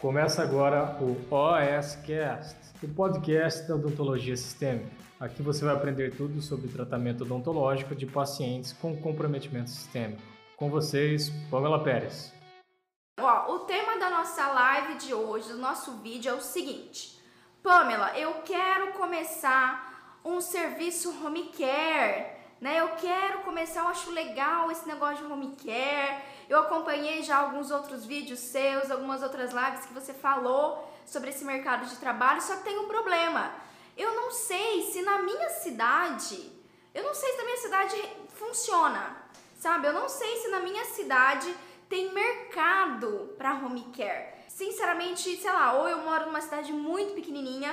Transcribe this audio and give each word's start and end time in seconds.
Começa 0.00 0.42
agora 0.42 0.96
o 0.98 1.14
OSCast, 1.30 2.56
o 2.82 2.88
podcast 2.88 3.68
da 3.68 3.74
odontologia 3.74 4.34
sistêmica. 4.34 4.90
Aqui 5.20 5.42
você 5.42 5.62
vai 5.62 5.74
aprender 5.74 6.16
tudo 6.16 6.40
sobre 6.40 6.68
tratamento 6.68 7.24
odontológico 7.24 7.94
de 7.94 8.06
pacientes 8.06 8.72
com 8.72 8.96
comprometimento 8.96 9.68
sistêmico. 9.68 10.22
Com 10.56 10.70
vocês, 10.70 11.28
Pamela 11.50 11.84
Pérez. 11.84 12.32
Ó, 13.20 13.56
o 13.56 13.58
tema 13.66 13.98
da 13.98 14.08
nossa 14.08 14.46
live 14.46 14.94
de 14.94 15.12
hoje, 15.12 15.52
do 15.52 15.58
nosso 15.58 15.98
vídeo 15.98 16.30
é 16.30 16.34
o 16.34 16.40
seguinte: 16.40 17.20
Pamela, 17.62 18.18
eu 18.18 18.36
quero 18.42 18.94
começar 18.94 20.18
um 20.24 20.40
serviço 20.40 21.10
home 21.22 21.50
care 21.52 22.40
né? 22.60 22.78
Eu 22.78 22.90
quero 22.90 23.40
começar, 23.40 23.80
eu 23.80 23.88
acho 23.88 24.10
legal 24.10 24.70
esse 24.70 24.86
negócio 24.86 25.26
de 25.26 25.32
home 25.32 25.56
care. 25.56 26.22
Eu 26.50 26.58
acompanhei 26.58 27.22
já 27.22 27.36
alguns 27.36 27.70
outros 27.70 28.04
vídeos 28.04 28.40
seus, 28.40 28.90
algumas 28.90 29.22
outras 29.22 29.52
lives 29.52 29.86
que 29.86 29.94
você 29.94 30.12
falou 30.12 30.92
sobre 31.06 31.30
esse 31.30 31.44
mercado 31.44 31.86
de 31.86 31.94
trabalho, 31.94 32.42
só 32.42 32.56
que 32.56 32.64
tem 32.64 32.76
um 32.76 32.88
problema. 32.88 33.54
Eu 33.96 34.16
não 34.16 34.32
sei 34.32 34.82
se 34.90 35.00
na 35.02 35.22
minha 35.22 35.48
cidade, 35.48 36.50
eu 36.92 37.04
não 37.04 37.14
sei 37.14 37.30
se 37.30 37.36
na 37.36 37.44
minha 37.44 37.56
cidade 37.56 38.16
funciona, 38.30 39.16
sabe? 39.60 39.86
Eu 39.86 39.92
não 39.92 40.08
sei 40.08 40.38
se 40.38 40.48
na 40.48 40.58
minha 40.58 40.84
cidade 40.86 41.54
tem 41.88 42.12
mercado 42.12 43.32
para 43.38 43.54
home 43.54 43.84
care. 43.96 44.34
Sinceramente, 44.48 45.36
sei 45.36 45.52
lá, 45.52 45.74
ou 45.74 45.88
eu 45.88 45.98
moro 45.98 46.26
numa 46.26 46.40
cidade 46.40 46.72
muito 46.72 47.14
pequenininha, 47.14 47.72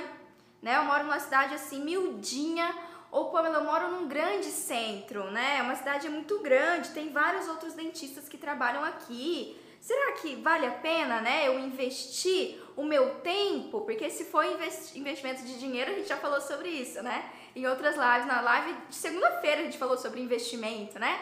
né? 0.62 0.76
Eu 0.76 0.84
moro 0.84 1.02
numa 1.02 1.18
cidade 1.18 1.52
assim, 1.52 1.82
miudinha, 1.82 2.72
ou 3.10 3.30
Pamela, 3.30 3.58
eu 3.58 3.64
moro 3.64 3.88
num 3.88 4.06
grande 4.06 4.46
centro, 4.46 5.30
né? 5.30 5.58
É 5.58 5.62
uma 5.62 5.74
cidade 5.74 6.08
muito 6.08 6.40
grande, 6.40 6.90
tem 6.90 7.10
vários 7.10 7.48
outros 7.48 7.74
dentistas 7.74 8.28
que 8.28 8.36
trabalham 8.36 8.84
aqui. 8.84 9.58
Será 9.80 10.12
que 10.12 10.36
vale 10.36 10.66
a 10.66 10.72
pena, 10.72 11.20
né, 11.20 11.46
eu 11.46 11.58
investir 11.58 12.60
o 12.76 12.82
meu 12.84 13.16
tempo? 13.20 13.82
Porque 13.82 14.10
se 14.10 14.24
for 14.24 14.44
investimento 14.44 15.42
de 15.42 15.58
dinheiro, 15.58 15.92
a 15.92 15.94
gente 15.94 16.08
já 16.08 16.16
falou 16.16 16.40
sobre 16.40 16.68
isso, 16.68 17.02
né? 17.02 17.30
Em 17.54 17.66
outras 17.66 17.94
lives, 17.96 18.26
na 18.26 18.40
live 18.40 18.74
de 18.88 18.94
segunda-feira 18.94 19.60
a 19.60 19.64
gente 19.64 19.78
falou 19.78 19.96
sobre 19.96 20.20
investimento, 20.20 20.98
né? 20.98 21.18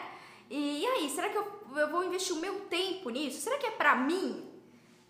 E, 0.49 0.81
e 0.81 0.85
aí, 0.85 1.09
será 1.09 1.29
que 1.29 1.37
eu, 1.37 1.47
eu 1.75 1.89
vou 1.89 2.03
investir 2.03 2.35
o 2.35 2.39
meu 2.39 2.61
tempo 2.61 3.09
nisso? 3.09 3.41
Será 3.41 3.57
que 3.57 3.67
é 3.67 3.71
pra 3.71 3.95
mim? 3.95 4.43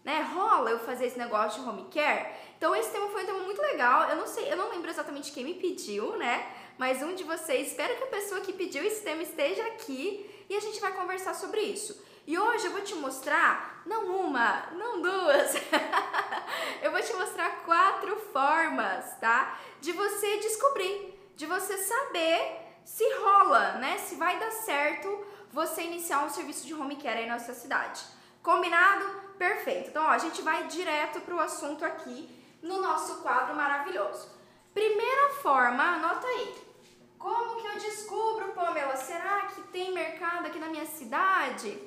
Né? 0.04 0.22
Rola 0.34 0.70
eu 0.70 0.80
fazer 0.80 1.06
esse 1.06 1.18
negócio 1.18 1.62
de 1.62 1.70
home 1.70 1.86
care? 1.92 2.34
Então 2.58 2.76
esse 2.76 2.92
tema 2.92 3.10
foi 3.10 3.24
um 3.24 3.26
tema 3.26 3.40
muito 3.40 3.62
legal. 3.62 4.10
Eu 4.10 4.16
não 4.16 4.28
sei, 4.28 4.52
eu 4.52 4.58
não 4.58 4.70
lembro 4.70 4.90
exatamente 4.90 5.32
quem 5.32 5.44
me 5.44 5.54
pediu, 5.56 6.18
né? 6.18 6.48
Mas 6.78 7.02
um 7.02 7.16
de 7.16 7.24
vocês, 7.24 7.68
espero 7.70 7.96
que 7.96 8.04
a 8.04 8.08
pessoa 8.08 8.42
que 8.42 8.54
pediu 8.54 8.84
esse 8.84 9.02
tema 9.04 9.24
esteja 9.24 9.64
aqui 9.68 10.30
e 10.50 10.56
a 10.56 10.60
gente 10.60 10.80
vai 10.80 10.94
conversar 10.94 11.34
sobre 11.34 11.62
isso. 11.62 12.06
E 12.26 12.38
hoje 12.38 12.66
eu 12.66 12.72
vou 12.72 12.82
te 12.82 12.94
mostrar, 12.96 13.82
não 13.86 14.06
uma, 14.18 14.68
não 14.74 15.02
duas, 15.02 15.56
eu 16.84 16.92
vou 16.92 17.02
te 17.02 17.14
mostrar 17.14 17.64
quatro 17.64 18.16
formas, 18.34 19.16
tá? 19.20 19.58
De 19.80 19.92
você 19.92 20.38
descobrir, 20.38 21.18
de 21.36 21.46
você 21.46 21.78
saber 21.78 22.68
se 22.84 23.04
rola, 23.16 23.74
né? 23.74 23.98
Se 23.98 24.16
vai 24.16 24.38
dar 24.40 24.52
certo 24.52 25.26
você 25.52 25.84
iniciar 25.84 26.26
um 26.26 26.30
serviço 26.30 26.68
de 26.68 26.74
home 26.74 26.98
care 26.98 27.20
aí 27.20 27.28
na 27.28 27.40
sua 27.40 27.54
cidade. 27.54 28.02
Combinado? 28.44 29.06
Perfeito. 29.38 29.90
Então, 29.90 30.04
ó, 30.04 30.10
a 30.10 30.18
gente 30.18 30.42
vai 30.42 30.68
direto 30.68 31.22
pro 31.22 31.40
assunto 31.40 31.84
aqui 31.86 32.30
no 32.62 32.82
nosso 32.82 33.22
quadro 33.22 33.56
maravilhoso. 33.56 34.30
Primeira 34.74 35.30
forma, 35.42 35.84
anota 35.84 36.28
aí. 36.28 36.67
Como 37.18 37.62
que 37.62 37.68
eu 37.68 37.78
descubro, 37.80 38.52
Pamela? 38.54 38.96
Será 38.96 39.48
que 39.48 39.62
tem 39.64 39.94
mercado 39.94 40.48
aqui 40.48 40.60
na 40.60 40.68
minha 40.68 40.86
cidade? 40.86 41.78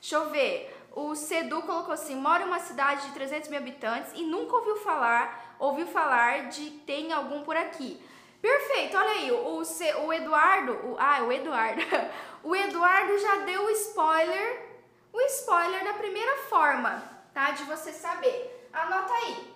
Deixa 0.00 0.16
eu 0.16 0.30
ver. 0.30 0.74
O 0.92 1.14
Sedu 1.14 1.62
colocou 1.62 1.92
assim: 1.92 2.14
mora 2.14 2.42
em 2.42 2.46
uma 2.46 2.60
cidade 2.60 3.06
de 3.06 3.12
300 3.12 3.48
mil 3.48 3.58
habitantes 3.58 4.12
e 4.14 4.22
nunca 4.22 4.56
ouviu 4.56 4.76
falar, 4.76 5.56
ouviu 5.58 5.86
falar 5.86 6.48
de 6.48 6.70
tem 6.86 7.12
algum 7.12 7.42
por 7.42 7.56
aqui. 7.56 8.00
Perfeito, 8.40 8.96
olha 8.96 9.10
aí, 9.10 9.30
o, 9.32 9.62
o 10.06 10.12
Eduardo, 10.12 10.72
o, 10.86 10.96
ah, 10.98 11.22
o 11.24 11.32
Eduardo, 11.32 11.82
o 12.44 12.54
Eduardo 12.54 13.18
já 13.18 13.36
deu 13.38 13.64
o 13.64 13.70
spoiler, 13.70 14.68
o 15.12 15.20
spoiler 15.22 15.84
da 15.84 15.94
primeira 15.94 16.36
forma, 16.48 17.02
tá? 17.34 17.50
De 17.50 17.64
você 17.64 17.92
saber. 17.92 18.68
Anota 18.72 19.12
aí. 19.12 19.54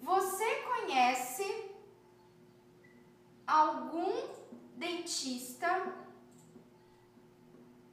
Você 0.00 0.54
conhece 0.62 1.73
algum 3.46 4.28
dentista 4.76 5.92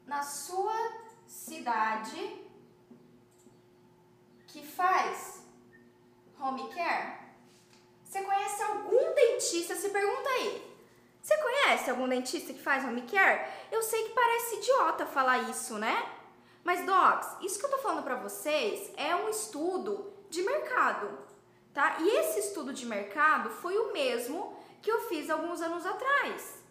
na 0.06 0.24
sua 0.24 0.76
cidade 1.26 2.46
que 4.48 4.66
faz 4.66 5.46
home 6.40 6.68
care? 6.74 7.22
Você 8.04 8.22
conhece 8.24 8.64
algum 8.64 9.14
dentista? 9.14 9.76
Se 9.76 9.90
pergunta 9.90 10.30
aí. 10.30 10.72
Você 11.22 11.38
conhece 11.38 11.90
algum 11.90 12.10
dentista 12.10 12.52
que 12.52 12.62
faz 12.62 12.84
home 12.84 13.04
care? 13.04 13.48
Eu 13.72 13.82
sei 13.82 14.04
que 14.04 14.14
parece 14.14 14.56
idiota 14.56 15.06
falar 15.06 15.50
isso, 15.50 15.78
né? 15.78 16.12
Mas, 16.64 16.86
docs, 16.86 17.38
isso 17.42 17.60
que 17.60 17.66
eu 17.66 17.72
tô 17.72 17.78
falando 17.78 18.04
pra 18.04 18.16
vocês 18.16 18.92
é 18.98 19.16
um 19.16 19.30
estudo 19.30 20.12
de 20.30 20.42
mercado, 20.44 21.18
tá? 21.74 21.98
E 22.00 22.10
esse 22.18 22.40
estudo 22.40 22.74
de 22.74 22.86
mercado 22.86 23.50
foi 23.50 23.78
o 23.78 23.94
mesmo 23.94 24.58
que 24.82 24.92
eu 24.92 25.02
fiz 25.02 25.30
alguns 25.30 25.62
anos 25.62 25.86
atrás. 25.86 26.64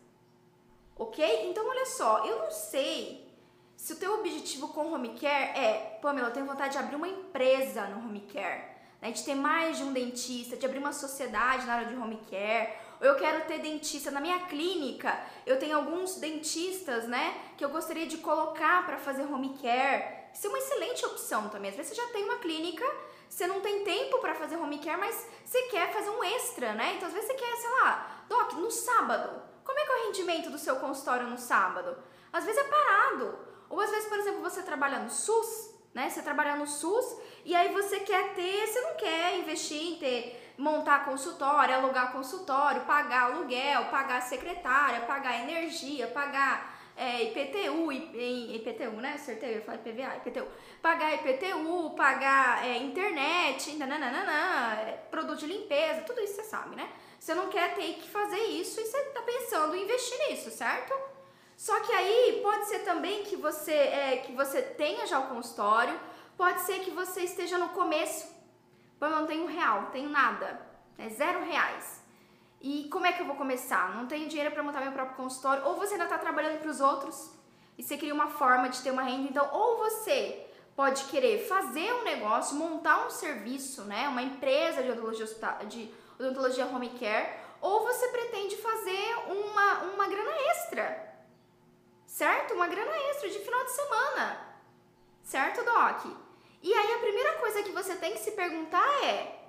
Ok? 0.97 1.49
Então, 1.49 1.67
olha 1.67 1.87
só, 1.87 2.27
eu 2.27 2.41
não 2.41 2.51
sei 2.51 3.31
se 3.75 3.95
o 3.95 3.97
teu 3.97 4.19
objetivo 4.19 4.69
com 4.69 4.93
home 4.93 5.19
care 5.19 5.59
é, 5.59 5.99
Pamela, 6.03 6.29
eu 6.29 6.33
tenho 6.33 6.45
vontade 6.45 6.73
de 6.73 6.79
abrir 6.79 6.97
uma 6.97 7.09
empresa 7.09 7.87
no 7.87 8.07
home 8.07 8.21
care, 8.31 8.65
né, 9.01 9.11
de 9.11 9.25
ter 9.25 9.35
mais 9.35 9.79
de 9.79 9.85
um 9.85 9.93
dentista, 9.95 10.57
de 10.57 10.67
abrir 10.67 10.79
uma 10.79 10.93
sociedade 10.93 11.65
na 11.65 11.77
área 11.77 11.87
de 11.87 11.95
home 11.95 12.21
care, 12.31 12.75
ou 13.01 13.07
eu 13.07 13.17
quero 13.17 13.47
ter 13.47 13.59
dentista 13.61 14.11
na 14.11 14.21
minha 14.21 14.41
clínica, 14.41 15.19
eu 15.47 15.59
tenho 15.59 15.75
alguns 15.75 16.17
dentistas, 16.17 17.09
né, 17.09 17.35
que 17.57 17.65
eu 17.65 17.71
gostaria 17.71 18.07
de 18.07 18.19
colocar 18.19 18.85
para 18.85 18.99
fazer 18.99 19.23
home 19.23 19.57
care. 19.63 20.29
Isso 20.35 20.47
é 20.47 20.51
uma 20.51 20.59
excelente 20.59 21.07
opção 21.07 21.49
também. 21.49 21.71
Às 21.71 21.77
vezes 21.77 21.97
você 21.97 22.03
já 22.03 22.09
tem 22.09 22.25
uma 22.25 22.37
clínica 22.37 22.85
você 23.31 23.47
não 23.47 23.61
tem 23.61 23.85
tempo 23.85 24.19
para 24.19 24.35
fazer 24.35 24.57
home 24.57 24.81
care, 24.81 24.99
mas 24.99 25.29
você 25.45 25.63
quer 25.69 25.93
fazer 25.93 26.11
um 26.11 26.23
extra, 26.25 26.75
né? 26.75 26.95
Então 26.97 27.07
às 27.07 27.15
vezes 27.15 27.29
você 27.29 27.35
quer, 27.35 27.57
sei 27.57 27.71
lá, 27.71 28.25
Doc, 28.29 28.55
no 28.55 28.71
sábado. 28.71 29.41
Como 29.65 29.79
é 29.79 29.85
que 29.85 29.93
é 29.93 29.95
o 29.95 30.07
rendimento 30.07 30.51
do 30.51 30.59
seu 30.59 30.77
consultório 30.77 31.29
no 31.29 31.39
sábado? 31.39 31.97
Às 32.33 32.45
vezes 32.45 32.61
é 32.61 32.65
parado. 32.65 33.39
Ou 33.69 33.81
às 33.81 33.89
vezes, 33.89 34.09
por 34.09 34.19
exemplo, 34.19 34.41
você 34.41 34.65
trabalha 34.65 34.99
no 34.99 35.09
SUS, 35.09 35.73
né? 35.95 36.11
Você 36.11 36.23
trabalha 36.23 36.57
no 36.57 36.67
SUS 36.67 37.19
e 37.45 37.55
aí 37.55 37.73
você 37.73 38.01
quer 38.01 38.35
ter, 38.35 38.67
você 38.67 38.81
não 38.81 38.95
quer 38.97 39.39
investir 39.39 39.81
em 39.81 39.97
ter, 39.97 40.55
montar 40.59 41.05
consultório, 41.05 41.77
alugar 41.77 42.13
consultório, 42.13 42.81
pagar 42.81 43.27
aluguel, 43.27 43.85
pagar 43.93 44.23
secretária, 44.23 45.03
pagar 45.03 45.41
energia, 45.41 46.09
pagar 46.09 46.80
é, 47.01 47.23
IPTU, 47.23 47.91
IPTU, 47.91 49.01
né? 49.01 49.15
Acertei, 49.15 49.57
eu 49.57 49.63
falei 49.63 49.81
PVA, 49.81 50.19
IPTU. 50.19 50.47
Pagar 50.83 51.15
IPTU, 51.15 51.95
pagar 51.97 52.67
é, 52.67 52.77
internet, 52.77 53.75
nananana, 53.77 54.79
é, 54.83 54.93
produto 55.11 55.39
de 55.39 55.47
limpeza, 55.47 56.03
tudo 56.03 56.21
isso 56.21 56.35
você 56.35 56.45
sabe, 56.45 56.77
né? 56.77 56.91
Você 57.19 57.35
não 57.35 57.49
quer 57.49 57.75
ter 57.75 57.95
que 57.95 58.07
fazer 58.11 58.39
isso 58.39 58.79
e 58.79 58.85
você 58.85 59.03
tá 59.15 59.23
pensando 59.23 59.75
em 59.75 59.85
investir 59.85 60.19
nisso, 60.29 60.51
certo? 60.51 60.93
Só 61.57 61.81
que 61.81 61.91
aí 61.91 62.41
pode 62.43 62.67
ser 62.69 62.81
também 62.81 63.23
que 63.25 63.37
você, 63.37 63.73
é, 63.73 64.17
que 64.19 64.33
você 64.33 64.61
tenha 64.61 65.07
já 65.07 65.21
o 65.21 65.29
consultório, 65.29 65.99
pode 66.37 66.61
ser 66.61 66.81
que 66.81 66.91
você 66.91 67.23
esteja 67.23 67.57
no 67.57 67.71
começo, 67.71 68.29
eu 69.01 69.09
não 69.09 69.27
tenho 69.27 69.45
um 69.45 69.47
real, 69.47 69.87
tenho 69.87 70.11
nada, 70.11 70.61
é 70.99 71.09
zero 71.09 71.43
reais. 71.45 72.00
E 72.61 72.89
como 72.91 73.07
é 73.07 73.13
que 73.13 73.23
eu 73.23 73.27
vou 73.27 73.37
começar? 73.37 73.97
Não 73.97 74.07
tenho 74.07 74.29
dinheiro 74.29 74.53
para 74.53 74.63
montar 74.63 74.81
meu 74.83 74.93
próprio 74.93 75.17
consultório, 75.17 75.65
ou 75.65 75.77
você 75.77 75.95
ainda 75.95 76.05
está 76.05 76.19
trabalhando 76.19 76.61
para 76.61 76.71
os 76.71 76.81
outros 76.81 77.31
e 77.79 77.83
você 77.83 77.97
cria 77.97 78.13
uma 78.13 78.27
forma 78.27 78.69
de 78.69 78.83
ter 78.83 78.91
uma 78.91 79.03
renda. 79.03 79.29
Então, 79.31 79.49
ou 79.53 79.79
você 79.79 80.47
pode 80.77 81.05
querer 81.05 81.47
fazer 81.47 81.93
um 81.95 82.05
negócio, 82.05 82.57
montar 82.57 83.07
um 83.07 83.11
serviço, 83.11 83.85
né, 83.85 84.09
uma 84.09 84.23
empresa 84.23 84.83
de 84.83 84.91
odontologia, 84.91 85.27
de 85.67 85.91
odontologia 86.19 86.67
home 86.67 86.91
care, 86.91 87.35
ou 87.63 87.85
você 87.85 88.09
pretende 88.09 88.57
fazer 88.57 89.17
uma, 89.29 89.79
uma 89.85 90.09
grana 90.09 90.31
extra, 90.51 91.15
certo? 92.07 92.55
Uma 92.55 92.67
grana 92.67 92.95
extra 93.11 93.29
de 93.31 93.39
final 93.39 93.65
de 93.65 93.71
semana, 93.73 94.41
certo, 95.23 95.65
Doc? 95.65 96.07
E 96.63 96.75
aí 96.75 96.95
a 96.95 96.99
primeira 96.99 97.39
coisa 97.39 97.63
que 97.63 97.73
você 97.73 97.97
tem 97.97 98.13
que 98.13 98.19
se 98.19 98.33
perguntar 98.33 99.05
é 99.05 99.40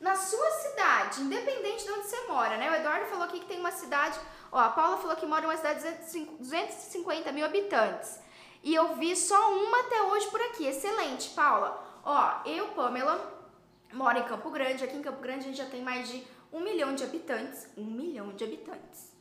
na 0.00 0.16
sua 0.16 0.50
cidade, 0.50 1.20
independente 1.20 1.84
de 1.84 1.90
onde 1.92 2.06
você 2.06 2.26
mora, 2.26 2.56
né? 2.56 2.70
O 2.70 2.74
Eduardo 2.74 3.06
falou 3.06 3.24
aqui 3.24 3.38
que 3.40 3.46
tem 3.46 3.60
uma 3.60 3.70
cidade, 3.70 4.18
ó, 4.50 4.58
a 4.58 4.70
Paula 4.70 4.96
falou 4.96 5.14
que 5.14 5.26
mora 5.26 5.44
em 5.44 5.48
uma 5.48 5.56
cidade 5.56 5.80
de 5.80 6.24
250 6.24 7.30
mil 7.32 7.44
habitantes. 7.44 8.18
E 8.62 8.74
eu 8.74 8.94
vi 8.96 9.14
só 9.14 9.52
uma 9.52 9.80
até 9.80 10.02
hoje 10.02 10.26
por 10.28 10.40
aqui. 10.40 10.66
Excelente, 10.66 11.30
Paula. 11.30 12.00
Ó, 12.04 12.40
eu, 12.46 12.68
Pamela, 12.68 13.48
moro 13.92 14.18
em 14.18 14.24
Campo 14.24 14.50
Grande. 14.50 14.84
Aqui 14.84 14.96
em 14.96 15.02
Campo 15.02 15.20
Grande 15.20 15.44
a 15.44 15.48
gente 15.48 15.58
já 15.58 15.66
tem 15.66 15.82
mais 15.82 16.08
de 16.08 16.26
um 16.52 16.60
milhão 16.60 16.94
de 16.94 17.04
habitantes. 17.04 17.68
Um 17.76 17.84
milhão 17.84 18.32
de 18.34 18.44
habitantes. 18.44 19.12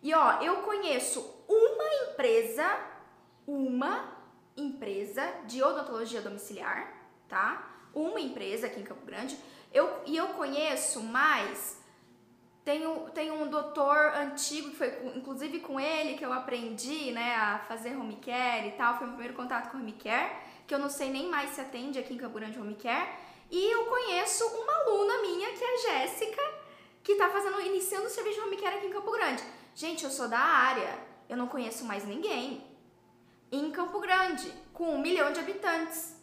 E 0.00 0.14
ó, 0.14 0.40
eu 0.40 0.62
conheço 0.62 1.44
uma 1.48 2.10
empresa, 2.10 2.78
uma 3.46 4.16
empresa 4.56 5.24
de 5.46 5.60
odontologia 5.62 6.20
domiciliar 6.20 6.98
tá? 7.28 7.70
Uma 7.94 8.20
empresa 8.20 8.66
aqui 8.66 8.80
em 8.80 8.84
Campo 8.84 9.04
Grande. 9.04 9.38
Eu, 9.72 10.02
e 10.06 10.16
eu 10.16 10.28
conheço 10.28 11.02
mais. 11.02 11.78
Tenho, 12.64 13.08
tenho 13.10 13.34
um 13.34 13.48
doutor 13.48 13.96
antigo, 14.14 14.70
que 14.70 14.76
foi 14.76 15.12
inclusive 15.16 15.60
com 15.60 15.80
ele 15.80 16.18
que 16.18 16.24
eu 16.24 16.32
aprendi 16.32 17.12
né, 17.12 17.34
a 17.34 17.58
fazer 17.60 17.96
home 17.96 18.16
care 18.16 18.68
e 18.68 18.72
tal. 18.72 18.98
Foi 18.98 19.06
o 19.06 19.10
meu 19.10 19.16
primeiro 19.16 19.34
contato 19.34 19.70
com 19.70 19.78
home 19.78 19.92
care, 19.92 20.36
que 20.66 20.74
eu 20.74 20.78
não 20.78 20.90
sei 20.90 21.10
nem 21.10 21.28
mais 21.28 21.50
se 21.50 21.60
atende 21.60 21.98
aqui 21.98 22.14
em 22.14 22.18
Campo 22.18 22.34
Grande 22.34 22.58
home 22.58 22.74
care. 22.74 23.08
E 23.50 23.72
eu 23.72 23.86
conheço 23.86 24.44
uma 24.44 24.72
aluna 24.82 25.22
minha, 25.22 25.52
que 25.52 25.64
é 25.64 25.74
a 25.74 25.76
Jéssica, 25.78 26.42
que 27.02 27.12
está 27.12 27.30
fazendo, 27.30 27.58
iniciando 27.62 28.06
o 28.06 28.10
serviço 28.10 28.40
de 28.40 28.46
home 28.46 28.56
care 28.58 28.76
aqui 28.76 28.86
em 28.86 28.92
Campo 28.92 29.10
Grande. 29.10 29.42
Gente, 29.74 30.04
eu 30.04 30.10
sou 30.10 30.28
da 30.28 30.38
área, 30.38 30.98
eu 31.28 31.36
não 31.36 31.46
conheço 31.46 31.84
mais 31.84 32.04
ninguém. 32.04 32.62
Em 33.50 33.70
Campo 33.70 33.98
Grande, 34.00 34.52
com 34.74 34.94
um 34.94 35.00
milhão 35.00 35.32
de 35.32 35.40
habitantes. 35.40 36.17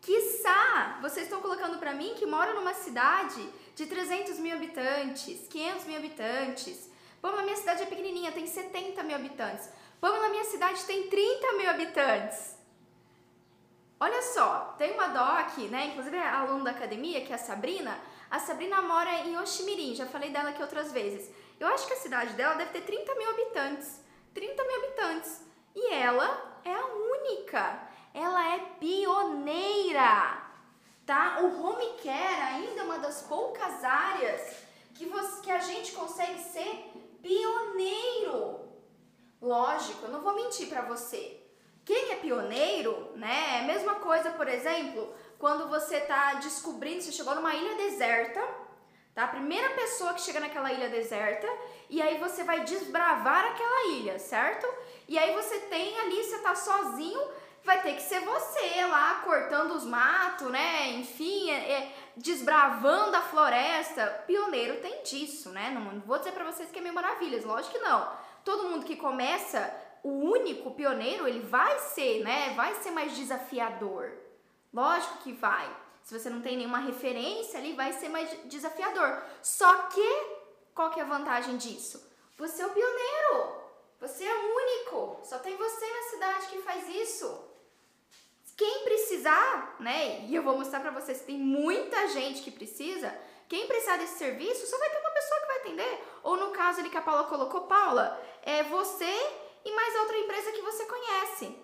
Quiçá, 0.00 0.98
vocês 1.02 1.26
estão 1.26 1.42
colocando 1.42 1.78
para 1.78 1.92
mim 1.92 2.14
que 2.14 2.24
moro 2.24 2.54
numa 2.54 2.72
cidade 2.72 3.46
de 3.74 3.86
300 3.86 4.38
mil 4.38 4.56
habitantes, 4.56 5.46
500 5.48 5.84
mil 5.84 5.96
habitantes. 5.96 6.90
Na 7.22 7.42
minha 7.42 7.56
cidade 7.56 7.82
é 7.82 7.86
pequenininha, 7.86 8.32
tem 8.32 8.46
70 8.46 9.02
mil 9.02 9.16
habitantes. 9.16 9.68
Na 10.00 10.28
minha 10.30 10.44
cidade 10.44 10.82
tem 10.84 11.08
30 11.08 11.52
mil 11.52 11.68
habitantes. 11.68 12.56
Olha 13.98 14.22
só, 14.22 14.74
tem 14.78 14.92
uma 14.92 15.08
doc, 15.08 15.58
né? 15.70 15.88
Inclusive 15.88 16.16
é 16.16 16.26
aluna 16.26 16.64
da 16.64 16.70
academia, 16.70 17.20
que 17.20 17.32
é 17.32 17.34
a 17.34 17.38
Sabrina. 17.38 17.98
A 18.30 18.38
Sabrina 18.38 18.80
mora 18.80 19.12
em 19.26 19.36
Oximirim, 19.38 19.94
já 19.94 20.06
falei 20.06 20.30
dela 20.30 20.48
aqui 20.48 20.62
outras 20.62 20.90
vezes. 20.92 21.30
Eu 21.58 21.68
acho 21.68 21.86
que 21.86 21.92
a 21.92 21.98
cidade 21.98 22.32
dela 22.32 22.54
deve 22.54 22.70
ter 22.70 22.80
30 22.80 23.14
mil 23.16 23.28
habitantes. 23.28 24.00
30 24.32 24.64
mil 24.64 24.76
habitantes. 24.76 25.42
E 25.76 25.92
ela 25.92 26.58
é 26.64 26.72
a 26.72 26.86
única. 26.86 27.89
Ela 28.12 28.54
é 28.54 28.58
pioneira. 28.78 30.42
Tá? 31.06 31.40
O 31.40 31.62
home 31.62 31.94
care 32.02 32.42
ainda 32.54 32.80
é 32.80 32.84
uma 32.84 32.98
das 32.98 33.22
poucas 33.22 33.82
áreas 33.82 34.56
que, 34.94 35.06
você, 35.06 35.42
que 35.42 35.50
a 35.50 35.58
gente 35.58 35.92
consegue 35.92 36.38
ser 36.40 36.92
pioneiro. 37.22 38.60
Lógico, 39.40 40.04
eu 40.04 40.10
não 40.10 40.20
vou 40.20 40.34
mentir 40.34 40.68
para 40.68 40.82
você. 40.82 41.40
Quem 41.84 42.12
é 42.12 42.16
pioneiro, 42.16 43.12
né? 43.16 43.56
É 43.56 43.60
a 43.60 43.64
mesma 43.64 43.96
coisa, 43.96 44.30
por 44.30 44.46
exemplo, 44.46 45.12
quando 45.38 45.68
você 45.68 45.96
está 45.96 46.34
descobrindo, 46.34 47.02
você 47.02 47.10
chegou 47.10 47.34
numa 47.34 47.54
ilha 47.54 47.74
deserta, 47.76 48.40
tá? 49.14 49.24
A 49.24 49.28
primeira 49.28 49.70
pessoa 49.70 50.12
que 50.14 50.20
chega 50.20 50.38
naquela 50.38 50.70
ilha 50.70 50.88
deserta, 50.88 51.48
e 51.88 52.00
aí 52.00 52.18
você 52.18 52.44
vai 52.44 52.62
desbravar 52.64 53.46
aquela 53.46 53.88
ilha, 53.94 54.18
certo? 54.18 54.66
E 55.08 55.18
aí 55.18 55.34
você 55.34 55.58
tem 55.60 55.98
ali, 55.98 56.22
você 56.22 56.38
tá 56.38 56.54
sozinho, 56.54 57.20
vai 57.64 57.82
ter 57.82 57.94
que 57.94 58.02
ser 58.02 58.20
você 58.20 58.84
lá 58.86 59.20
cortando 59.24 59.72
os 59.72 59.84
matos, 59.84 60.50
né? 60.50 60.90
Enfim, 60.92 61.50
é, 61.50 61.72
é, 61.72 61.94
desbravando 62.16 63.16
a 63.16 63.22
floresta. 63.22 64.06
Pioneiro 64.26 64.80
tem 64.80 65.02
disso, 65.02 65.50
né? 65.50 65.70
Não, 65.70 66.00
vou 66.00 66.18
dizer 66.18 66.32
para 66.32 66.44
vocês 66.44 66.70
que 66.70 66.78
é 66.78 66.82
mil 66.82 66.92
maravilhas, 66.92 67.44
lógico 67.44 67.74
que 67.74 67.84
não. 67.84 68.10
Todo 68.44 68.68
mundo 68.68 68.86
que 68.86 68.96
começa 68.96 69.72
o 70.02 70.10
único 70.10 70.70
pioneiro, 70.70 71.28
ele 71.28 71.40
vai 71.40 71.78
ser, 71.78 72.22
né? 72.24 72.54
Vai 72.54 72.74
ser 72.76 72.90
mais 72.90 73.14
desafiador. 73.14 74.12
Lógico 74.72 75.18
que 75.18 75.32
vai. 75.32 75.68
Se 76.02 76.18
você 76.18 76.30
não 76.30 76.40
tem 76.40 76.56
nenhuma 76.56 76.78
referência 76.78 77.58
ali, 77.58 77.74
vai 77.74 77.92
ser 77.92 78.08
mais 78.08 78.30
desafiador. 78.46 79.22
Só 79.42 79.70
que, 79.88 80.26
qual 80.74 80.90
que 80.90 80.98
é 80.98 81.02
a 81.02 81.06
vantagem 81.06 81.56
disso? 81.56 82.08
Você 82.38 82.62
é 82.62 82.66
o 82.66 82.70
pioneiro. 82.70 83.60
Você 84.00 84.24
é 84.24 84.34
único. 84.34 85.20
Só 85.22 85.38
tem 85.38 85.56
você 85.56 85.86
na 85.86 86.02
cidade 86.04 86.46
que 86.46 86.62
faz 86.62 86.88
isso. 86.88 87.49
Quem 88.60 88.84
precisar, 88.84 89.76
né? 89.80 90.26
E 90.28 90.34
eu 90.34 90.42
vou 90.42 90.54
mostrar 90.54 90.80
para 90.80 90.90
vocês 90.90 91.22
tem 91.22 91.38
muita 91.38 92.08
gente 92.08 92.42
que 92.42 92.50
precisa. 92.50 93.10
Quem 93.48 93.66
precisar 93.66 93.96
desse 93.96 94.18
serviço, 94.18 94.66
só 94.66 94.76
vai 94.76 94.90
ter 94.90 94.98
uma 94.98 95.10
pessoa 95.12 95.40
que 95.40 95.46
vai 95.46 95.56
atender. 95.60 96.04
Ou 96.22 96.36
no 96.36 96.50
caso 96.50 96.80
ali 96.80 96.90
que 96.90 96.96
a 96.98 97.00
Paula 97.00 97.24
colocou, 97.24 97.62
Paula, 97.62 98.22
é 98.42 98.62
você 98.64 99.10
e 99.64 99.74
mais 99.74 99.94
outra 100.00 100.18
empresa 100.18 100.52
que 100.52 100.60
você 100.60 100.84
conhece. 100.84 101.56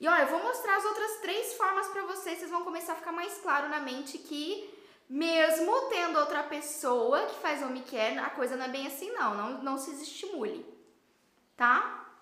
E 0.00 0.08
olha, 0.08 0.22
eu 0.22 0.26
vou 0.26 0.42
mostrar 0.42 0.78
as 0.78 0.84
outras 0.86 1.20
três 1.20 1.54
formas 1.54 1.86
para 1.86 2.02
vocês, 2.02 2.40
vocês 2.40 2.50
vão 2.50 2.64
começar 2.64 2.94
a 2.94 2.96
ficar 2.96 3.12
mais 3.12 3.38
claro 3.38 3.68
na 3.68 3.78
mente 3.78 4.18
que 4.18 4.76
mesmo 5.08 5.82
tendo 5.82 6.18
outra 6.18 6.42
pessoa 6.42 7.26
que 7.26 7.38
faz 7.38 7.62
home 7.62 7.82
care, 7.82 8.18
a 8.18 8.30
coisa 8.30 8.56
não 8.56 8.64
é 8.64 8.68
bem 8.70 8.88
assim 8.88 9.12
não, 9.12 9.36
não, 9.36 9.62
não 9.62 9.78
se 9.78 9.92
estimule, 10.02 10.66
tá? 11.56 12.12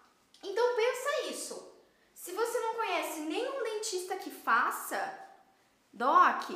Então 0.45 0.77
pensa 0.77 1.31
isso. 1.31 1.78
Se 2.29 2.35
você 2.35 2.61
não 2.61 2.75
conhece 2.75 3.21
nenhum 3.21 3.63
dentista 3.63 4.15
que 4.15 4.31
faça, 4.31 5.19
doc, 5.91 6.51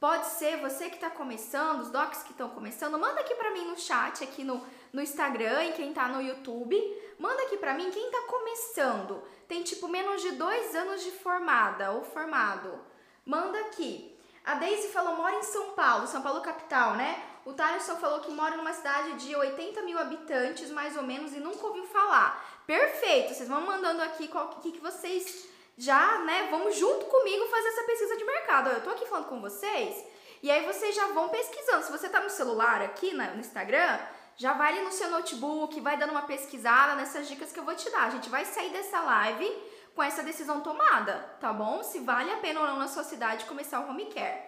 pode 0.00 0.24
ser 0.24 0.56
você 0.56 0.88
que 0.88 0.94
está 0.94 1.10
começando, 1.10 1.80
os 1.80 1.90
docs 1.90 2.22
que 2.22 2.30
estão 2.30 2.48
começando, 2.48 2.98
manda 2.98 3.20
aqui 3.20 3.34
para 3.34 3.50
mim 3.50 3.66
no 3.66 3.78
chat, 3.78 4.24
aqui 4.24 4.42
no, 4.42 4.66
no 4.90 5.02
Instagram 5.02 5.64
e 5.64 5.72
quem 5.72 5.90
está 5.90 6.08
no 6.08 6.22
YouTube, 6.22 6.74
Manda 7.18 7.42
aqui 7.42 7.56
pra 7.56 7.74
mim 7.74 7.88
quem 7.90 8.10
tá 8.10 8.22
começando. 8.22 9.22
Tem 9.46 9.62
tipo 9.62 9.86
menos 9.86 10.22
de 10.22 10.32
dois 10.32 10.74
anos 10.74 11.04
de 11.04 11.12
formada 11.12 11.92
ou 11.92 12.02
formado. 12.02 12.80
Manda 13.24 13.60
aqui. 13.60 14.18
A 14.44 14.54
Daisy 14.54 14.88
falou, 14.88 15.14
mora 15.14 15.36
em 15.36 15.42
São 15.44 15.70
Paulo, 15.70 16.08
São 16.08 16.20
Paulo 16.20 16.40
capital, 16.40 16.94
né? 16.94 17.22
O 17.44 17.52
Thaleson 17.52 17.96
falou 17.96 18.20
que 18.20 18.30
mora 18.30 18.56
numa 18.56 18.72
cidade 18.72 19.24
de 19.24 19.34
80 19.34 19.82
mil 19.82 19.98
habitantes, 19.98 20.70
mais 20.70 20.96
ou 20.96 21.02
menos, 21.02 21.32
e 21.32 21.40
nunca 21.40 21.66
ouviu 21.66 21.84
falar. 21.86 22.51
Perfeito, 22.66 23.34
vocês 23.34 23.48
vão 23.48 23.60
mandando 23.62 24.02
aqui 24.02 24.30
o 24.32 24.60
que, 24.60 24.72
que 24.72 24.80
vocês 24.80 25.48
já, 25.76 26.18
né, 26.20 26.48
vão 26.50 26.70
junto 26.70 27.06
comigo 27.06 27.46
fazer 27.46 27.68
essa 27.68 27.84
pesquisa 27.84 28.16
de 28.16 28.24
mercado. 28.24 28.70
Eu 28.70 28.82
tô 28.82 28.90
aqui 28.90 29.06
falando 29.06 29.28
com 29.28 29.40
vocês, 29.40 30.04
e 30.42 30.50
aí 30.50 30.64
vocês 30.64 30.94
já 30.94 31.08
vão 31.08 31.28
pesquisando. 31.28 31.84
Se 31.84 31.92
você 31.92 32.08
tá 32.08 32.20
no 32.20 32.30
celular 32.30 32.82
aqui 32.82 33.12
no 33.12 33.40
Instagram, 33.40 33.98
já 34.36 34.52
vai 34.52 34.72
ali 34.72 34.84
no 34.84 34.92
seu 34.92 35.10
notebook, 35.10 35.80
vai 35.80 35.96
dando 35.96 36.10
uma 36.10 36.22
pesquisada 36.22 36.94
nessas 36.94 37.28
dicas 37.28 37.52
que 37.52 37.58
eu 37.58 37.64
vou 37.64 37.74
te 37.74 37.90
dar. 37.90 38.04
A 38.04 38.10
gente 38.10 38.28
vai 38.28 38.44
sair 38.44 38.70
dessa 38.70 39.00
live 39.00 39.72
com 39.94 40.02
essa 40.02 40.22
decisão 40.22 40.60
tomada, 40.60 41.36
tá 41.40 41.52
bom? 41.52 41.82
Se 41.82 42.00
vale 42.00 42.30
a 42.30 42.38
pena 42.38 42.60
ou 42.60 42.66
não 42.66 42.78
na 42.78 42.88
sua 42.88 43.04
cidade 43.04 43.44
começar 43.44 43.80
o 43.80 43.88
home 43.88 44.06
care. 44.06 44.40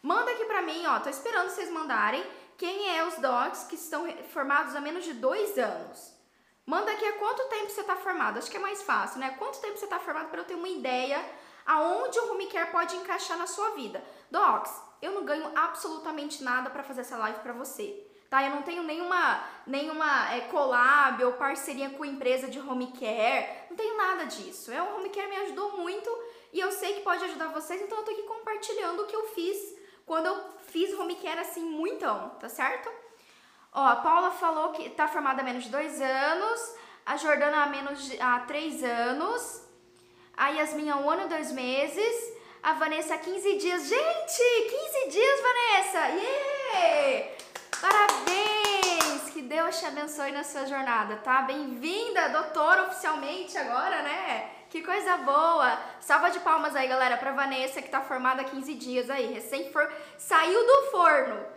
Manda 0.00 0.30
aqui 0.30 0.44
pra 0.44 0.62
mim, 0.62 0.84
ó, 0.86 1.00
tô 1.00 1.08
esperando 1.08 1.48
vocês 1.48 1.70
mandarem 1.70 2.24
quem 2.56 2.96
é 2.96 3.04
os 3.04 3.16
docs 3.16 3.64
que 3.64 3.76
estão 3.76 4.06
formados 4.32 4.74
há 4.74 4.80
menos 4.80 5.04
de 5.04 5.14
dois 5.14 5.58
anos. 5.58 6.21
Manda 6.64 6.92
aqui 6.92 7.04
há 7.04 7.12
quanto 7.14 7.48
tempo 7.48 7.70
você 7.70 7.82
tá 7.82 7.96
formado, 7.96 8.38
acho 8.38 8.50
que 8.50 8.56
é 8.56 8.60
mais 8.60 8.82
fácil, 8.82 9.18
né? 9.20 9.34
Quanto 9.38 9.60
tempo 9.60 9.76
você 9.76 9.86
tá 9.86 9.98
formado 9.98 10.28
para 10.28 10.40
eu 10.40 10.44
ter 10.44 10.54
uma 10.54 10.68
ideia 10.68 11.24
aonde 11.66 12.18
o 12.18 12.32
home 12.32 12.46
care 12.46 12.70
pode 12.70 12.96
encaixar 12.96 13.36
na 13.36 13.46
sua 13.46 13.70
vida. 13.70 14.02
Docs, 14.30 14.72
eu 15.00 15.12
não 15.12 15.24
ganho 15.24 15.50
absolutamente 15.56 16.42
nada 16.42 16.70
para 16.70 16.82
fazer 16.82 17.00
essa 17.00 17.16
live 17.16 17.40
para 17.40 17.52
você 17.52 18.08
tá? 18.32 18.42
Eu 18.42 18.48
não 18.48 18.62
tenho 18.62 18.82
nenhuma, 18.82 19.44
nenhuma 19.66 20.34
é, 20.34 20.40
collab 20.52 21.22
ou 21.22 21.34
parceria 21.34 21.90
com 21.90 22.02
empresa 22.02 22.48
de 22.48 22.58
home 22.58 22.90
care, 22.98 23.66
não 23.68 23.76
tenho 23.76 23.94
nada 23.94 24.24
disso. 24.24 24.72
É, 24.72 24.80
o 24.80 24.96
home 24.96 25.10
care 25.10 25.28
me 25.28 25.36
ajudou 25.36 25.76
muito 25.76 26.08
e 26.50 26.58
eu 26.58 26.72
sei 26.72 26.94
que 26.94 27.02
pode 27.02 27.22
ajudar 27.24 27.48
vocês, 27.48 27.82
então 27.82 27.98
eu 27.98 28.04
tô 28.04 28.10
aqui 28.10 28.22
compartilhando 28.22 29.02
o 29.02 29.06
que 29.06 29.14
eu 29.14 29.26
fiz 29.34 29.76
quando 30.06 30.28
eu 30.28 30.36
fiz 30.62 30.98
home 30.98 31.16
care 31.16 31.40
assim, 31.40 31.62
muitão, 31.62 32.30
tá 32.40 32.48
certo? 32.48 32.90
Ó, 33.74 33.82
a 33.86 33.96
Paula 33.96 34.30
falou 34.32 34.70
que 34.72 34.90
tá 34.90 35.08
formada 35.08 35.40
há 35.40 35.44
menos 35.44 35.64
de 35.64 35.70
dois 35.70 35.98
anos, 35.98 36.74
a 37.06 37.16
Jordana 37.16 37.62
há 37.62 37.66
menos 37.66 38.04
de 38.04 38.20
há 38.20 38.40
três 38.40 38.84
anos, 38.84 39.62
a 40.36 40.48
Yasmin 40.50 40.90
há 40.90 40.96
um 40.96 41.08
ano 41.08 41.22
e 41.22 41.28
dois 41.28 41.50
meses, 41.52 42.34
a 42.62 42.74
Vanessa 42.74 43.14
há 43.14 43.18
15 43.18 43.56
dias. 43.56 43.88
Gente, 43.88 44.42
15 45.02 45.08
dias, 45.08 45.40
Vanessa! 45.40 45.98
Yeah! 46.08 47.30
Parabéns! 47.80 49.30
Que 49.32 49.40
Deus 49.40 49.78
te 49.78 49.86
abençoe 49.86 50.32
na 50.32 50.44
sua 50.44 50.66
jornada, 50.66 51.16
tá? 51.16 51.40
Bem-vinda, 51.40 52.28
doutora, 52.28 52.82
oficialmente 52.82 53.56
agora, 53.56 54.02
né? 54.02 54.50
Que 54.68 54.82
coisa 54.82 55.16
boa! 55.16 55.78
Salva 55.98 56.30
de 56.30 56.40
palmas 56.40 56.76
aí, 56.76 56.86
galera, 56.88 57.16
pra 57.16 57.32
Vanessa, 57.32 57.80
que 57.80 57.88
tá 57.88 58.02
formada 58.02 58.42
há 58.42 58.44
15 58.44 58.74
dias 58.74 59.08
aí, 59.08 59.32
recém 59.32 59.72
for... 59.72 59.90
saiu 60.18 60.66
do 60.66 60.90
forno. 60.90 61.51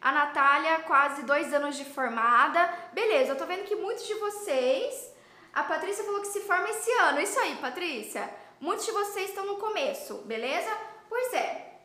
A 0.00 0.12
Natália, 0.12 0.80
quase 0.80 1.22
dois 1.24 1.52
anos 1.52 1.76
de 1.76 1.84
formada. 1.84 2.72
Beleza, 2.92 3.32
eu 3.32 3.36
tô 3.36 3.44
vendo 3.44 3.64
que 3.64 3.76
muitos 3.76 4.06
de 4.06 4.14
vocês. 4.14 5.12
A 5.52 5.62
Patrícia 5.62 6.04
falou 6.04 6.20
que 6.20 6.28
se 6.28 6.40
forma 6.40 6.70
esse 6.70 6.90
ano. 6.92 7.20
Isso 7.20 7.38
aí, 7.38 7.56
Patrícia. 7.56 8.32
Muitos 8.60 8.86
de 8.86 8.92
vocês 8.92 9.28
estão 9.28 9.44
no 9.44 9.56
começo, 9.56 10.14
beleza? 10.26 10.70
Pois 11.08 11.34
é, 11.34 11.80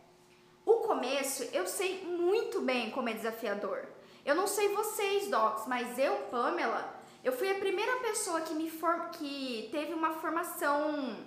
o 0.66 0.76
começo 0.76 1.44
eu 1.54 1.66
sei 1.68 2.04
muito 2.06 2.62
bem 2.62 2.92
como 2.92 3.10
é 3.10 3.14
desafiador. 3.14 3.86
Eu 4.26 4.34
não 4.34 4.48
sei 4.48 4.70
vocês, 4.70 5.28
docs, 5.30 5.68
mas 5.68 5.98
eu, 6.00 6.16
Pamela, 6.32 7.00
eu 7.24 7.32
fui 7.32 7.50
a 7.50 7.56
primeira 7.56 7.98
pessoa 7.98 8.42
que 8.42 8.54
me 8.54 8.70
form... 8.70 9.10
que 9.12 9.70
teve 9.72 9.94
uma 9.94 10.14
formação 10.14 11.18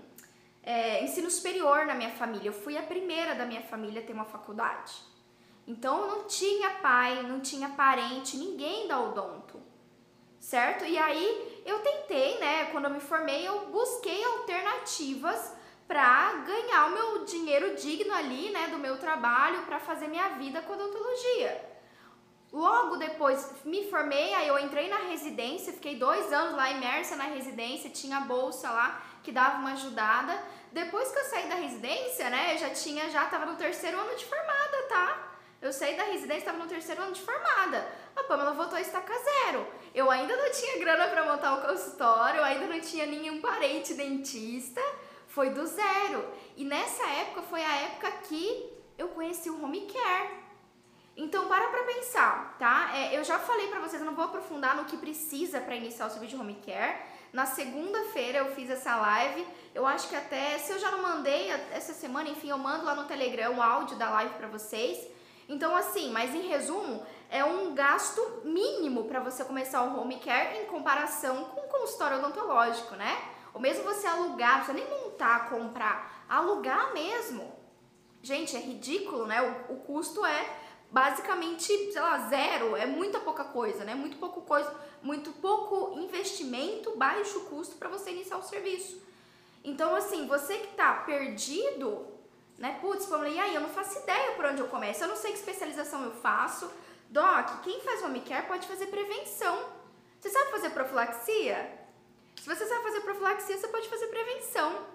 é, 0.62 1.02
ensino 1.04 1.30
superior 1.30 1.86
na 1.86 1.94
minha 1.94 2.10
família. 2.10 2.48
Eu 2.48 2.52
fui 2.52 2.76
a 2.76 2.82
primeira 2.82 3.34
da 3.34 3.46
minha 3.46 3.62
família 3.62 4.02
a 4.02 4.04
ter 4.04 4.12
uma 4.12 4.24
faculdade. 4.24 4.92
Então 5.68 6.08
não 6.08 6.24
tinha 6.24 6.70
pai, 6.70 7.22
não 7.22 7.40
tinha 7.40 7.68
parente, 7.68 8.38
ninguém 8.38 8.88
da 8.88 8.98
odonto. 8.98 9.60
Certo? 10.40 10.86
E 10.86 10.96
aí 10.96 11.62
eu 11.66 11.80
tentei, 11.80 12.38
né? 12.38 12.64
Quando 12.72 12.86
eu 12.86 12.90
me 12.90 13.00
formei, 13.00 13.46
eu 13.46 13.66
busquei 13.66 14.24
alternativas 14.24 15.52
para 15.86 16.32
ganhar 16.46 16.86
o 16.86 16.92
meu 16.92 17.24
dinheiro 17.26 17.76
digno 17.76 18.14
ali, 18.14 18.50
né, 18.50 18.68
do 18.68 18.78
meu 18.78 18.98
trabalho, 18.98 19.62
para 19.62 19.78
fazer 19.80 20.06
minha 20.06 20.28
vida 20.30 20.60
com 20.62 20.74
odontologia. 20.74 21.66
Logo 22.52 22.96
depois 22.96 23.50
me 23.64 23.90
formei, 23.90 24.34
aí 24.34 24.48
eu 24.48 24.58
entrei 24.58 24.88
na 24.88 24.98
residência, 24.98 25.72
fiquei 25.72 25.96
dois 25.96 26.32
anos 26.32 26.56
lá 26.56 26.70
imersa 26.70 27.16
na 27.16 27.24
residência, 27.24 27.90
tinha 27.90 28.20
bolsa 28.20 28.70
lá 28.70 29.02
que 29.22 29.32
dava 29.32 29.58
uma 29.58 29.72
ajudada. 29.72 30.38
Depois 30.72 31.10
que 31.10 31.18
eu 31.18 31.24
saí 31.24 31.48
da 31.48 31.56
residência, 31.56 32.30
né, 32.30 32.54
eu 32.54 32.58
já 32.58 32.70
tinha, 32.70 33.10
já 33.10 33.26
tava 33.26 33.46
no 33.46 33.56
terceiro 33.56 33.98
ano 33.98 34.14
de 34.14 34.24
formada, 34.24 34.82
tá? 34.88 35.28
Eu 35.60 35.72
saí 35.72 35.96
da 35.96 36.04
residência, 36.04 36.38
estava 36.38 36.58
no 36.58 36.68
terceiro 36.68 37.02
ano 37.02 37.12
de 37.12 37.20
formada. 37.20 37.86
A 38.14 38.22
Pamela 38.24 38.52
voltou 38.52 38.78
a 38.78 38.80
estacar 38.80 39.18
zero. 39.18 39.66
Eu 39.92 40.08
ainda 40.08 40.36
não 40.36 40.50
tinha 40.52 40.78
grana 40.78 41.08
para 41.08 41.24
montar 41.24 41.54
o 41.54 41.66
consultório, 41.66 42.38
eu 42.38 42.44
ainda 42.44 42.66
não 42.66 42.80
tinha 42.80 43.06
nenhum 43.06 43.40
parente 43.40 43.94
dentista. 43.94 44.80
Foi 45.26 45.50
do 45.50 45.66
zero. 45.66 46.24
E 46.56 46.64
nessa 46.64 47.04
época 47.04 47.42
foi 47.42 47.62
a 47.62 47.76
época 47.82 48.10
que 48.28 48.72
eu 48.96 49.08
conheci 49.08 49.50
o 49.50 49.62
home 49.62 49.86
care. 49.92 50.30
Então, 51.16 51.48
para 51.48 51.66
pra 51.66 51.82
pensar, 51.82 52.56
tá? 52.60 52.92
É, 52.94 53.18
eu 53.18 53.24
já 53.24 53.40
falei 53.40 53.66
pra 53.66 53.80
vocês, 53.80 54.00
eu 54.00 54.06
não 54.06 54.14
vou 54.14 54.26
aprofundar 54.26 54.76
no 54.76 54.84
que 54.84 54.96
precisa 54.96 55.60
para 55.60 55.74
iniciar 55.74 56.06
o 56.06 56.10
serviço 56.10 56.36
de 56.36 56.40
home 56.40 56.62
care. 56.64 56.96
Na 57.32 57.44
segunda-feira 57.44 58.38
eu 58.38 58.54
fiz 58.54 58.70
essa 58.70 58.96
live. 58.96 59.44
Eu 59.74 59.84
acho 59.84 60.08
que 60.08 60.14
até, 60.14 60.56
se 60.58 60.72
eu 60.72 60.78
já 60.78 60.92
não 60.92 61.02
mandei 61.02 61.50
essa 61.72 61.92
semana, 61.92 62.28
enfim, 62.28 62.50
eu 62.50 62.58
mando 62.58 62.84
lá 62.84 62.94
no 62.94 63.04
Telegram 63.04 63.56
o 63.56 63.60
áudio 63.60 63.96
da 63.96 64.08
live 64.10 64.34
para 64.34 64.46
vocês. 64.46 65.17
Então, 65.48 65.74
assim, 65.74 66.10
mas 66.10 66.34
em 66.34 66.42
resumo, 66.42 67.04
é 67.30 67.44
um 67.44 67.74
gasto 67.74 68.20
mínimo 68.44 69.04
para 69.04 69.20
você 69.20 69.44
começar 69.44 69.82
o 69.82 69.98
home 69.98 70.18
care 70.18 70.58
em 70.58 70.66
comparação 70.66 71.44
com 71.46 71.60
o 71.60 71.68
consultório 71.68 72.18
odontológico, 72.18 72.94
né? 72.94 73.16
Ou 73.54 73.60
mesmo 73.60 73.82
você 73.82 74.06
alugar, 74.06 74.64
você 74.64 74.72
nem 74.72 74.88
montar, 74.88 75.48
comprar, 75.48 76.24
alugar 76.28 76.92
mesmo. 76.92 77.50
Gente, 78.22 78.56
é 78.56 78.60
ridículo, 78.60 79.26
né? 79.26 79.42
O, 79.68 79.74
o 79.74 79.76
custo 79.80 80.24
é 80.24 80.56
basicamente, 80.90 81.66
sei 81.92 82.00
lá, 82.00 82.28
zero, 82.28 82.76
é 82.76 82.86
muita 82.86 83.18
pouca 83.20 83.44
coisa, 83.44 83.84
né? 83.84 83.94
Muito 83.94 84.16
pouco 84.18 84.42
coisa, 84.42 84.74
muito 85.02 85.32
pouco 85.32 85.98
investimento, 85.98 86.96
baixo 86.96 87.40
custo 87.40 87.76
para 87.76 87.88
você 87.88 88.10
iniciar 88.10 88.38
o 88.38 88.42
serviço. 88.42 89.02
Então, 89.62 89.94
assim, 89.94 90.26
você 90.26 90.58
que 90.58 90.74
tá 90.74 90.92
perdido, 91.06 92.06
né? 92.58 92.78
Putz, 92.80 93.06
Pamela, 93.06 93.28
e 93.28 93.38
aí? 93.38 93.54
Eu 93.54 93.60
não 93.60 93.68
faço 93.68 93.98
ideia 94.00 94.32
por 94.32 94.44
onde 94.44 94.60
eu 94.60 94.68
começo, 94.68 95.02
eu 95.02 95.08
não 95.08 95.16
sei 95.16 95.32
que 95.32 95.38
especialização 95.38 96.04
eu 96.04 96.10
faço. 96.10 96.70
Doc, 97.08 97.62
quem 97.62 97.80
faz 97.80 98.02
home 98.02 98.20
care 98.20 98.46
pode 98.46 98.66
fazer 98.66 98.86
prevenção. 98.86 99.72
Você 100.18 100.28
sabe 100.28 100.50
fazer 100.50 100.70
profilaxia? 100.70 101.78
Se 102.36 102.46
você 102.46 102.66
sabe 102.66 102.82
fazer 102.82 103.00
profilaxia, 103.00 103.56
você 103.56 103.68
pode 103.68 103.88
fazer 103.88 104.08
prevenção. 104.08 104.86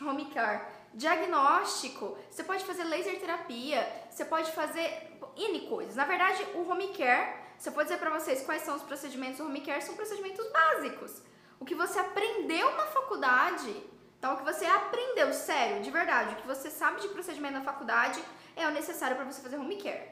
Home 0.00 0.26
care. 0.26 0.62
Diagnóstico, 0.94 2.16
você 2.30 2.42
pode 2.42 2.64
fazer 2.64 2.84
laser 2.84 3.20
terapia, 3.20 3.86
você 4.10 4.24
pode 4.24 4.50
fazer 4.52 5.12
N 5.36 5.68
coisas. 5.68 5.94
Na 5.94 6.04
verdade, 6.04 6.42
o 6.54 6.68
home 6.68 6.88
care, 6.88 7.36
se 7.58 7.68
eu 7.68 7.72
for 7.72 7.84
dizer 7.84 7.98
para 7.98 8.10
vocês 8.10 8.42
quais 8.44 8.62
são 8.62 8.74
os 8.74 8.82
procedimentos 8.82 9.38
do 9.38 9.44
home 9.44 9.60
care, 9.60 9.82
são 9.82 9.94
procedimentos 9.94 10.50
básicos. 10.50 11.22
O 11.60 11.64
que 11.64 11.74
você 11.74 11.98
aprendeu 11.98 12.74
na 12.76 12.86
faculdade 12.86 13.84
então, 14.18 14.34
o 14.34 14.36
que 14.36 14.44
você 14.44 14.66
aprendeu, 14.66 15.32
sério, 15.32 15.80
de 15.80 15.90
verdade, 15.90 16.34
o 16.34 16.36
que 16.36 16.46
você 16.46 16.70
sabe 16.70 17.00
de 17.00 17.08
procedimento 17.08 17.54
na 17.54 17.62
faculdade 17.62 18.20
é 18.56 18.66
o 18.66 18.72
necessário 18.72 19.14
para 19.14 19.24
você 19.24 19.40
fazer 19.40 19.56
home 19.56 19.76
care. 19.76 20.10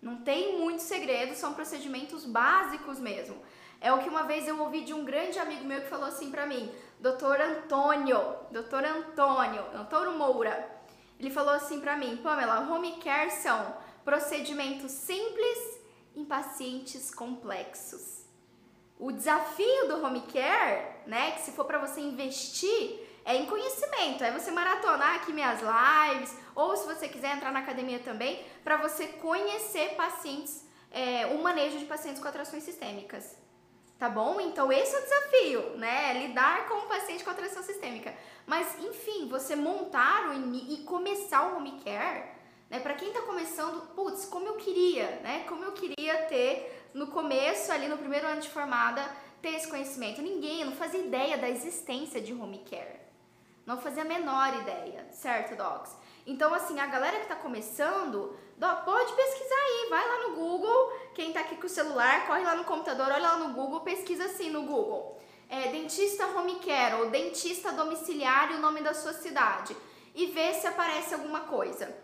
Não 0.00 0.18
tem 0.18 0.58
muito 0.58 0.82
segredo, 0.82 1.34
são 1.34 1.52
procedimentos 1.52 2.24
básicos 2.24 3.00
mesmo. 3.00 3.36
É 3.80 3.92
o 3.92 3.98
que 3.98 4.08
uma 4.08 4.22
vez 4.22 4.46
eu 4.46 4.60
ouvi 4.60 4.82
de 4.82 4.94
um 4.94 5.04
grande 5.04 5.38
amigo 5.38 5.64
meu 5.64 5.80
que 5.80 5.88
falou 5.88 6.06
assim 6.06 6.30
para 6.30 6.46
mim, 6.46 6.72
doutor 7.00 7.40
Antônio, 7.40 8.20
doutor 8.52 8.84
Antônio, 8.84 9.64
Antônio 9.74 10.12
Moura. 10.12 10.70
Ele 11.18 11.30
falou 11.30 11.52
assim 11.52 11.80
para 11.80 11.96
mim, 11.96 12.18
Pamela, 12.18 12.60
home 12.70 13.00
care 13.00 13.30
são 13.30 13.74
procedimentos 14.04 14.92
simples 14.92 15.80
em 16.14 16.24
pacientes 16.24 17.12
complexos. 17.12 18.24
O 18.98 19.10
desafio 19.10 19.88
do 19.88 20.04
home 20.04 20.20
care, 20.22 21.02
né, 21.06 21.32
que 21.32 21.40
se 21.40 21.52
for 21.52 21.64
para 21.64 21.78
você 21.78 22.00
investir, 22.00 23.09
é 23.24 23.36
em 23.36 23.46
conhecimento. 23.46 24.24
É 24.24 24.30
você 24.30 24.50
maratonar 24.50 25.16
aqui 25.16 25.32
minhas 25.32 25.60
lives, 25.60 26.34
ou 26.54 26.76
se 26.76 26.86
você 26.86 27.08
quiser 27.08 27.36
entrar 27.36 27.52
na 27.52 27.60
academia 27.60 27.98
também, 27.98 28.44
para 28.64 28.76
você 28.76 29.06
conhecer 29.06 29.94
pacientes, 29.94 30.66
é, 30.90 31.26
o 31.26 31.42
manejo 31.42 31.78
de 31.78 31.84
pacientes 31.84 32.20
com 32.20 32.28
atrações 32.28 32.62
sistêmicas. 32.62 33.36
Tá 33.98 34.08
bom? 34.08 34.40
Então 34.40 34.72
esse 34.72 34.94
é 34.94 34.98
o 34.98 35.02
desafio, 35.02 35.76
né? 35.76 36.26
Lidar 36.26 36.66
com 36.66 36.74
um 36.74 36.88
paciente 36.88 37.22
com 37.22 37.28
atração 37.28 37.62
sistêmica. 37.62 38.14
Mas, 38.46 38.78
enfim, 38.78 39.28
você 39.28 39.54
montar 39.54 40.30
o 40.30 40.54
e 40.54 40.84
começar 40.84 41.48
o 41.52 41.56
home 41.56 41.78
care, 41.84 42.24
né? 42.70 42.80
Para 42.80 42.94
quem 42.94 43.12
tá 43.12 43.20
começando, 43.22 43.94
putz, 43.94 44.24
como 44.24 44.46
eu 44.46 44.54
queria, 44.54 45.20
né? 45.22 45.44
Como 45.46 45.62
eu 45.62 45.72
queria 45.72 46.22
ter 46.28 46.88
no 46.94 47.08
começo, 47.08 47.70
ali 47.70 47.88
no 47.88 47.98
primeiro 47.98 48.26
ano 48.26 48.40
de 48.40 48.48
formada, 48.48 49.04
ter 49.42 49.50
esse 49.50 49.68
conhecimento. 49.68 50.22
Ninguém, 50.22 50.64
não 50.64 50.72
fazia 50.72 51.00
ideia 51.00 51.36
da 51.36 51.50
existência 51.50 52.22
de 52.22 52.32
home 52.32 52.64
care. 52.70 53.09
Não 53.70 53.78
fazia 53.78 54.02
a 54.02 54.04
menor 54.04 54.52
ideia, 54.62 55.06
certo, 55.12 55.54
Docs? 55.54 55.94
Então, 56.26 56.52
assim, 56.52 56.80
a 56.80 56.86
galera 56.86 57.18
que 57.18 57.22
está 57.22 57.36
começando, 57.36 58.36
pode 58.84 59.12
pesquisar 59.12 59.54
aí, 59.54 59.86
vai 59.88 60.08
lá 60.08 60.28
no 60.28 60.34
Google, 60.34 60.92
quem 61.14 61.28
está 61.28 61.38
aqui 61.38 61.54
com 61.54 61.68
o 61.68 61.70
celular, 61.70 62.26
corre 62.26 62.42
lá 62.42 62.56
no 62.56 62.64
computador, 62.64 63.06
olha 63.06 63.18
lá 63.18 63.36
no 63.36 63.54
Google, 63.54 63.82
pesquisa 63.82 64.24
assim 64.24 64.50
no 64.50 64.62
Google. 64.62 65.22
É, 65.48 65.68
dentista 65.68 66.26
home 66.26 66.56
care 66.56 66.96
ou 66.96 67.10
dentista 67.10 67.70
domiciliar 67.70 68.50
e 68.50 68.54
o 68.56 68.58
nome 68.58 68.80
da 68.80 68.92
sua 68.92 69.12
cidade. 69.12 69.76
E 70.16 70.26
vê 70.26 70.52
se 70.52 70.66
aparece 70.66 71.14
alguma 71.14 71.42
coisa. 71.42 71.96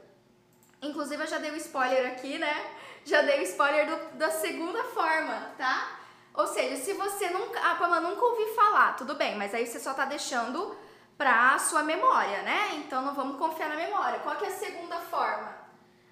Inclusive, 0.80 1.25
eu 1.25 1.26
já 1.26 1.38
dei 1.38 1.50
um 1.50 1.56
spoiler 1.56 2.12
aqui, 2.12 2.38
né? 2.38 2.75
Já 3.04 3.23
dei 3.23 3.38
o 3.38 3.40
um 3.40 3.42
spoiler 3.42 3.87
do, 3.90 4.18
da 4.18 4.30
segunda 4.30 4.85
forma, 4.85 5.50
tá? 5.58 5.99
Ou 6.32 6.46
seja, 6.46 6.76
se 6.76 6.92
você 6.92 7.28
nunca, 7.30 7.58
ah, 7.58 7.75
Pama, 7.75 7.99
nunca 7.99 8.25
ouvi 8.25 8.54
falar, 8.54 8.94
tudo 8.94 9.16
bem, 9.16 9.35
mas 9.37 9.52
aí 9.52 9.66
você 9.66 9.80
só 9.80 9.92
tá 9.94 10.04
deixando 10.04 10.85
para 11.16 11.58
sua 11.58 11.82
memória, 11.82 12.42
né? 12.42 12.75
Então 12.76 13.02
não 13.02 13.14
vamos 13.14 13.38
confiar 13.38 13.68
na 13.68 13.76
memória. 13.76 14.20
Qual 14.20 14.37
é 14.37 14.46
a 14.46 14.50
segunda 14.50 15.00
forma? 15.00 15.56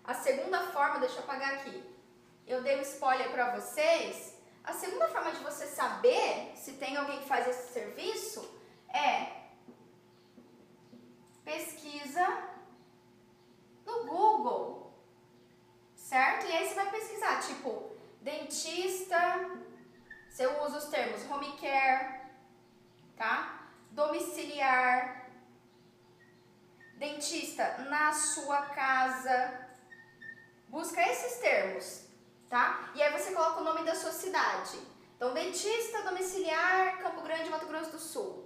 A 0.03 0.15
segunda 0.15 0.61
forma, 0.61 0.99
deixa 0.99 1.17
eu 1.17 1.25
apagar 1.25 1.55
aqui. 1.55 1.83
Eu 2.47 2.63
dei 2.63 2.79
um 2.79 2.83
spoiler 2.83 3.31
para 3.31 3.55
vocês. 3.57 4.35
A 4.63 4.73
segunda 4.73 5.09
forma 5.09 5.31
de 5.33 5.43
você 5.43 5.67
saber 5.67 6.53
se 6.57 6.75
tem 6.75 6.97
alguém 6.97 7.21
que 7.21 7.29
faz 7.29 7.47
esse 7.47 7.73
serviço 7.73 8.41
é 8.89 9.45
pesquisa 11.45 12.27
no 13.85 14.07
Google, 14.07 14.95
certo? 15.95 16.47
E 16.47 16.53
aí 16.53 16.67
você 16.67 16.75
vai 16.75 16.91
pesquisar, 16.91 17.41
tipo, 17.41 17.91
dentista, 18.23 19.19
você 20.29 20.47
usa 20.47 20.79
os 20.79 20.87
termos 20.87 21.31
home 21.31 21.53
care, 21.59 22.21
tá? 23.17 23.64
Domiciliar, 23.95 25.31
dentista 26.97 27.79
na 27.89 28.13
sua 28.13 28.63
casa. 28.63 29.69
Busca 30.69 31.01
esses 31.01 31.39
termos, 31.39 32.07
tá? 32.51 32.91
E 32.95 33.03
aí 33.03 33.13
você 33.13 33.33
coloca 33.33 33.61
o 33.61 33.65
nome 33.65 33.85
da 33.85 33.95
sua 33.95 34.11
cidade. 34.11 34.77
Então, 35.17 35.33
dentista 35.33 36.03
domiciliar 36.03 36.99
Campo 36.99 37.23
Grande, 37.23 37.49
Mato 37.49 37.67
Grosso 37.67 37.93
do 37.93 37.99
Sul. 38.01 38.45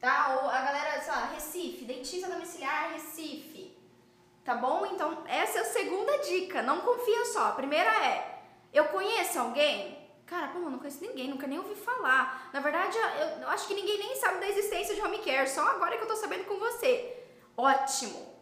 Tá? 0.00 0.40
Ou 0.42 0.50
a 0.50 0.60
galera, 0.60 1.00
sei 1.00 1.12
lá, 1.12 1.26
Recife, 1.26 1.84
dentista 1.84 2.28
domiciliar 2.28 2.92
Recife. 2.92 3.78
Tá 4.44 4.56
bom? 4.56 4.84
Então, 4.86 5.22
essa 5.28 5.58
é 5.58 5.60
a 5.62 5.64
segunda 5.66 6.18
dica. 6.18 6.60
Não 6.60 6.80
confia 6.80 7.24
só. 7.26 7.46
A 7.46 7.52
primeira 7.52 7.88
é: 8.04 8.42
eu 8.72 8.86
conheço 8.88 9.38
alguém? 9.38 10.01
Cara, 10.32 10.48
pô, 10.48 10.60
não 10.60 10.78
conheço 10.78 11.04
ninguém, 11.04 11.28
nunca 11.28 11.46
nem 11.46 11.58
ouvi 11.58 11.74
falar. 11.74 12.48
Na 12.54 12.60
verdade, 12.60 12.96
eu, 12.96 13.42
eu 13.42 13.48
acho 13.50 13.68
que 13.68 13.74
ninguém 13.74 13.98
nem 13.98 14.16
sabe 14.16 14.40
da 14.40 14.48
existência 14.48 14.94
de 14.94 15.02
home 15.02 15.18
care, 15.18 15.46
só 15.46 15.60
agora 15.60 15.94
que 15.98 16.04
eu 16.04 16.08
tô 16.08 16.16
sabendo 16.16 16.46
com 16.46 16.58
você. 16.58 17.22
Ótimo! 17.54 18.34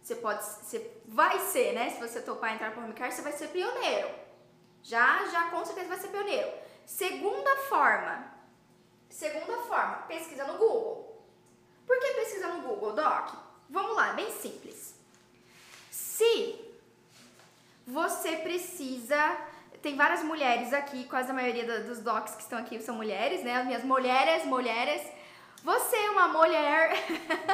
Você 0.00 0.14
pode, 0.14 0.44
você 0.44 0.92
vai 1.06 1.40
ser, 1.40 1.72
né? 1.72 1.90
Se 1.90 1.98
você 1.98 2.22
topar 2.22 2.54
entrar 2.54 2.70
para 2.70 2.84
home 2.84 2.94
care, 2.94 3.10
você 3.10 3.20
vai 3.20 3.32
ser 3.32 3.48
pioneiro. 3.48 4.08
Já, 4.80 5.26
já 5.26 5.50
com 5.50 5.64
certeza 5.64 5.88
vai 5.88 5.98
ser 5.98 6.06
pioneiro. 6.06 6.52
Segunda 6.86 7.56
forma. 7.68 8.32
Segunda 9.10 9.56
forma, 9.62 9.96
pesquisa 10.06 10.44
no 10.44 10.56
Google. 10.56 11.20
Por 11.84 11.98
que 11.98 12.12
pesquisa 12.12 12.46
no 12.46 12.62
Google, 12.62 12.92
Doc? 12.92 13.34
Vamos 13.68 13.96
lá, 13.96 14.12
bem 14.12 14.30
simples. 14.30 14.94
Se 15.90 16.64
você 17.84 18.36
precisa 18.36 19.52
tem 19.84 19.96
várias 19.96 20.22
mulheres 20.22 20.72
aqui, 20.72 21.04
quase 21.04 21.30
a 21.30 21.34
maioria 21.34 21.82
dos 21.82 21.98
docs 21.98 22.34
que 22.34 22.40
estão 22.40 22.58
aqui 22.58 22.80
são 22.80 22.96
mulheres, 22.96 23.44
né? 23.44 23.58
As 23.58 23.66
minhas 23.66 23.84
mulheres, 23.84 24.46
mulheres. 24.46 25.02
Você 25.62 25.94
é 25.94 26.10
uma 26.10 26.26
mulher 26.28 26.96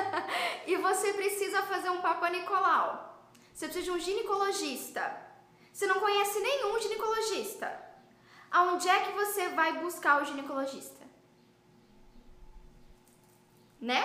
e 0.64 0.76
você 0.76 1.12
precisa 1.12 1.60
fazer 1.62 1.90
um 1.90 2.00
Papa 2.00 2.30
Nicolau. 2.30 3.20
Você 3.52 3.66
precisa 3.66 3.84
de 3.86 3.90
um 3.90 3.98
ginecologista. 3.98 5.02
Você 5.72 5.88
não 5.88 5.98
conhece 5.98 6.38
nenhum 6.38 6.78
ginecologista. 6.80 7.68
Aonde 8.48 8.88
é 8.88 9.00
que 9.00 9.10
você 9.10 9.48
vai 9.48 9.80
buscar 9.80 10.22
o 10.22 10.24
ginecologista? 10.24 11.04
Né? 13.80 14.02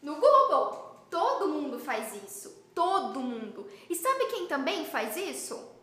No 0.00 0.14
Google. 0.14 1.04
Todo 1.10 1.48
mundo 1.48 1.78
faz 1.78 2.14
isso. 2.24 2.64
Todo 2.74 3.20
mundo. 3.20 3.70
E 3.90 3.94
sabe 3.94 4.24
quem 4.28 4.46
também 4.46 4.86
faz 4.86 5.18
isso? 5.18 5.73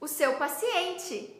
O 0.00 0.06
seu 0.06 0.36
paciente. 0.36 1.34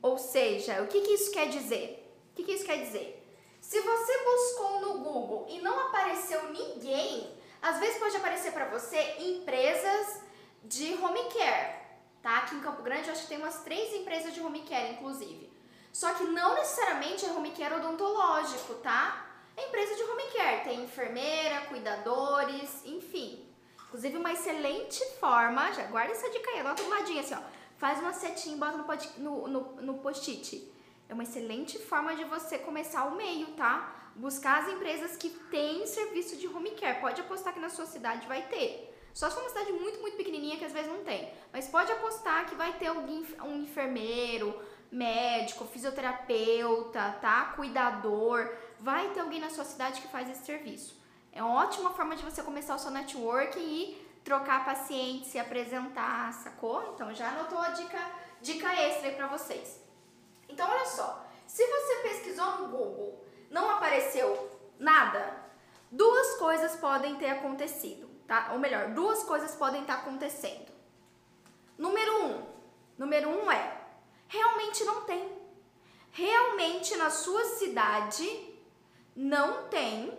Ou 0.00 0.18
seja, 0.18 0.82
o 0.82 0.86
que, 0.86 1.00
que 1.00 1.12
isso 1.12 1.30
quer 1.32 1.48
dizer? 1.48 2.04
O 2.32 2.36
que, 2.36 2.44
que 2.44 2.52
isso 2.52 2.64
quer 2.64 2.78
dizer? 2.84 3.18
Se 3.60 3.80
você 3.80 4.24
buscou 4.24 4.80
no 4.80 4.98
Google 5.00 5.46
e 5.48 5.60
não 5.60 5.78
apareceu 5.88 6.50
ninguém, 6.50 7.36
às 7.60 7.78
vezes 7.78 7.98
pode 7.98 8.16
aparecer 8.16 8.52
para 8.52 8.66
você 8.66 9.16
empresas 9.18 10.22
de 10.64 10.94
home 10.94 11.24
care, 11.24 11.76
tá? 12.22 12.38
Aqui 12.38 12.54
em 12.54 12.60
Campo 12.60 12.82
Grande 12.82 13.08
eu 13.08 13.12
acho 13.12 13.22
que 13.22 13.28
tem 13.28 13.38
umas 13.38 13.62
três 13.62 13.92
empresas 13.94 14.32
de 14.32 14.40
home 14.40 14.62
care, 14.62 14.92
inclusive. 14.92 15.52
Só 15.92 16.14
que 16.14 16.24
não 16.24 16.54
necessariamente 16.54 17.26
é 17.26 17.30
home 17.30 17.50
care 17.50 17.74
odontológico, 17.74 18.74
tá? 18.74 19.26
É 19.56 19.66
empresa 19.66 19.96
de 19.96 20.02
home 20.04 20.22
care, 20.32 20.62
tem 20.62 20.84
enfermeira, 20.84 21.62
cuidadores, 21.62 22.84
enfim. 22.84 23.44
Inclusive 23.88 24.16
uma 24.16 24.32
excelente 24.32 25.04
forma, 25.18 25.72
já 25.72 25.84
guarda 25.84 26.12
essa 26.12 26.30
dica 26.30 26.50
aí, 26.50 26.60
anota 26.60 26.82
do 26.82 26.88
ladinho 26.88 27.20
assim, 27.20 27.34
ó. 27.34 27.57
Faz 27.78 28.00
uma 28.00 28.12
setinha 28.12 28.56
e 28.56 28.58
bota 28.58 28.76
no, 29.18 29.48
no, 29.48 29.60
no 29.80 29.94
post-it. 29.98 30.70
É 31.08 31.14
uma 31.14 31.22
excelente 31.22 31.78
forma 31.78 32.14
de 32.14 32.24
você 32.24 32.58
começar 32.58 33.04
o 33.04 33.14
meio, 33.14 33.46
tá? 33.52 34.10
Buscar 34.16 34.62
as 34.62 34.68
empresas 34.68 35.16
que 35.16 35.30
têm 35.30 35.86
serviço 35.86 36.36
de 36.36 36.48
home 36.48 36.72
care. 36.72 37.00
Pode 37.00 37.20
apostar 37.20 37.54
que 37.54 37.60
na 37.60 37.70
sua 37.70 37.86
cidade 37.86 38.26
vai 38.26 38.42
ter. 38.48 38.94
Só 39.14 39.28
se 39.28 39.34
for 39.36 39.42
uma 39.42 39.48
cidade 39.48 39.72
muito, 39.72 40.00
muito 40.00 40.16
pequenininha 40.16 40.56
que 40.56 40.64
às 40.64 40.72
vezes 40.72 40.90
não 40.90 41.04
tem. 41.04 41.32
Mas 41.52 41.68
pode 41.68 41.90
apostar 41.92 42.46
que 42.46 42.56
vai 42.56 42.72
ter 42.74 42.88
alguém, 42.88 43.24
um 43.44 43.62
enfermeiro, 43.62 44.60
médico, 44.90 45.64
fisioterapeuta, 45.64 47.16
tá? 47.20 47.52
Cuidador. 47.56 48.52
Vai 48.80 49.10
ter 49.10 49.20
alguém 49.20 49.40
na 49.40 49.50
sua 49.50 49.64
cidade 49.64 50.00
que 50.00 50.08
faz 50.08 50.28
esse 50.28 50.44
serviço. 50.44 51.00
É 51.32 51.42
uma 51.42 51.62
ótima 51.62 51.90
forma 51.90 52.16
de 52.16 52.24
você 52.24 52.42
começar 52.42 52.74
o 52.74 52.78
seu 52.78 52.90
network 52.90 53.56
e 53.58 54.07
trocar 54.28 54.62
pacientes, 54.62 55.30
se 55.30 55.38
apresentar, 55.38 56.30
sacou? 56.34 56.92
Então 56.92 57.14
já 57.14 57.28
anotou 57.28 57.58
a 57.58 57.70
dica, 57.70 57.98
dica 58.42 58.70
extra 58.74 59.08
aí 59.08 59.16
pra 59.16 59.26
vocês. 59.26 59.80
Então 60.46 60.68
olha 60.68 60.84
só, 60.84 61.24
se 61.46 61.66
você 61.66 61.96
pesquisou 62.02 62.58
no 62.58 62.68
Google, 62.68 63.24
não 63.50 63.70
apareceu 63.70 64.50
nada, 64.78 65.34
duas 65.90 66.36
coisas 66.36 66.76
podem 66.76 67.16
ter 67.16 67.30
acontecido, 67.30 68.06
tá? 68.26 68.50
Ou 68.52 68.58
melhor, 68.58 68.90
duas 68.90 69.24
coisas 69.24 69.54
podem 69.54 69.80
estar 69.80 69.94
acontecendo. 69.94 70.70
Número 71.78 72.26
um, 72.26 72.46
número 72.98 73.30
um 73.30 73.50
é, 73.50 73.80
realmente 74.28 74.84
não 74.84 75.04
tem. 75.04 75.38
Realmente 76.12 76.94
na 76.96 77.08
sua 77.08 77.44
cidade 77.44 78.54
não 79.16 79.68
tem 79.68 80.12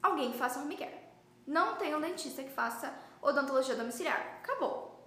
alguém 0.00 0.30
que 0.30 0.38
faça 0.38 0.60
care. 0.76 0.97
Não 1.48 1.76
tem 1.76 1.94
um 1.94 2.00
dentista 2.00 2.42
que 2.42 2.50
faça 2.50 2.92
odontologia 3.22 3.74
domiciliar. 3.74 4.20
Acabou. 4.42 5.02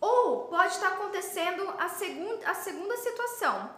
Ou 0.00 0.46
pode 0.46 0.74
estar 0.74 0.92
acontecendo 0.92 1.68
a 1.76 1.88
segunda, 1.88 2.48
a 2.48 2.54
segunda 2.54 2.96
situação. 2.96 3.74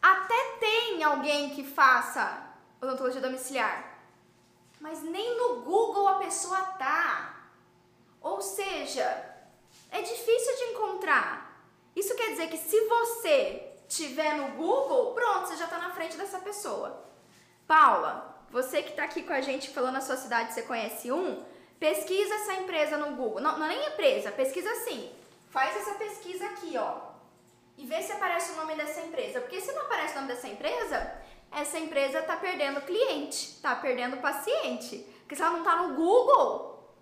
Até 0.00 0.56
tem 0.60 1.02
alguém 1.02 1.54
que 1.54 1.64
faça 1.64 2.50
odontologia 2.82 3.22
domiciliar, 3.22 3.98
mas 4.78 5.02
nem 5.02 5.38
no 5.38 5.62
Google 5.62 6.06
a 6.06 6.18
pessoa 6.18 6.60
tá. 6.60 7.48
Ou 8.20 8.42
seja, 8.42 9.04
é 9.90 10.02
difícil 10.02 10.56
de 10.56 10.64
encontrar. 10.74 11.62
Isso 11.96 12.14
quer 12.14 12.28
dizer 12.32 12.50
que 12.50 12.58
se 12.58 12.78
você 12.88 13.72
tiver 13.88 14.34
no 14.36 14.48
Google, 14.48 15.14
pronto, 15.14 15.48
você 15.48 15.56
já 15.56 15.64
está 15.64 15.78
na 15.78 15.94
frente 15.94 16.18
dessa 16.18 16.40
pessoa. 16.40 17.06
Paula, 17.66 18.31
você 18.52 18.82
que 18.82 18.90
está 18.90 19.04
aqui 19.04 19.22
com 19.22 19.32
a 19.32 19.40
gente 19.40 19.70
falando 19.70 19.96
a 19.96 20.00
sua 20.02 20.16
cidade, 20.16 20.52
você 20.52 20.62
conhece 20.62 21.10
um? 21.10 21.42
Pesquisa 21.80 22.34
essa 22.34 22.54
empresa 22.54 22.98
no 22.98 23.16
Google. 23.16 23.40
Não, 23.40 23.58
não 23.58 23.64
é 23.64 23.70
nem 23.70 23.88
empresa, 23.88 24.30
pesquisa 24.30 24.70
assim. 24.70 25.10
Faz 25.48 25.74
essa 25.74 25.94
pesquisa 25.94 26.44
aqui, 26.44 26.76
ó. 26.76 27.12
E 27.78 27.86
vê 27.86 28.02
se 28.02 28.12
aparece 28.12 28.52
o 28.52 28.56
nome 28.56 28.74
dessa 28.74 29.00
empresa. 29.00 29.40
Porque 29.40 29.58
se 29.58 29.72
não 29.72 29.82
aparece 29.82 30.12
o 30.12 30.16
nome 30.16 30.28
dessa 30.28 30.48
empresa, 30.48 31.14
essa 31.50 31.78
empresa 31.78 32.18
está 32.18 32.36
perdendo 32.36 32.82
cliente, 32.82 33.36
está 33.56 33.74
perdendo 33.74 34.18
paciente. 34.18 34.98
Porque 35.20 35.34
se 35.34 35.40
ela 35.40 35.52
não 35.52 35.60
está 35.60 35.76
no 35.76 35.94
Google, 35.94 36.94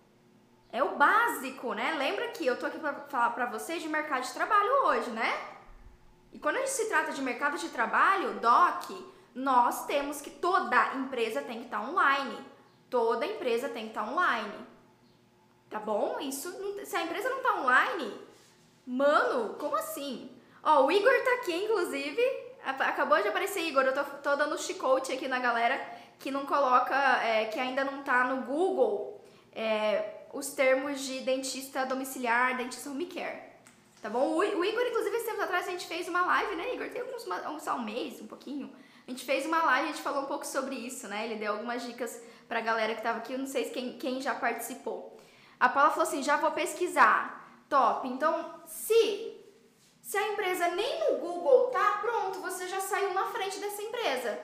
é 0.70 0.84
o 0.84 0.96
básico, 0.96 1.74
né? 1.74 1.96
Lembra 1.98 2.28
que 2.28 2.46
eu 2.46 2.56
tô 2.56 2.66
aqui 2.66 2.78
para 2.78 2.94
falar 3.08 3.30
para 3.30 3.46
vocês 3.46 3.82
de 3.82 3.88
mercado 3.88 4.22
de 4.22 4.32
trabalho 4.32 4.84
hoje, 4.84 5.10
né? 5.10 5.36
E 6.32 6.38
quando 6.38 6.56
a 6.56 6.58
gente 6.60 6.70
se 6.70 6.88
trata 6.88 7.10
de 7.10 7.20
mercado 7.20 7.58
de 7.58 7.68
trabalho, 7.70 8.34
DOC, 8.34 9.09
nós 9.34 9.86
temos 9.86 10.20
que 10.20 10.30
toda 10.30 10.94
empresa 10.94 11.42
tem 11.42 11.58
que 11.58 11.64
estar 11.66 11.80
tá 11.80 11.88
online. 11.88 12.38
Toda 12.88 13.26
empresa 13.26 13.68
tem 13.68 13.84
que 13.84 13.90
estar 13.90 14.04
tá 14.04 14.10
online. 14.10 14.54
Tá 15.68 15.78
bom? 15.78 16.18
Isso, 16.20 16.50
se 16.84 16.96
a 16.96 17.02
empresa 17.02 17.28
não 17.28 17.36
está 17.36 17.60
online, 17.60 18.12
mano, 18.86 19.54
como 19.54 19.76
assim? 19.76 20.30
Ó, 20.62 20.84
o 20.84 20.92
Igor 20.92 21.12
tá 21.24 21.34
aqui, 21.34 21.54
inclusive. 21.54 22.20
Acabou 22.64 23.22
de 23.22 23.28
aparecer 23.28 23.60
Igor. 23.60 23.84
Eu 23.84 23.94
tô, 23.94 24.04
tô 24.04 24.36
dando 24.36 24.58
chicote 24.58 25.12
aqui 25.12 25.28
na 25.28 25.38
galera 25.38 25.80
que 26.18 26.30
não 26.30 26.44
coloca, 26.44 26.94
é, 27.22 27.46
que 27.46 27.58
ainda 27.58 27.84
não 27.84 28.02
tá 28.02 28.24
no 28.24 28.42
Google 28.42 29.20
é, 29.52 30.20
os 30.32 30.48
termos 30.52 31.00
de 31.00 31.20
dentista 31.20 31.86
domiciliar, 31.86 32.56
dentista 32.56 32.90
home 32.90 33.06
care. 33.06 33.50
Tá 34.02 34.08
bom? 34.08 34.32
O, 34.32 34.38
o 34.38 34.64
Igor, 34.64 34.86
inclusive, 34.86 35.16
esse 35.16 35.26
tempo 35.26 35.42
atrás 35.42 35.68
a 35.68 35.70
gente 35.70 35.86
fez 35.86 36.08
uma 36.08 36.22
live, 36.22 36.56
né, 36.56 36.74
Igor? 36.74 36.88
Tem 36.88 37.00
alguns, 37.02 37.24
uma, 37.24 37.74
um 37.74 37.82
mês, 37.82 38.20
um 38.20 38.26
pouquinho. 38.26 38.70
A 39.10 39.12
gente 39.12 39.24
fez 39.24 39.44
uma 39.44 39.60
live, 39.64 39.88
a 39.88 39.92
gente 39.92 40.04
falou 40.04 40.22
um 40.22 40.26
pouco 40.26 40.46
sobre 40.46 40.76
isso, 40.76 41.08
né? 41.08 41.24
Ele 41.24 41.34
deu 41.34 41.54
algumas 41.54 41.82
dicas 41.82 42.22
pra 42.46 42.60
galera 42.60 42.94
que 42.94 43.02
tava 43.02 43.18
aqui, 43.18 43.32
eu 43.32 43.40
não 43.40 43.46
sei 43.46 43.64
quem, 43.64 43.98
quem 43.98 44.20
já 44.20 44.36
participou. 44.36 45.18
A 45.58 45.68
Paula 45.68 45.90
falou 45.90 46.04
assim: 46.04 46.22
já 46.22 46.36
vou 46.36 46.52
pesquisar. 46.52 47.44
Top. 47.68 48.06
Então, 48.06 48.62
se 48.68 49.36
se 50.00 50.16
a 50.16 50.28
empresa 50.28 50.68
nem 50.68 51.00
no 51.00 51.18
Google 51.18 51.70
tá, 51.70 51.98
pronto, 52.00 52.38
você 52.38 52.68
já 52.68 52.78
saiu 52.78 53.12
na 53.12 53.26
frente 53.26 53.58
dessa 53.58 53.82
empresa. 53.82 54.38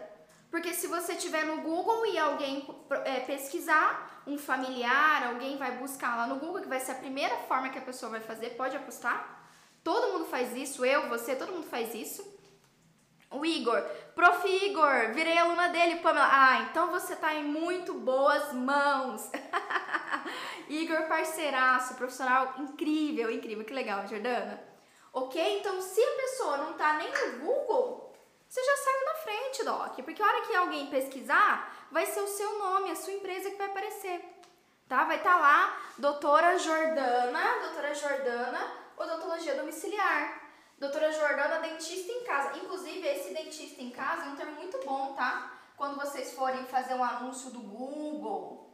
Porque 0.51 0.75
se 0.75 0.89
você 0.89 1.15
tiver 1.15 1.45
no 1.45 1.63
Google 1.63 2.05
e 2.07 2.19
alguém 2.19 2.69
é, 3.05 3.21
pesquisar, 3.21 4.21
um 4.27 4.37
familiar, 4.37 5.29
alguém 5.29 5.57
vai 5.57 5.79
buscar 5.79 6.17
lá 6.17 6.27
no 6.27 6.41
Google, 6.41 6.63
que 6.63 6.69
vai 6.69 6.81
ser 6.81 6.91
a 6.91 6.97
primeira 6.97 7.37
forma 7.47 7.69
que 7.69 7.79
a 7.79 7.83
pessoa 7.83 8.11
vai 8.11 8.21
fazer, 8.21 8.57
pode 8.57 8.77
apostar. 8.77 9.49
Todo 9.85 10.13
mundo 10.13 10.25
faz 10.25 10.57
isso, 10.57 10.85
eu, 10.85 11.09
você, 11.09 11.37
todo 11.37 11.53
mundo 11.53 11.69
faz 11.69 11.95
isso. 11.95 12.36
O 13.31 13.45
Igor, 13.45 13.83
Prof. 14.15 14.47
Igor, 14.47 15.13
virei 15.13 15.37
aluna 15.37 15.69
dele, 15.69 15.97
Pamela. 15.97 16.29
Ah, 16.31 16.61
então 16.71 16.91
você 16.91 17.17
tá 17.17 17.35
em 17.35 17.45
muito 17.45 17.95
boas 17.95 18.53
mãos. 18.53 19.31
Igor, 20.69 21.07
parceiraço, 21.09 21.95
profissional 21.95 22.55
incrível, 22.59 23.31
incrível, 23.31 23.65
que 23.65 23.75
legal, 23.75 24.07
Jordana. 24.07 24.63
Ok? 25.13 25.59
Então, 25.59 25.81
se 25.81 26.01
a 26.01 26.17
pessoa 26.17 26.57
não 26.59 26.73
tá 26.75 26.95
nem 26.95 27.11
no 27.11 27.45
Google, 27.45 28.15
você 28.49 28.63
já 28.63 28.77
saiu 28.77 29.05
na 29.07 29.15
frente, 29.15 29.65
Doc. 29.65 30.05
Porque 30.05 30.23
a 30.23 30.27
hora 30.27 30.43
que 30.43 30.55
alguém 30.55 30.87
pesquisar, 30.87 31.89
vai 31.91 32.07
ser 32.07 32.21
o 32.21 32.29
seu 32.29 32.59
nome, 32.59 32.91
a 32.91 32.97
sua 32.97 33.13
empresa 33.13 33.51
que 33.51 33.57
vai 33.57 33.67
aparecer. 33.67 34.25
Tá? 34.89 35.05
Vai 35.05 35.17
estar 35.17 35.35
tá 35.35 35.41
lá, 35.41 35.81
doutora 35.99 36.59
Jordana, 36.59 37.59
doutora 37.61 37.95
Jordana, 37.95 38.73
odontologia 38.97 39.57
domiciliar. 39.57 40.46
Doutora 40.79 41.11
Jordana, 41.11 41.61
dentista 41.61 42.13
em 42.13 42.25
casa. 42.25 42.59
Inclusive, 42.59 43.07
esse 43.07 43.33
dentista 43.33 43.83
em 43.83 43.91
casa 43.91 44.25
é 44.25 44.29
um 44.29 44.37
termo 44.37 44.57
muito 44.57 44.79
bom, 44.85 45.15
tá? 45.15 45.53
Quando 45.77 45.97
vocês 45.97 46.35
forem 46.35 46.67
fazer 46.67 46.95
um 46.95 47.05
anúncio 47.05 47.51
do 47.51 47.61
Google. 47.61 48.67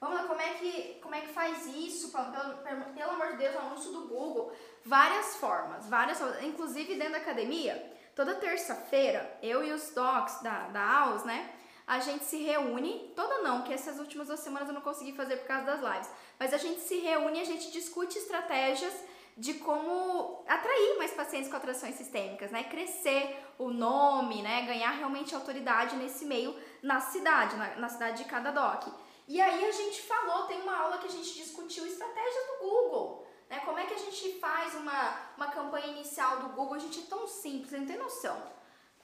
Vamos 0.00 0.16
lá, 0.16 0.24
como 0.26 0.40
é 0.40 0.54
que, 0.54 0.98
como 1.00 1.14
é 1.14 1.20
que 1.20 1.28
faz 1.28 1.66
isso? 1.66 2.10
Pelo, 2.10 2.56
pelo, 2.92 3.10
amor 3.12 3.32
de 3.32 3.36
Deus, 3.36 3.54
anúncio 3.54 3.92
do 3.92 4.08
Google. 4.08 4.52
Várias 4.84 5.36
formas, 5.36 5.88
várias 5.88 6.18
formas. 6.18 6.42
Inclusive, 6.42 6.96
dentro 6.96 7.12
da 7.12 7.18
academia, 7.18 7.92
toda 8.16 8.34
terça-feira, 8.34 9.38
eu 9.40 9.62
e 9.62 9.72
os 9.72 9.90
docs 9.90 10.42
da, 10.42 10.66
da 10.68 10.98
AUS, 11.02 11.22
né? 11.22 11.52
A 11.86 12.00
gente 12.00 12.24
se 12.24 12.42
reúne, 12.42 13.12
toda 13.14 13.42
não, 13.42 13.62
que 13.62 13.72
essas 13.72 14.00
últimas 14.00 14.26
duas 14.26 14.40
semanas 14.40 14.68
eu 14.68 14.74
não 14.74 14.80
consegui 14.80 15.12
fazer 15.12 15.36
por 15.36 15.46
causa 15.46 15.66
das 15.66 15.80
lives, 15.80 16.10
mas 16.42 16.52
a 16.52 16.56
gente 16.56 16.80
se 16.80 16.96
reúne 16.96 17.38
e 17.38 17.42
a 17.42 17.44
gente 17.44 17.70
discute 17.70 18.18
estratégias 18.18 18.92
de 19.36 19.54
como 19.54 20.42
atrair 20.48 20.98
mais 20.98 21.12
pacientes 21.12 21.48
com 21.48 21.56
atrações 21.56 21.94
sistêmicas, 21.94 22.50
né? 22.50 22.64
Crescer 22.64 23.38
o 23.60 23.70
nome, 23.70 24.42
né? 24.42 24.62
Ganhar 24.62 24.90
realmente 24.90 25.36
autoridade 25.36 25.94
nesse 25.94 26.24
meio 26.24 26.52
na 26.82 26.98
cidade, 26.98 27.54
na, 27.54 27.76
na 27.76 27.88
cidade 27.88 28.24
de 28.24 28.28
cada 28.28 28.50
doc. 28.50 28.88
E 29.28 29.40
aí 29.40 29.64
a 29.64 29.70
gente 29.70 30.02
falou, 30.02 30.48
tem 30.48 30.60
uma 30.62 30.76
aula 30.76 30.98
que 30.98 31.06
a 31.06 31.10
gente 31.12 31.32
discutiu 31.32 31.86
estratégias 31.86 32.46
do 32.48 32.68
Google. 32.68 33.24
Né? 33.48 33.60
Como 33.64 33.78
é 33.78 33.86
que 33.86 33.94
a 33.94 33.98
gente 33.98 34.40
faz 34.40 34.74
uma, 34.74 35.16
uma 35.36 35.46
campanha 35.46 35.86
inicial 35.86 36.38
do 36.38 36.48
Google? 36.56 36.74
A 36.74 36.80
gente 36.80 36.98
é 36.98 37.08
tão 37.08 37.24
simples, 37.28 37.70
não 37.70 37.86
tem 37.86 37.98
noção. 37.98 38.36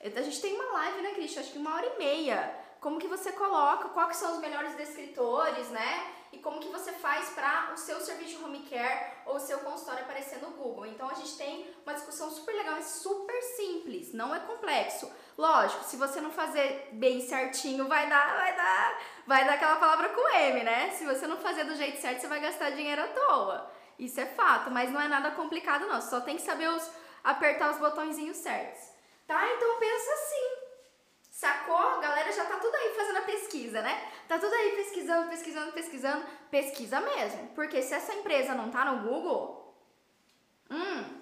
A 0.01 0.23
gente 0.23 0.41
tem 0.41 0.57
uma 0.57 0.73
live, 0.73 1.03
né, 1.03 1.15
Cristian? 1.15 1.43
Acho 1.43 1.53
que 1.53 1.59
uma 1.59 1.77
hora 1.77 1.87
e 1.87 1.99
meia. 1.99 2.65
Como 2.81 2.99
que 2.99 3.07
você 3.07 3.31
coloca, 3.31 3.91
quais 3.91 4.17
são 4.17 4.33
os 4.35 4.41
melhores 4.41 4.75
descritores, 4.75 5.69
né? 5.69 6.18
Como 6.39 6.61
que 6.61 6.69
você 6.69 6.93
faz 6.93 7.31
para 7.31 7.73
o 7.73 7.77
seu 7.77 8.01
serviço 8.01 8.39
de 8.39 8.45
home 8.45 8.61
care 8.69 9.13
ou 9.27 9.37
o 9.37 9.41
seu 9.41 9.59
consultório 9.59 10.05
aparecer 10.05 10.41
no 10.41 10.51
Google. 10.51 10.87
Então 10.87 11.09
a 11.09 11.15
gente 11.15 11.37
tem 11.37 11.75
uma 11.85 11.95
discussão 11.95 12.31
super 12.31 12.55
legal, 12.55 12.77
é 12.77 12.83
super 12.83 13.41
simples, 13.43 14.13
não 14.13 14.35
é 14.35 14.41
complexo. 14.41 15.11
Lógico, 15.37 15.85
se 15.85 15.97
você 15.97 16.21
não 16.21 16.31
fazer 16.31 16.89
bem 16.93 17.21
certinho, 17.21 17.87
vai 17.87 18.09
dar, 18.09 18.37
vai 18.37 18.57
dar, 18.57 19.01
vai 19.27 19.45
dar 19.45 19.55
aquela 19.55 19.77
palavra 19.77 20.09
com 20.09 20.29
M, 20.35 20.65
né? 20.65 20.91
Se 20.91 21.05
você 21.05 21.27
não 21.27 21.37
fazer 21.37 21.65
do 21.65 21.77
jeito 21.77 22.01
certo, 22.01 22.21
você 22.21 22.27
vai 22.27 22.41
gastar 22.41 22.71
dinheiro 22.71 23.03
à 23.03 23.09
toa. 23.09 23.71
Isso 23.99 24.21
é 24.21 24.27
fato, 24.27 24.71
mas 24.71 24.91
não 24.91 25.01
é 25.01 25.09
nada 25.09 25.31
complicado 25.33 25.87
não, 25.87 26.01
só 26.01 26.21
tem 26.21 26.37
que 26.37 26.43
saber 26.43 26.69
os, 26.69 26.91
apertar 27.23 27.71
os 27.71 27.79
botõezinhos 27.79 28.37
certos. 28.37 28.81
Tá? 29.27 29.47
Então 29.55 29.79
pensa 29.79 30.13
assim. 30.13 30.48
Sacou? 31.39 31.77
A 31.77 31.99
galera 31.99 32.33
já 32.33 32.45
tá 32.47 32.57
tudo 32.57 32.75
aí 32.75 32.93
fazendo 32.97 33.19
a 33.19 33.23
pesquisa, 33.23 33.81
né? 33.81 34.11
Tá 34.27 34.41
tudo 34.41 34.53
aí 34.53 34.73
pesquisando, 34.73 35.31
pesquisando, 35.31 35.71
pesquisando. 35.71 36.27
Pesquisa 36.51 37.01
mesmo. 37.01 37.51
Porque 37.55 37.81
se 37.81 37.95
essa 37.95 38.13
empresa 38.13 38.57
não 38.57 38.73
tá 38.73 38.85
no 38.87 39.09
Google, 39.09 39.73
hum, 40.69 41.21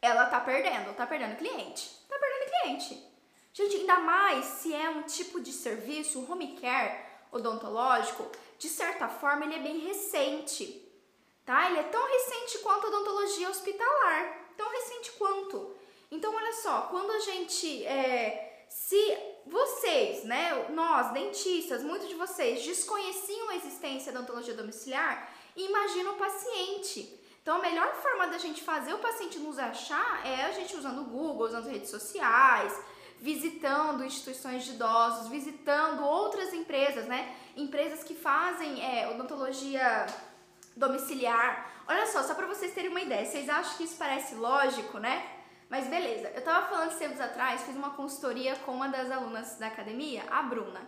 ela 0.00 0.26
tá 0.26 0.38
perdendo, 0.38 0.94
tá 0.94 1.04
perdendo 1.04 1.36
cliente. 1.36 1.90
Tá 2.08 2.16
perdendo 2.16 2.50
cliente. 2.50 3.12
Gente, 3.52 3.76
ainda 3.78 3.98
mais 3.98 4.44
se 4.44 4.72
é 4.72 4.88
um 4.88 5.02
tipo 5.02 5.40
de 5.40 5.52
serviço, 5.52 6.24
home 6.30 6.56
care 6.60 7.04
odontológico, 7.32 8.30
de 8.56 8.68
certa 8.68 9.08
forma 9.08 9.44
ele 9.44 9.56
é 9.56 9.58
bem 9.58 9.78
recente. 9.80 10.80
Tá? 11.44 11.68
Ele 11.68 11.80
é 11.80 11.90
tão 11.90 12.06
recente 12.06 12.58
quanto 12.58 12.86
a 12.86 12.90
odontologia 12.90 13.50
hospitalar. 13.50 14.52
Tão 14.56 14.70
recente 14.70 15.10
quanto. 15.18 15.74
Então, 16.08 16.32
olha 16.32 16.52
só, 16.52 16.82
quando 16.82 17.10
a 17.10 17.18
gente. 17.18 17.84
É, 17.84 18.51
se 18.72 19.18
vocês, 19.46 20.24
né, 20.24 20.66
nós, 20.70 21.12
dentistas, 21.12 21.82
muitos 21.82 22.08
de 22.08 22.14
vocês 22.14 22.64
desconheciam 22.64 23.50
a 23.50 23.56
existência 23.56 24.12
da 24.12 24.20
odontologia 24.20 24.54
domiciliar, 24.54 25.30
imagina 25.54 26.12
o 26.12 26.16
paciente. 26.16 27.20
Então, 27.42 27.56
a 27.56 27.60
melhor 27.60 27.94
forma 27.96 28.28
da 28.28 28.38
gente 28.38 28.62
fazer 28.62 28.94
o 28.94 28.98
paciente 28.98 29.38
nos 29.38 29.58
achar 29.58 30.26
é 30.26 30.44
a 30.44 30.52
gente 30.52 30.76
usando 30.76 31.02
o 31.02 31.04
Google, 31.04 31.48
usando 31.48 31.68
redes 31.68 31.90
sociais, 31.90 32.72
visitando 33.20 34.04
instituições 34.04 34.64
de 34.64 34.72
idosos, 34.72 35.28
visitando 35.28 36.04
outras 36.04 36.54
empresas, 36.54 37.06
né? 37.06 37.36
Empresas 37.56 38.02
que 38.04 38.14
fazem 38.14 38.84
é, 38.84 39.08
odontologia 39.10 40.06
domiciliar. 40.76 41.70
Olha 41.86 42.06
só, 42.06 42.22
só 42.22 42.34
para 42.34 42.46
vocês 42.46 42.72
terem 42.72 42.90
uma 42.90 43.00
ideia, 43.00 43.26
vocês 43.26 43.48
acham 43.48 43.76
que 43.76 43.84
isso 43.84 43.96
parece 43.96 44.34
lógico, 44.36 44.98
né? 44.98 45.41
Mas 45.72 45.88
beleza, 45.88 46.30
eu 46.34 46.42
tava 46.42 46.66
falando 46.66 46.98
tempos 46.98 47.18
atrás, 47.18 47.62
fiz 47.62 47.74
uma 47.74 47.88
consultoria 47.94 48.54
com 48.56 48.72
uma 48.72 48.88
das 48.88 49.10
alunas 49.10 49.56
da 49.56 49.68
academia, 49.68 50.22
a 50.30 50.42
Bruna. 50.42 50.82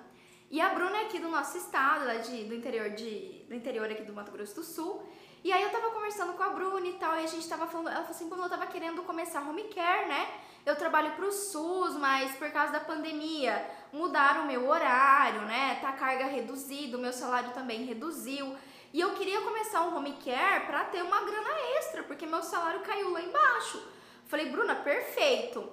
E 0.51 0.61
a 0.61 0.69
Bruna 0.75 0.99
é 0.99 1.07
aqui 1.07 1.19
do 1.19 1.31
nosso 1.31 1.57
estado, 1.57 2.05
lá 2.05 2.17
de, 2.17 2.45
do 2.45 2.55
interior 2.55 2.91
de, 2.91 3.47
do 3.49 3.55
interior 3.55 3.91
aqui 3.91 4.03
do 4.03 4.13
Mato 4.13 4.31
Grosso 4.31 4.57
do 4.57 4.63
Sul. 4.63 5.03
E 5.43 5.51
aí 5.51 5.63
eu 5.63 5.71
tava 5.71 5.89
conversando 5.89 6.35
com 6.35 6.43
a 6.43 6.51
Bruna 6.51 6.87
e 6.87 6.93
tal, 6.99 7.19
e 7.19 7.25
a 7.25 7.27
gente 7.27 7.49
tava 7.49 7.67
falando, 7.67 7.87
ela 7.87 8.03
falou 8.03 8.11
assim, 8.11 8.29
como 8.29 8.43
eu 8.43 8.51
tava 8.51 8.67
querendo 8.67 9.03
começar 9.05 9.41
home 9.41 9.65
care, 9.75 10.07
né? 10.07 10.29
Eu 10.67 10.77
trabalho 10.77 11.13
pro 11.13 11.33
SUS, 11.33 11.97
mas 11.97 12.37
por 12.37 12.51
causa 12.51 12.75
da 12.75 12.81
pandemia 12.81 13.67
mudaram 13.91 14.43
o 14.43 14.47
meu 14.47 14.69
horário, 14.69 15.41
né? 15.47 15.79
Tá 15.81 15.89
a 15.89 15.93
carga 15.93 16.27
reduzida, 16.27 16.99
o 16.99 17.01
meu 17.01 17.15
salário 17.15 17.53
também 17.53 17.87
reduziu. 17.87 18.55
E 18.93 19.01
eu 19.01 19.15
queria 19.15 19.41
começar 19.41 19.81
um 19.81 19.97
home 19.97 20.13
care 20.23 20.67
pra 20.67 20.85
ter 20.85 21.03
uma 21.03 21.23
grana 21.23 21.55
extra, 21.79 22.03
porque 22.03 22.27
meu 22.27 22.43
salário 22.43 22.81
caiu 22.81 23.13
lá 23.13 23.23
embaixo. 23.23 23.95
Falei, 24.27 24.51
Bruna, 24.51 24.77
perfeito. 24.77 25.69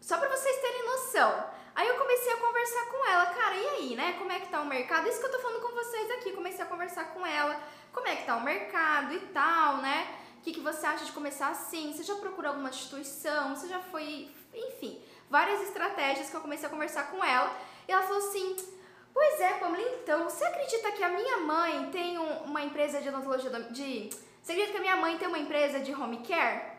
Só 0.00 0.18
para 0.18 0.28
vocês 0.28 0.56
terem 0.60 0.86
noção. 0.86 1.44
Aí 1.74 1.88
eu 1.88 1.96
comecei 1.96 2.32
a 2.32 2.36
conversar 2.36 2.86
com 2.86 3.06
ela, 3.06 3.26
cara, 3.26 3.56
e 3.56 3.66
aí, 3.68 3.96
né? 3.96 4.16
Como 4.18 4.30
é 4.30 4.40
que 4.40 4.48
tá 4.48 4.60
o 4.60 4.66
mercado? 4.66 5.08
Isso 5.08 5.20
que 5.20 5.26
eu 5.26 5.30
tô 5.30 5.38
falando 5.38 5.62
com 5.62 5.72
vocês 5.72 6.10
aqui. 6.10 6.32
Comecei 6.32 6.62
a 6.62 6.68
conversar 6.68 7.04
com 7.14 7.24
ela, 7.24 7.58
como 7.92 8.06
é 8.08 8.16
que 8.16 8.26
tá 8.26 8.36
o 8.36 8.44
mercado 8.44 9.14
e 9.14 9.20
tal, 9.28 9.78
né? 9.78 10.14
O 10.38 10.42
que, 10.42 10.52
que 10.52 10.60
você 10.60 10.84
acha 10.84 11.04
de 11.04 11.12
começar 11.12 11.48
assim? 11.48 11.92
Você 11.92 12.02
já 12.02 12.16
procurou 12.16 12.50
alguma 12.50 12.68
instituição? 12.68 13.54
Você 13.54 13.68
já 13.68 13.78
foi. 13.78 14.28
Enfim, 14.52 15.02
várias 15.30 15.62
estratégias 15.62 16.28
que 16.28 16.36
eu 16.36 16.40
comecei 16.40 16.66
a 16.66 16.70
conversar 16.70 17.10
com 17.10 17.24
ela. 17.24 17.56
E 17.88 17.92
ela 17.92 18.02
falou 18.02 18.18
assim: 18.18 18.56
Pois 19.14 19.40
é, 19.40 19.54
Pamela, 19.54 19.88
então, 20.02 20.24
você 20.24 20.44
acredita 20.44 20.92
que 20.92 21.04
a 21.04 21.08
minha 21.08 21.38
mãe 21.38 21.90
tem 21.90 22.18
um, 22.18 22.44
uma 22.44 22.62
empresa 22.62 23.00
de 23.00 23.08
odontologia 23.08 23.50
de. 23.70 24.10
Você 24.42 24.52
acredita 24.52 24.72
que 24.72 24.78
a 24.78 24.80
minha 24.80 24.96
mãe 24.96 25.16
tem 25.16 25.28
uma 25.28 25.38
empresa 25.38 25.80
de 25.80 25.94
home 25.94 26.18
care? 26.18 26.71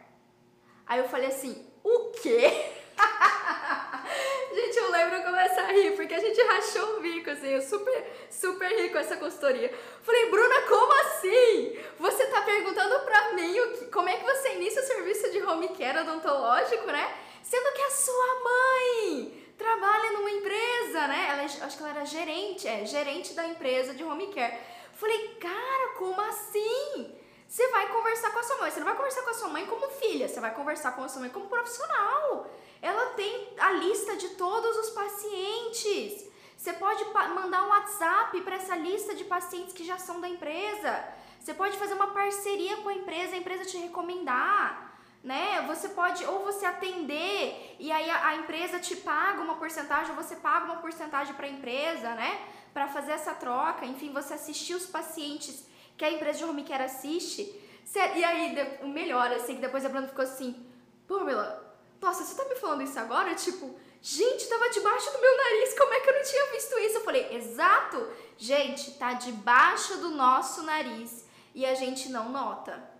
Aí 0.85 0.99
eu 0.99 1.07
falei 1.07 1.27
assim, 1.27 1.65
o 1.83 2.11
quê? 2.11 2.71
gente, 4.53 4.77
eu 4.77 4.91
lembro 4.91 5.15
eu 5.15 5.23
começar 5.23 5.63
a 5.63 5.71
rir, 5.71 5.95
porque 5.95 6.13
a 6.13 6.19
gente 6.19 6.41
rachou 6.41 6.97
o 6.97 7.01
bico, 7.01 7.29
assim, 7.29 7.47
eu 7.47 7.61
super, 7.61 8.27
super 8.29 8.67
ri 8.67 8.89
com 8.89 8.97
essa 8.97 9.17
consultoria. 9.17 9.73
Falei, 10.01 10.29
Bruna, 10.29 10.61
como 10.61 10.93
assim? 11.01 11.79
Você 11.99 12.25
tá 12.27 12.41
perguntando 12.41 12.99
pra 13.05 13.33
mim 13.33 13.59
o 13.59 13.71
que, 13.73 13.85
como 13.85 14.09
é 14.09 14.17
que 14.17 14.25
você 14.25 14.55
inicia 14.55 14.81
o 14.81 14.85
serviço 14.85 15.31
de 15.31 15.41
home 15.41 15.69
care 15.69 15.99
odontológico, 15.99 16.87
né? 16.87 17.17
Sendo 17.41 17.73
que 17.73 17.81
a 17.81 17.91
sua 17.91 18.43
mãe 18.43 19.43
trabalha 19.57 20.11
numa 20.11 20.31
empresa, 20.31 21.07
né? 21.07 21.27
Ela, 21.29 21.41
é, 21.41 21.45
acho 21.45 21.77
que 21.77 21.83
ela 21.83 21.91
era 21.91 22.05
gerente, 22.05 22.67
é, 22.67 22.85
gerente 22.85 23.33
da 23.33 23.47
empresa 23.47 23.93
de 23.93 24.03
home 24.03 24.27
care. 24.33 24.57
Falei, 24.93 25.35
cara, 25.39 25.93
como 25.97 26.19
assim? 26.21 27.22
Você 27.53 27.67
vai 27.67 27.87
conversar 27.87 28.31
com 28.31 28.39
a 28.39 28.43
sua 28.43 28.57
mãe. 28.57 28.71
Você 28.71 28.79
não 28.79 28.87
vai 28.87 28.95
conversar 28.95 29.21
com 29.21 29.29
a 29.29 29.33
sua 29.35 29.47
mãe 29.47 29.65
como 29.67 29.87
filha, 29.91 30.27
você 30.27 30.39
vai 30.39 30.55
conversar 30.55 30.93
com 30.93 31.03
a 31.03 31.07
sua 31.07 31.21
mãe 31.21 31.29
como 31.29 31.45
profissional. 31.47 32.47
Ela 32.81 33.11
tem 33.11 33.53
a 33.59 33.73
lista 33.73 34.15
de 34.15 34.29
todos 34.29 34.75
os 34.75 34.89
pacientes. 34.89 36.31
Você 36.57 36.73
pode 36.73 37.05
mandar 37.35 37.63
um 37.65 37.69
WhatsApp 37.69 38.41
para 38.41 38.55
essa 38.55 38.75
lista 38.75 39.13
de 39.13 39.23
pacientes 39.25 39.71
que 39.71 39.85
já 39.85 39.99
são 39.99 40.19
da 40.19 40.27
empresa. 40.27 41.07
Você 41.39 41.53
pode 41.53 41.77
fazer 41.77 41.93
uma 41.93 42.07
parceria 42.07 42.77
com 42.77 42.89
a 42.89 42.93
empresa, 42.95 43.35
a 43.35 43.37
empresa 43.37 43.65
te 43.65 43.77
recomendar 43.77 44.91
né? 45.23 45.61
Você 45.67 45.89
pode 45.89 46.25
ou 46.25 46.43
você 46.43 46.65
atender 46.65 47.77
e 47.79 47.91
aí 47.91 48.09
a, 48.09 48.27
a, 48.29 48.35
empresa 48.35 48.77
te 48.77 48.95
paga 48.97 49.41
uma 49.41 49.55
porcentagem, 49.55 50.09
ou 50.09 50.21
você 50.21 50.35
paga 50.35 50.65
uma 50.65 50.77
porcentagem 50.77 51.33
para 51.33 51.45
a 51.45 51.49
empresa, 51.49 52.13
né? 52.13 52.41
Para 52.73 52.89
fazer 52.89 53.13
essa 53.13 53.33
troca, 53.33 53.85
enfim, 53.85 54.11
você 54.11 54.33
assistir 54.33 54.73
os 54.73 54.85
pacientes 54.85 55.65
que 55.97 56.05
a 56.05 56.11
empresa 56.11 56.39
de 56.39 56.45
home 56.45 56.63
care 56.63 56.83
assiste. 56.83 57.59
E 57.95 58.23
aí, 58.23 58.79
o 58.81 58.87
melhor, 58.87 59.31
assim, 59.31 59.55
que 59.55 59.61
depois 59.61 59.85
a 59.85 59.89
Bruna 59.89 60.07
ficou 60.07 60.23
assim, 60.23 60.65
Pamela, 61.07 61.77
nossa, 62.01 62.23
você 62.23 62.35
tá 62.35 62.47
me 62.49 62.55
falando 62.55 62.81
isso 62.81 62.99
agora? 62.99 63.35
Tipo, 63.35 63.75
gente, 64.01 64.47
tava 64.47 64.69
debaixo 64.69 65.11
do 65.11 65.19
meu 65.19 65.37
nariz, 65.37 65.77
como 65.77 65.93
é 65.93 65.99
que 65.99 66.09
eu 66.09 66.15
não 66.15 66.23
tinha 66.23 66.51
visto 66.51 66.79
isso? 66.79 66.97
Eu 66.97 67.03
falei, 67.03 67.35
exato, 67.35 68.07
gente, 68.37 68.91
tá 68.91 69.13
debaixo 69.13 69.97
do 69.97 70.09
nosso 70.09 70.63
nariz 70.63 71.25
e 71.53 71.65
a 71.65 71.75
gente 71.75 72.09
não 72.09 72.29
nota. 72.29 72.91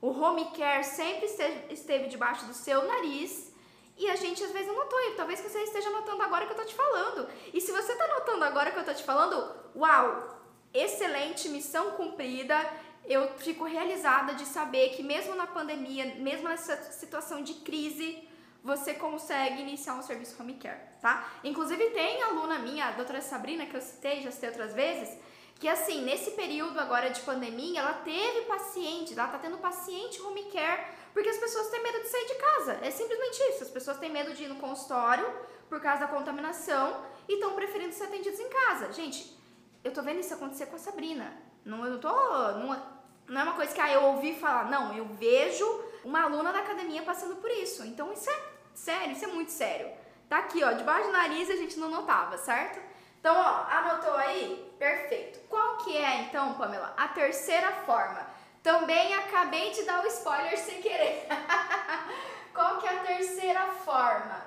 O 0.00 0.10
home 0.10 0.50
care 0.50 0.84
sempre 0.84 1.26
esteve 1.70 2.08
debaixo 2.08 2.44
do 2.44 2.52
seu 2.52 2.86
nariz 2.86 3.52
e 3.96 4.10
a 4.10 4.16
gente 4.16 4.44
às 4.44 4.52
vezes 4.52 4.68
não 4.68 4.76
notou. 4.76 5.00
E 5.00 5.12
talvez 5.12 5.40
você 5.40 5.62
esteja 5.62 5.88
notando 5.90 6.22
agora 6.22 6.44
que 6.44 6.52
eu 6.52 6.56
tô 6.56 6.64
te 6.64 6.74
falando. 6.74 7.28
E 7.52 7.60
se 7.60 7.72
você 7.72 7.94
tá 7.94 8.06
notando 8.08 8.44
agora 8.44 8.70
que 8.70 8.78
eu 8.78 8.84
tô 8.84 8.92
te 8.92 9.02
falando, 9.02 9.54
uau, 9.74 10.43
excelente, 10.74 11.48
missão 11.48 11.92
cumprida. 11.92 12.58
Eu 13.06 13.38
fico 13.38 13.64
realizada 13.64 14.34
de 14.34 14.44
saber 14.44 14.90
que 14.90 15.02
mesmo 15.02 15.34
na 15.34 15.46
pandemia, 15.46 16.16
mesmo 16.16 16.48
nessa 16.48 16.76
situação 16.92 17.42
de 17.42 17.54
crise, 17.54 18.28
você 18.62 18.94
consegue 18.94 19.60
iniciar 19.60 19.94
um 19.94 20.02
serviço 20.02 20.40
home 20.40 20.54
care, 20.54 20.80
tá? 21.00 21.30
Inclusive 21.44 21.90
tem 21.90 22.22
aluna 22.22 22.58
minha, 22.58 22.86
a 22.86 22.92
doutora 22.92 23.20
Sabrina, 23.20 23.66
que 23.66 23.76
eu 23.76 23.80
citei, 23.80 24.22
já 24.22 24.30
citei 24.30 24.48
outras 24.48 24.72
vezes, 24.72 25.18
que 25.60 25.68
assim, 25.68 26.02
nesse 26.02 26.32
período 26.32 26.80
agora 26.80 27.10
de 27.10 27.20
pandemia, 27.20 27.80
ela 27.80 27.92
teve 27.92 28.42
pacientes, 28.42 29.16
ela 29.16 29.28
tá 29.28 29.38
tendo 29.38 29.58
paciente 29.58 30.20
home 30.20 30.44
care, 30.50 30.82
porque 31.12 31.28
as 31.28 31.36
pessoas 31.36 31.68
têm 31.68 31.82
medo 31.82 32.00
de 32.00 32.08
sair 32.08 32.26
de 32.26 32.34
casa. 32.34 32.78
É 32.82 32.90
simplesmente 32.90 33.40
isso. 33.50 33.62
As 33.62 33.70
pessoas 33.70 33.98
têm 33.98 34.10
medo 34.10 34.34
de 34.34 34.44
ir 34.44 34.48
no 34.48 34.56
consultório 34.56 35.24
por 35.68 35.80
causa 35.80 36.00
da 36.00 36.08
contaminação 36.08 37.04
e 37.28 37.34
estão 37.34 37.54
preferindo 37.54 37.94
ser 37.94 38.04
atendidos 38.04 38.40
em 38.40 38.48
casa. 38.48 38.92
Gente, 38.92 39.38
eu 39.84 39.92
tô 39.92 40.02
vendo 40.02 40.20
isso 40.20 40.32
acontecer 40.32 40.66
com 40.66 40.76
a 40.76 40.78
Sabrina. 40.78 41.36
Não, 41.64 41.84
eu 41.84 41.92
não 41.92 42.00
tô. 42.00 42.08
Não, 42.08 42.94
não 43.28 43.40
é 43.40 43.44
uma 43.44 43.54
coisa 43.54 43.74
que 43.74 43.80
ah, 43.80 43.92
eu 43.92 44.02
ouvi 44.04 44.34
falar. 44.34 44.70
Não, 44.70 44.94
eu 44.94 45.04
vejo 45.06 45.64
uma 46.04 46.22
aluna 46.22 46.52
da 46.52 46.60
academia 46.60 47.02
passando 47.02 47.36
por 47.36 47.50
isso. 47.50 47.84
Então 47.84 48.12
isso 48.12 48.28
é 48.30 48.42
sério, 48.74 49.12
isso 49.12 49.24
é 49.24 49.28
muito 49.28 49.52
sério. 49.52 49.90
Tá 50.28 50.38
aqui, 50.38 50.64
ó, 50.64 50.72
debaixo 50.72 51.06
do 51.06 51.12
nariz 51.12 51.50
a 51.50 51.56
gente 51.56 51.78
não 51.78 51.90
notava, 51.90 52.38
certo? 52.38 52.80
Então, 53.20 53.36
ó, 53.36 53.66
anotou 53.70 54.14
aí? 54.14 54.74
Perfeito. 54.78 55.38
Qual 55.48 55.78
que 55.78 55.96
é, 55.96 56.22
então, 56.22 56.54
Pamela, 56.54 56.92
a 56.96 57.08
terceira 57.08 57.70
forma? 57.86 58.26
Também 58.62 59.14
acabei 59.14 59.70
de 59.72 59.82
dar 59.84 60.02
o 60.02 60.06
spoiler 60.08 60.58
sem 60.58 60.80
querer. 60.80 61.26
Qual 62.52 62.78
que 62.78 62.86
é 62.86 62.98
a 62.98 63.02
terceira 63.02 63.66
forma? 63.84 64.42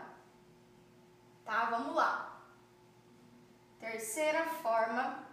Tá, 1.45 1.65
vamos 1.65 1.95
lá. 1.95 2.39
Terceira 3.79 4.43
forma 4.45 5.26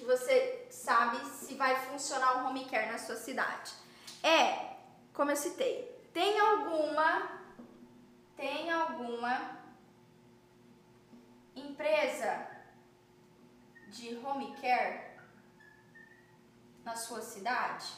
que 0.00 0.06
você 0.06 0.66
sabe 0.70 1.22
se 1.26 1.54
vai 1.54 1.76
funcionar 1.88 2.42
o 2.42 2.46
home 2.46 2.64
care 2.64 2.90
na 2.90 2.96
sua 2.96 3.16
cidade. 3.16 3.70
É, 4.22 4.76
como 5.12 5.30
eu 5.30 5.36
citei, 5.36 5.84
tem 6.14 6.40
alguma 6.40 7.38
tem 8.34 8.70
alguma 8.70 9.58
empresa 11.54 12.46
de 13.88 14.16
home 14.16 14.56
care 14.56 15.18
na 16.82 16.96
sua 16.96 17.20
cidade? 17.20 17.92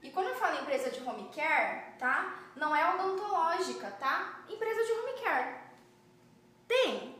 E 0.00 0.10
quando 0.12 0.28
eu 0.28 0.36
falo 0.36 0.60
empresa 0.60 0.90
de 0.90 1.02
home 1.02 1.28
care, 1.34 1.98
tá? 1.98 2.52
Não 2.54 2.74
é 2.76 2.94
odontológica, 2.94 3.90
tá? 3.98 4.44
Empresa 4.48 4.84
de 4.84 4.92
home 4.92 5.20
care. 5.20 5.60
Tem. 6.68 7.15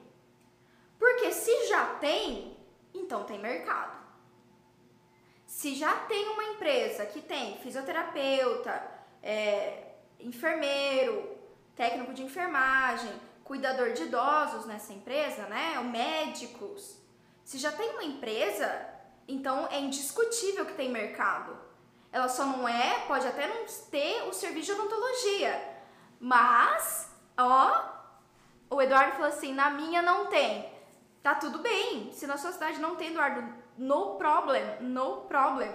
Porque 0.99 1.33
se 1.33 1.69
já 1.69 1.95
tem, 1.97 2.57
então 2.95 3.25
tem 3.25 3.39
mercado. 3.39 3.97
Se 5.47 5.75
já 5.75 5.95
tem 5.95 6.29
uma 6.29 6.45
empresa 6.45 7.07
que 7.07 7.21
tem 7.21 7.57
fisioterapeuta, 7.59 8.83
é, 9.23 9.95
enfermeiro, 10.21 11.37
técnico 11.75 12.13
de 12.13 12.23
enfermagem, 12.23 13.11
cuidador 13.45 13.93
de 13.93 14.03
idosos 14.03 14.67
nessa 14.67 14.93
empresa, 14.93 15.43
né? 15.47 15.79
Médicos. 15.81 17.01
Se 17.45 17.59
já 17.59 17.71
tem 17.71 17.91
uma 17.91 18.05
empresa, 18.05 18.89
então 19.29 19.69
é 19.71 19.79
indiscutível 19.79 20.67
que 20.67 20.75
tem 20.75 20.91
mercado. 20.91 21.57
Ela 22.11 22.29
só 22.29 22.45
não 22.45 22.67
é, 22.67 23.05
pode 23.07 23.27
até 23.27 23.47
não 23.47 23.65
ter 23.91 24.23
o 24.29 24.33
serviço 24.33 24.75
de 24.75 24.81
odontologia. 24.81 25.77
Mas, 26.19 27.11
ó, 27.37 27.85
o 28.71 28.81
Eduardo 28.81 29.13
falou 29.13 29.29
assim: 29.29 29.53
na 29.53 29.71
minha 29.71 30.03
não 30.03 30.27
tem. 30.27 30.76
Tá 31.27 31.35
tudo 31.35 31.59
bem. 31.59 32.13
Se 32.13 32.25
na 32.25 32.37
sua 32.37 32.53
cidade 32.53 32.79
não 32.79 32.95
tem, 32.95 33.09
Eduardo, 33.09 33.53
no 33.77 34.15
problem, 34.15 34.63
no 34.81 35.23
problem. 35.23 35.69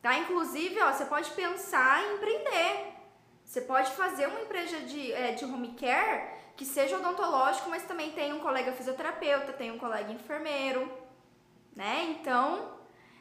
Tá? 0.00 0.16
Inclusive, 0.16 0.80
ó, 0.80 0.90
você 0.90 1.04
pode 1.04 1.30
pensar 1.32 2.02
em 2.02 2.14
empreender. 2.14 2.94
Você 3.44 3.60
pode 3.60 3.90
fazer 3.90 4.26
uma 4.26 4.40
empresa 4.40 4.80
de, 4.80 5.12
é, 5.12 5.32
de 5.32 5.44
home 5.44 5.74
care 5.74 6.30
que 6.56 6.64
seja 6.64 6.96
odontológico, 6.96 7.68
mas 7.68 7.82
também 7.82 8.12
tem 8.12 8.32
um 8.32 8.40
colega 8.40 8.72
fisioterapeuta, 8.72 9.52
tem 9.52 9.70
um 9.72 9.78
colega 9.78 10.10
enfermeiro, 10.10 10.90
né? 11.76 12.16
Então, 12.18 12.78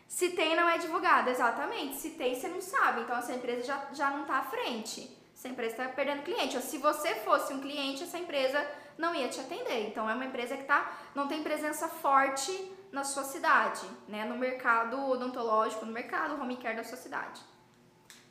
se 0.07 0.29
tem, 0.29 0.55
não 0.55 0.69
é 0.69 0.77
divulgado, 0.77 1.29
exatamente. 1.29 1.97
Se 1.97 2.11
tem, 2.11 2.33
você 2.33 2.47
não 2.47 2.61
sabe. 2.61 3.01
Então, 3.01 3.17
essa 3.17 3.33
empresa 3.33 3.65
já, 3.65 3.87
já 3.91 4.09
não 4.09 4.21
está 4.21 4.37
à 4.37 4.43
frente. 4.43 5.13
Essa 5.35 5.49
empresa 5.49 5.73
está 5.73 5.89
perdendo 5.89 6.23
cliente. 6.23 6.55
Ou 6.55 6.61
se 6.61 6.77
você 6.77 7.13
fosse 7.13 7.51
um 7.51 7.59
cliente, 7.59 8.03
essa 8.03 8.17
empresa 8.17 8.65
não 8.97 9.13
ia 9.13 9.27
te 9.27 9.39
atender. 9.39 9.87
Então, 9.87 10.09
é 10.09 10.13
uma 10.13 10.25
empresa 10.25 10.55
que 10.57 10.63
tá, 10.63 10.91
não 11.13 11.27
tem 11.27 11.43
presença 11.43 11.87
forte 11.87 12.51
na 12.91 13.03
sua 13.03 13.23
cidade, 13.23 13.85
né? 14.07 14.23
No 14.25 14.37
mercado 14.37 15.09
odontológico, 15.09 15.85
no 15.85 15.91
mercado 15.91 16.41
home 16.41 16.57
care 16.57 16.77
da 16.77 16.83
sua 16.83 16.97
cidade. 16.97 17.41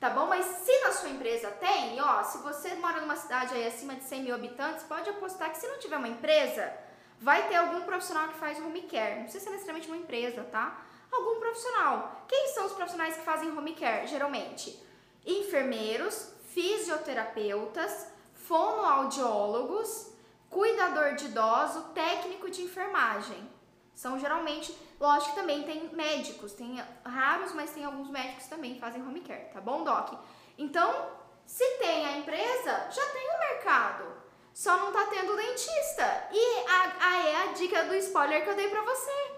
Tá 0.01 0.11
bom? 0.11 0.27
Mas 0.27 0.45
se 0.45 0.81
na 0.81 0.93
sua 0.93 1.11
empresa 1.11 1.51
tem, 1.51 2.01
ó, 2.01 2.23
se 2.23 2.39
você 2.39 2.75
mora 2.75 3.01
numa 3.01 3.17
cidade 3.17 3.55
aí 3.55 3.67
acima 3.67 3.95
de 3.95 4.05
100 4.05 4.23
mil 4.23 4.35
habitantes, 4.35 4.85
pode 4.85 5.09
apostar 5.09 5.51
que 5.51 5.59
se 5.59 5.67
não 5.67 5.79
tiver 5.79 5.97
uma 5.97 6.09
empresa, 6.09 6.73
vai 7.21 7.49
ter 7.49 7.57
algum 7.57 7.83
profissional 7.83 8.29
que 8.29 8.39
faz 8.39 8.59
home 8.59 8.83
care. 8.83 9.17
Não 9.17 9.23
precisa 9.25 9.45
ser 9.45 9.51
necessariamente 9.51 9.89
uma 9.89 9.97
empresa, 9.97 10.45
tá? 10.45 10.83
Algum 11.13 11.39
profissional. 11.41 12.25
Quem 12.27 12.49
são 12.49 12.67
os 12.67 12.73
profissionais 12.73 13.17
que 13.17 13.23
fazem 13.23 13.57
home 13.57 13.75
care, 13.75 14.07
geralmente? 14.07 14.79
Enfermeiros, 15.25 16.33
fisioterapeutas, 16.53 18.09
fonoaudiólogos, 18.35 20.14
cuidador 20.55 21.17
de 21.17 21.25
idoso, 21.27 21.91
técnico 21.93 22.49
de 22.49 22.63
enfermagem. 22.63 23.51
São 23.93 24.19
geralmente, 24.19 24.73
lógico 25.01 25.35
que 25.35 25.41
também 25.41 25.65
tem 25.65 25.89
médicos, 25.93 26.53
tem 26.53 26.83
raros, 27.05 27.53
mas 27.53 27.73
tem 27.73 27.85
alguns 27.85 28.09
médicos 28.09 28.47
também 28.47 28.75
que 28.75 28.81
fazem 28.81 29.03
home 29.03 29.21
care, 29.21 29.53
tá 29.53 29.61
bom, 29.61 29.83
Doc? 29.83 30.15
Então, 30.57 31.11
se 31.45 31.65
tem 31.79 32.07
a 32.07 32.19
empresa, 32.19 32.89
já 32.91 33.05
tem 33.07 33.29
o 33.35 33.39
mercado. 33.39 34.05
Só 34.53 34.77
não 34.77 34.93
tá 34.93 35.07
tendo 35.07 35.37
dentista. 35.37 36.29
E 36.31 36.65
a, 36.69 37.09
a, 37.09 37.29
é 37.29 37.37
a 37.43 37.53
dica 37.53 37.85
do 37.85 37.95
spoiler 37.97 38.45
que 38.45 38.51
eu 38.51 38.55
dei 38.55 38.69
pra 38.69 38.83
você. 38.83 39.33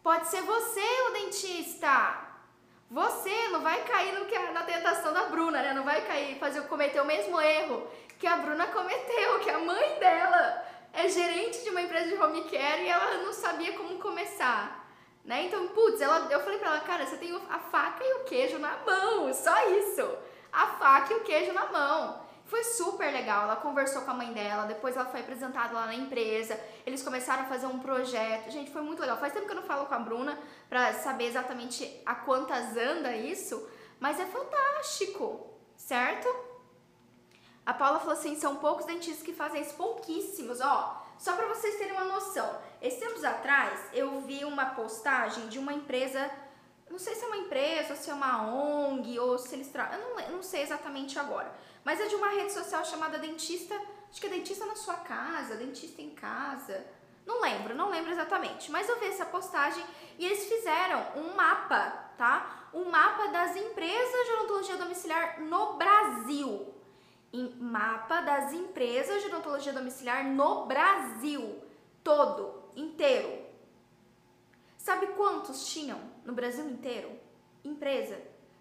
Pode 0.00 0.28
ser 0.28 0.42
você 0.42 0.86
o 1.08 1.12
dentista. 1.12 2.20
Você 2.88 3.48
não 3.48 3.60
vai 3.60 3.82
cair 3.84 4.16
no 4.16 4.26
que, 4.26 4.38
na 4.38 4.62
tentação 4.62 5.12
da 5.12 5.24
Bruna, 5.24 5.60
né? 5.62 5.74
Não 5.74 5.82
vai 5.82 6.02
cair, 6.02 6.38
fazer 6.38 6.62
cometer 6.68 7.00
o 7.00 7.04
mesmo 7.04 7.40
erro 7.40 7.88
que 8.22 8.26
a 8.28 8.36
Bruna 8.36 8.68
cometeu, 8.68 9.40
que 9.40 9.50
a 9.50 9.58
mãe 9.58 9.98
dela 9.98 10.64
é 10.92 11.08
gerente 11.08 11.60
de 11.64 11.70
uma 11.70 11.82
empresa 11.82 12.06
de 12.06 12.22
home 12.22 12.44
care 12.44 12.84
e 12.84 12.88
ela 12.88 13.18
não 13.18 13.32
sabia 13.32 13.72
como 13.72 13.98
começar. 13.98 14.88
Né? 15.24 15.46
Então, 15.46 15.66
putz, 15.66 16.00
ela, 16.00 16.28
eu 16.30 16.38
falei 16.38 16.60
pra 16.60 16.68
ela, 16.68 16.80
cara, 16.82 17.04
você 17.04 17.16
tem 17.16 17.34
a 17.50 17.58
faca 17.58 18.04
e 18.04 18.20
o 18.20 18.24
queijo 18.24 18.60
na 18.60 18.76
mão, 18.86 19.34
só 19.34 19.68
isso. 19.70 20.08
A 20.52 20.68
faca 20.68 21.12
e 21.12 21.16
o 21.16 21.24
queijo 21.24 21.52
na 21.52 21.66
mão. 21.72 22.22
Foi 22.44 22.62
super 22.62 23.12
legal. 23.12 23.42
Ela 23.42 23.56
conversou 23.56 24.02
com 24.02 24.12
a 24.12 24.14
mãe 24.14 24.32
dela, 24.32 24.66
depois 24.66 24.94
ela 24.94 25.06
foi 25.06 25.18
apresentada 25.18 25.74
lá 25.74 25.86
na 25.86 25.94
empresa. 25.96 26.56
Eles 26.86 27.02
começaram 27.02 27.42
a 27.42 27.46
fazer 27.46 27.66
um 27.66 27.80
projeto. 27.80 28.52
Gente, 28.52 28.70
foi 28.70 28.82
muito 28.82 29.00
legal. 29.00 29.18
Faz 29.18 29.32
tempo 29.32 29.46
que 29.46 29.52
eu 29.52 29.56
não 29.56 29.64
falo 29.64 29.86
com 29.86 29.94
a 29.94 29.98
Bruna 29.98 30.38
pra 30.68 30.94
saber 30.94 31.24
exatamente 31.24 32.00
a 32.06 32.14
quantas 32.14 32.76
anda 32.76 33.16
isso, 33.16 33.68
mas 33.98 34.20
é 34.20 34.26
fantástico, 34.26 35.44
certo? 35.76 36.51
A 37.64 37.72
Paula 37.72 38.00
falou 38.00 38.14
assim: 38.14 38.34
são 38.34 38.56
poucos 38.56 38.84
dentistas 38.84 39.22
que 39.22 39.32
fazem 39.32 39.62
isso, 39.62 39.74
pouquíssimos, 39.74 40.60
ó. 40.60 41.00
Só 41.18 41.34
para 41.34 41.46
vocês 41.46 41.76
terem 41.76 41.92
uma 41.92 42.04
noção. 42.04 42.58
Esses 42.80 42.98
tempos 42.98 43.22
atrás, 43.22 43.78
eu 43.92 44.20
vi 44.22 44.44
uma 44.44 44.66
postagem 44.66 45.46
de 45.48 45.58
uma 45.58 45.72
empresa, 45.72 46.28
não 46.90 46.98
sei 46.98 47.14
se 47.14 47.24
é 47.24 47.28
uma 47.28 47.36
empresa, 47.36 47.94
se 47.94 48.10
é 48.10 48.14
uma 48.14 48.52
ONG, 48.52 49.18
ou 49.20 49.38
se 49.38 49.54
eles 49.54 49.68
trabalham, 49.68 50.02
eu 50.02 50.10
não, 50.10 50.20
eu 50.20 50.32
não 50.32 50.42
sei 50.42 50.62
exatamente 50.62 51.18
agora. 51.18 51.54
Mas 51.84 52.00
é 52.00 52.06
de 52.06 52.16
uma 52.16 52.28
rede 52.28 52.52
social 52.52 52.84
chamada 52.84 53.18
Dentista, 53.18 53.80
acho 54.10 54.20
que 54.20 54.26
é 54.26 54.30
Dentista 54.30 54.66
na 54.66 54.74
sua 54.74 54.94
casa, 54.94 55.54
Dentista 55.54 56.02
em 56.02 56.10
casa. 56.10 56.84
Não 57.24 57.40
lembro, 57.40 57.72
não 57.72 57.88
lembro 57.88 58.10
exatamente. 58.10 58.68
Mas 58.72 58.88
eu 58.88 58.98
vi 58.98 59.06
essa 59.06 59.24
postagem 59.24 59.84
e 60.18 60.26
eles 60.26 60.44
fizeram 60.44 61.06
um 61.14 61.36
mapa, 61.36 62.10
tá? 62.18 62.68
Um 62.74 62.86
mapa 62.86 63.28
das 63.28 63.54
empresas 63.54 64.26
de 64.26 64.32
odontologia 64.32 64.76
domiciliar 64.76 65.40
no 65.40 65.74
Brasil 65.74 66.71
em 67.32 67.54
mapa 67.58 68.20
das 68.20 68.52
empresas 68.52 69.22
de 69.22 69.28
odontologia 69.28 69.72
domiciliar 69.72 70.24
no 70.24 70.66
Brasil 70.66 71.62
todo, 72.04 72.70
inteiro. 72.76 73.46
Sabe 74.76 75.06
quantos 75.08 75.66
tinham 75.72 76.00
no 76.24 76.32
Brasil 76.32 76.68
inteiro? 76.68 77.18
Empresa 77.64 78.20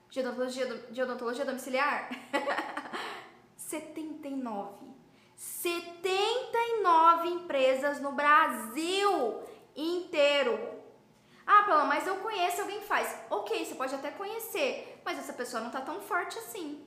de 0.09 0.19
odontologia, 0.19 0.67
de 0.89 1.01
odontologia 1.01 1.45
domiciliar? 1.45 2.09
79. 3.57 4.91
79 5.35 7.29
empresas 7.29 7.99
no 7.99 8.11
Brasil 8.11 9.41
inteiro. 9.75 10.81
Ah, 11.47 11.63
Paula, 11.63 11.85
mas 11.85 12.05
eu 12.05 12.17
conheço 12.17 12.61
alguém 12.61 12.81
faz. 12.81 13.17
Ok, 13.29 13.65
você 13.65 13.73
pode 13.75 13.95
até 13.95 14.11
conhecer, 14.11 15.01
mas 15.03 15.17
essa 15.17 15.33
pessoa 15.33 15.59
não 15.61 15.67
está 15.67 15.81
tão 15.81 15.99
forte 16.01 16.37
assim. 16.37 16.85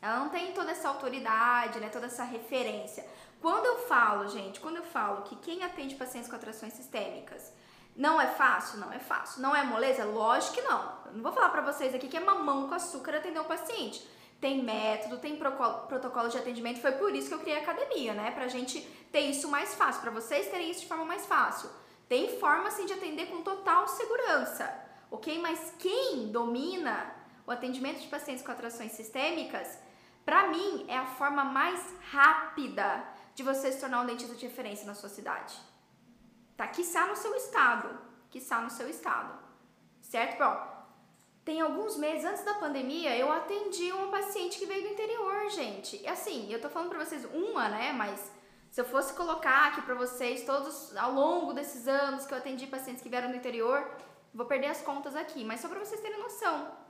Ela 0.00 0.18
não 0.18 0.28
tem 0.28 0.52
toda 0.52 0.70
essa 0.70 0.88
autoridade, 0.88 1.80
né, 1.80 1.88
toda 1.88 2.06
essa 2.06 2.24
referência. 2.24 3.06
Quando 3.40 3.66
eu 3.66 3.78
falo, 3.86 4.28
gente, 4.28 4.60
quando 4.60 4.76
eu 4.76 4.84
falo 4.84 5.22
que 5.22 5.36
quem 5.36 5.62
atende 5.62 5.94
pacientes 5.94 6.28
com 6.28 6.36
atrações 6.36 6.72
sistêmicas 6.72 7.52
não 7.96 8.20
é 8.20 8.26
fácil, 8.26 8.78
não 8.78 8.92
é 8.92 8.98
fácil. 8.98 9.40
Não 9.40 9.56
é 9.56 9.62
moleza? 9.62 10.04
Lógico 10.04 10.54
que 10.54 10.60
não. 10.60 10.82
Eu 11.06 11.12
não 11.14 11.22
vou 11.22 11.32
falar 11.32 11.48
para 11.48 11.62
vocês 11.62 11.94
aqui 11.94 12.08
que 12.08 12.16
é 12.16 12.20
mamão 12.20 12.68
com 12.68 12.74
açúcar 12.74 13.16
atender 13.16 13.40
um 13.40 13.44
paciente. 13.44 14.06
Tem 14.38 14.62
método, 14.62 15.16
tem 15.16 15.36
protocolo 15.36 16.28
de 16.28 16.36
atendimento. 16.36 16.80
Foi 16.80 16.92
por 16.92 17.14
isso 17.14 17.28
que 17.28 17.34
eu 17.34 17.38
criei 17.38 17.56
a 17.56 17.62
academia, 17.62 18.12
né? 18.12 18.30
Pra 18.32 18.48
gente 18.48 18.80
ter 19.10 19.20
isso 19.20 19.48
mais 19.48 19.74
fácil, 19.74 20.02
para 20.02 20.10
vocês 20.10 20.48
terem 20.48 20.70
isso 20.70 20.80
de 20.80 20.86
forma 20.86 21.06
mais 21.06 21.24
fácil. 21.24 21.70
Tem 22.06 22.38
forma 22.38 22.68
assim 22.68 22.84
de 22.84 22.92
atender 22.92 23.26
com 23.26 23.40
total 23.42 23.88
segurança, 23.88 24.72
ok? 25.10 25.38
Mas 25.40 25.72
quem 25.78 26.28
domina 26.30 27.14
o 27.46 27.50
atendimento 27.50 28.00
de 28.00 28.08
pacientes 28.08 28.44
com 28.44 28.52
atrações 28.52 28.92
sistêmicas 28.92 29.78
para 30.26 30.48
mim, 30.48 30.84
é 30.88 30.98
a 30.98 31.06
forma 31.06 31.44
mais 31.44 31.80
rápida 32.10 33.06
de 33.32 33.44
você 33.44 33.70
se 33.70 33.78
tornar 33.78 34.00
um 34.00 34.06
dentista 34.06 34.34
de 34.34 34.44
referência 34.44 34.84
na 34.84 34.94
sua 34.94 35.08
cidade. 35.08 35.54
Tá? 36.56 36.66
Quiçá 36.66 37.06
no 37.06 37.14
seu 37.14 37.32
estado. 37.36 37.96
Quiçá 38.28 38.60
no 38.60 38.68
seu 38.68 38.90
estado. 38.90 39.38
Certo? 40.02 40.36
Bom, 40.36 40.76
tem 41.44 41.60
alguns 41.60 41.96
meses 41.96 42.24
antes 42.24 42.42
da 42.42 42.54
pandemia, 42.54 43.16
eu 43.16 43.30
atendi 43.30 43.92
uma 43.92 44.08
paciente 44.08 44.58
que 44.58 44.66
veio 44.66 44.82
do 44.82 44.94
interior, 44.94 45.48
gente. 45.50 45.96
E 46.02 46.08
assim, 46.08 46.52
eu 46.52 46.60
tô 46.60 46.68
falando 46.68 46.88
pra 46.88 47.04
vocês 47.04 47.24
uma, 47.26 47.68
né? 47.68 47.92
Mas 47.92 48.32
se 48.68 48.80
eu 48.80 48.84
fosse 48.84 49.14
colocar 49.14 49.68
aqui 49.68 49.82
pra 49.82 49.94
vocês 49.94 50.44
todos 50.44 50.96
ao 50.96 51.12
longo 51.12 51.52
desses 51.52 51.86
anos 51.86 52.26
que 52.26 52.34
eu 52.34 52.38
atendi 52.38 52.66
pacientes 52.66 53.00
que 53.00 53.08
vieram 53.08 53.30
do 53.30 53.36
interior, 53.36 53.88
vou 54.34 54.46
perder 54.46 54.66
as 54.66 54.82
contas 54.82 55.14
aqui, 55.14 55.44
mas 55.44 55.60
só 55.60 55.68
pra 55.68 55.78
vocês 55.78 56.00
terem 56.00 56.18
noção. 56.20 56.84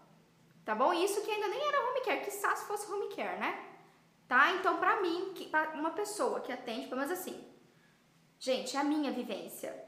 Tá 0.67 0.75
bom? 0.75 0.93
Isso 0.93 1.23
que 1.23 1.31
ainda 1.31 1.47
nem 1.47 1.65
era 1.65 1.81
home 1.81 2.01
care, 2.01 2.25
que 2.25 2.31
se 2.31 2.67
fosse 2.67 2.91
home 2.91 3.09
care, 3.15 3.39
né? 3.39 3.65
Tá? 4.27 4.51
Então, 4.51 4.79
pra 4.79 5.01
mim, 5.01 5.33
que, 5.33 5.49
pra 5.49 5.71
uma 5.75 5.93
pessoa 5.93 6.41
que 6.41 6.51
atende, 6.51 6.93
menos 6.93 7.13
assim, 7.13 7.41
gente, 8.37 8.77
é 8.77 8.81
a 8.81 8.85
minha 8.85 9.13
vivência. 9.13 9.87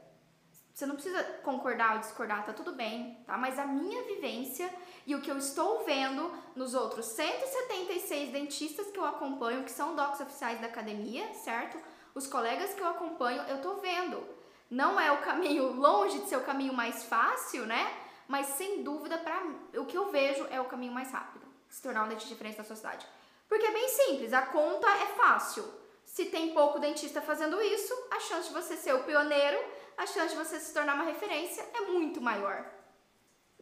Você 0.73 0.85
não 0.85 0.95
precisa 0.95 1.21
concordar 1.43 1.95
ou 1.95 1.99
discordar, 1.99 2.45
tá 2.45 2.53
tudo 2.53 2.71
bem, 2.71 3.21
tá? 3.27 3.37
Mas 3.37 3.59
a 3.59 3.65
minha 3.65 4.01
vivência 4.03 4.73
e 5.05 5.13
o 5.13 5.21
que 5.21 5.29
eu 5.29 5.37
estou 5.37 5.83
vendo 5.83 6.31
nos 6.55 6.73
outros 6.73 7.07
176 7.07 8.31
dentistas 8.31 8.87
que 8.87 8.97
eu 8.97 9.05
acompanho, 9.05 9.65
que 9.65 9.71
são 9.71 9.97
docs 9.97 10.21
oficiais 10.21 10.61
da 10.61 10.67
academia, 10.67 11.33
certo? 11.33 11.77
Os 12.15 12.25
colegas 12.25 12.73
que 12.73 12.79
eu 12.79 12.87
acompanho, 12.87 13.41
eu 13.49 13.61
tô 13.61 13.75
vendo. 13.81 14.25
Não 14.69 14.97
é 14.97 15.11
o 15.11 15.21
caminho 15.21 15.73
longe 15.73 16.19
de 16.19 16.29
ser 16.29 16.37
o 16.37 16.45
caminho 16.45 16.73
mais 16.73 17.03
fácil, 17.03 17.65
né? 17.65 18.08
Mas 18.29 18.45
sem 18.45 18.83
dúvida, 18.83 19.17
para 19.17 19.41
o 19.81 19.87
que 19.87 19.97
eu 19.97 20.11
vejo 20.11 20.45
é 20.51 20.61
o 20.61 20.65
caminho 20.65 20.93
mais 20.93 21.11
rápido, 21.11 21.47
se 21.67 21.81
tornar 21.81 22.03
um 22.03 22.09
dentista 22.09 22.29
diferente 22.29 22.59
na 22.59 22.63
sua 22.63 22.75
cidade. 22.75 23.07
Porque 23.47 23.65
é 23.65 23.71
bem 23.71 23.87
simples, 23.89 24.33
a 24.33 24.43
conta 24.43 24.87
é 24.87 25.07
fácil. 25.17 25.65
Se 26.05 26.25
tem 26.25 26.53
pouco 26.53 26.77
dentista 26.77 27.23
fazendo 27.23 27.59
isso, 27.59 27.91
a 28.11 28.19
chance 28.19 28.49
de 28.49 28.53
você 28.53 28.77
ser 28.77 28.93
o 28.93 29.03
pioneiro, 29.03 29.59
a 29.97 30.05
chance 30.05 30.29
de 30.29 30.35
você 30.35 30.59
se 30.59 30.71
tornar 30.71 30.93
uma 30.93 31.05
referência 31.05 31.67
é 31.73 31.81
muito 31.81 32.21
maior. 32.21 32.63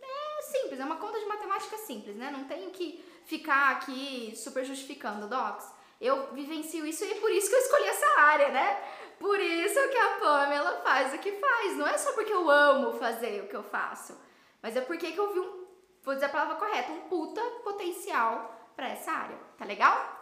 É 0.01 0.41
simples, 0.41 0.81
é 0.81 0.83
uma 0.83 0.97
conta 0.97 1.17
de 1.17 1.25
matemática 1.25 1.77
simples, 1.77 2.17
né? 2.17 2.29
Não 2.29 2.43
tenho 2.43 2.69
que 2.71 3.01
ficar 3.23 3.71
aqui 3.71 4.33
super 4.35 4.65
justificando, 4.65 5.29
docs. 5.29 5.65
Eu 6.01 6.33
vivencio 6.33 6.85
isso 6.85 7.05
e 7.05 7.11
é 7.13 7.19
por 7.21 7.31
isso 7.31 7.49
que 7.49 7.55
eu 7.55 7.61
escolhi 7.61 7.87
essa 7.87 8.19
área, 8.19 8.49
né? 8.49 8.83
Por 9.17 9.39
isso 9.39 9.87
que 9.87 9.97
a 9.97 10.17
Pamela 10.17 10.81
faz 10.81 11.13
o 11.13 11.19
que 11.19 11.31
faz. 11.31 11.77
Não 11.77 11.87
é 11.87 11.97
só 11.97 12.11
porque 12.11 12.33
eu 12.33 12.49
amo 12.49 12.99
fazer 12.99 13.43
o 13.43 13.47
que 13.47 13.55
eu 13.55 13.63
faço, 13.63 14.26
mas 14.61 14.75
é 14.75 14.81
porque 14.81 15.11
que 15.11 15.19
eu 15.19 15.33
vi 15.33 15.39
um, 15.39 15.67
vou 16.03 16.13
dizer 16.13 16.25
a 16.25 16.29
palavra 16.29 16.55
correta, 16.55 16.91
um 16.91 17.01
puta 17.01 17.41
potencial 17.63 18.71
para 18.75 18.89
essa 18.89 19.11
área. 19.11 19.37
Tá 19.57 19.65
legal? 19.65 20.17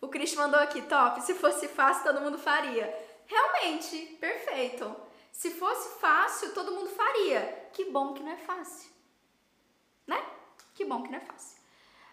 O 0.00 0.08
Chris 0.08 0.34
mandou 0.34 0.60
aqui, 0.60 0.82
top. 0.82 1.20
Se 1.22 1.34
fosse 1.34 1.68
fácil, 1.68 2.04
todo 2.04 2.20
mundo 2.20 2.38
faria. 2.38 2.86
Realmente, 3.26 4.16
perfeito. 4.20 4.94
Se 5.32 5.50
fosse 5.50 5.98
fácil, 6.00 6.54
todo 6.54 6.72
mundo 6.72 6.88
faria. 6.90 7.68
Que 7.72 7.90
bom 7.90 8.14
que 8.14 8.22
não 8.22 8.32
é 8.32 8.36
fácil. 8.36 8.90
Né? 10.06 10.22
Que 10.74 10.84
bom 10.84 11.02
que 11.02 11.10
não 11.10 11.18
é 11.18 11.20
fácil. 11.20 11.56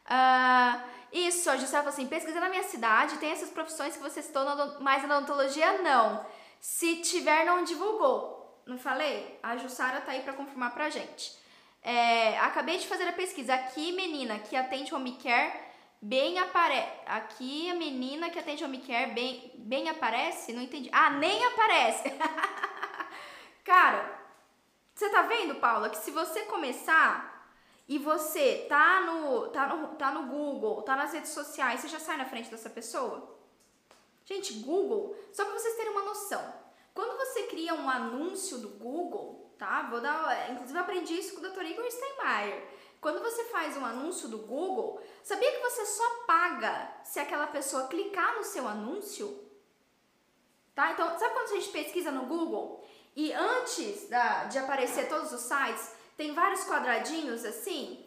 Uh, 0.06 0.89
isso, 1.13 1.50
a 1.50 1.58
Jussara 1.58 1.84
falou 1.84 1.93
assim: 1.93 2.08
pesquisa 2.08 2.39
na 2.39 2.50
minha 2.50 2.63
cidade, 2.63 3.17
tem 3.17 3.32
essas 3.32 3.50
profissões 3.50 3.96
que 3.96 4.04
você 4.04 4.22
citou, 4.22 4.43
mas 4.82 5.08
na 5.08 5.17
odontologia 5.17 5.82
não. 5.82 6.26
Se 6.60 6.98
tiver, 6.98 7.46
não 7.46 7.63
divulgou. 7.63 8.33
Não 8.65 8.78
falei? 8.78 9.39
A 9.43 9.58
Jussara 9.58 10.02
tá 10.02 10.13
aí 10.13 10.21
para 10.21 10.34
confirmar 10.34 10.73
pra 10.73 10.89
gente. 10.89 11.38
É, 11.82 12.39
acabei 12.39 12.78
de 12.78 12.88
fazer 12.88 13.08
a 13.08 13.13
pesquisa. 13.13 13.54
Aqui, 13.54 13.91
menina, 13.91 14.39
que 14.39 14.56
atende 14.56 14.93
home 14.93 15.17
care, 15.21 15.54
bem 16.02 16.39
aparece. 16.39 16.91
Aqui, 17.06 17.69
a 17.69 17.76
menina 17.76 18.30
que 18.30 18.39
atende 18.39 18.63
home 18.63 18.80
care, 18.80 19.12
bem, 19.12 19.52
bem 19.56 19.89
aparece? 19.89 20.54
Não 20.54 20.62
entendi. 20.62 20.89
Ah, 20.93 21.10
nem 21.10 21.45
aparece. 21.45 22.04
Cara, 23.65 24.19
você 24.93 25.10
tá 25.10 25.23
vendo, 25.23 25.56
Paula, 25.56 25.89
que 25.89 25.97
se 25.97 26.12
você 26.12 26.43
começar 26.43 27.34
e 27.88 27.97
você 27.97 28.65
tá 28.69 29.02
no, 29.02 29.49
tá 29.49 29.67
no, 29.67 29.88
tá 29.95 30.12
no 30.12 30.28
Google, 30.28 30.82
tá 30.84 30.95
nas 30.95 31.12
redes 31.12 31.32
sociais, 31.32 31.82
você 31.82 31.89
já 31.89 31.99
sai 31.99 32.15
na 32.15 32.26
frente 32.26 32.49
dessa 32.49 32.69
pessoa? 32.69 33.38
Gente, 34.26 34.54
Google, 34.60 35.15
só 35.34 35.43
para 35.43 35.54
vocês 35.54 35.76
terem 35.76 35.91
uma 35.91 36.04
noção, 36.04 36.54
quando 36.93 37.17
você 37.17 37.43
cria 37.43 37.73
um 37.73 37.89
anúncio 37.89 38.60
do 38.60 38.69
Google, 38.69 39.53
tá? 39.58 39.84
Vou 39.89 39.99
dar, 39.99 40.51
inclusive 40.51 40.77
aprendi 40.77 41.13
isso 41.13 41.36
com 41.36 41.45
o 41.45 41.49
Dr. 41.49 41.63
Igor 41.63 41.89
Steinmeier. 41.89 42.67
Quando 43.01 43.21
você 43.21 43.43
faz 43.45 43.75
um 43.75 43.86
anúncio 43.86 44.29
do 44.29 44.38
Google, 44.39 45.01
sabia 45.23 45.51
que 45.51 45.60
você 45.60 45.86
só 45.86 46.23
paga 46.25 47.01
se 47.03 47.19
aquela 47.19 47.47
pessoa 47.47 47.88
clicar 47.88 48.36
no 48.36 48.43
seu 48.43 48.67
anúncio? 48.67 49.43
Tá? 50.73 50.91
Então, 50.91 51.08
sabe 51.19 51.34
quando 51.34 51.51
a 51.51 51.56
gente 51.56 51.69
pesquisa 51.69 52.12
no 52.12 52.25
Google 52.25 52.84
e 53.15 53.32
antes 53.34 54.10
da, 54.10 54.45
de 54.45 54.58
aparecer 54.58 55.08
todos 55.08 55.32
os 55.32 55.41
sites, 55.41 55.93
tem 56.15 56.34
vários 56.34 56.63
quadradinhos 56.63 57.43
assim. 57.45 58.03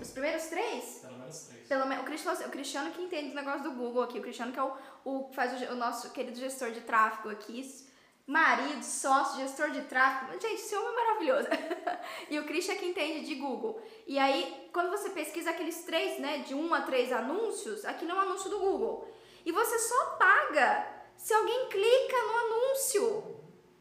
Os 0.00 0.10
primeiros 0.10 0.46
três? 0.46 1.00
Pelo 1.02 1.18
menos 1.18 1.38
três. 1.44 1.68
Pelo 1.68 1.86
menos, 1.86 2.02
o, 2.02 2.06
Cristiano, 2.06 2.46
o 2.46 2.50
Cristiano 2.50 2.90
que 2.92 3.02
entende 3.02 3.32
o 3.32 3.34
negócio 3.34 3.62
do 3.62 3.72
Google 3.72 4.02
aqui. 4.02 4.18
O 4.18 4.22
Cristiano 4.22 4.52
que 4.52 4.58
é 4.58 4.62
o, 4.62 4.72
o 5.04 5.32
faz 5.32 5.60
o, 5.60 5.72
o, 5.72 5.76
nosso 5.76 6.10
querido 6.10 6.38
gestor 6.38 6.70
de 6.70 6.80
tráfego 6.80 7.30
aqui. 7.30 7.88
Marido, 8.26 8.82
sócio, 8.82 9.40
gestor 9.40 9.70
de 9.70 9.82
tráfego. 9.82 10.32
Gente, 10.32 10.54
esse 10.54 10.74
homem 10.74 10.88
é 10.88 10.94
maravilhoso. 10.94 11.48
e 12.30 12.38
o 12.38 12.44
Cristian 12.44 12.74
é 12.74 12.76
que 12.76 12.86
entende 12.86 13.26
de 13.26 13.34
Google. 13.34 13.82
E 14.06 14.18
aí, 14.18 14.68
quando 14.72 14.90
você 14.90 15.10
pesquisa 15.10 15.50
aqueles 15.50 15.82
três, 15.84 16.18
né, 16.20 16.38
de 16.38 16.54
um 16.54 16.72
a 16.72 16.82
três 16.82 17.12
anúncios, 17.12 17.84
aqui 17.84 18.04
não 18.04 18.16
é 18.16 18.18
um 18.18 18.28
anúncio 18.28 18.48
do 18.48 18.58
Google. 18.58 19.08
E 19.44 19.52
você 19.52 19.78
só 19.78 20.16
paga 20.16 20.86
se 21.16 21.34
alguém 21.34 21.68
clica 21.68 22.16
no 22.26 22.36
anúncio. 22.36 23.36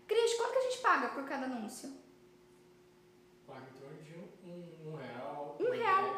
Cris, 0.07 0.33
quanto 0.33 0.51
que 0.51 0.57
a 0.57 0.61
gente 0.61 0.77
paga 0.79 1.09
por 1.09 1.23
cada 1.25 1.45
anúncio? 1.45 1.99
Um 5.59 5.73
real. 5.95 6.17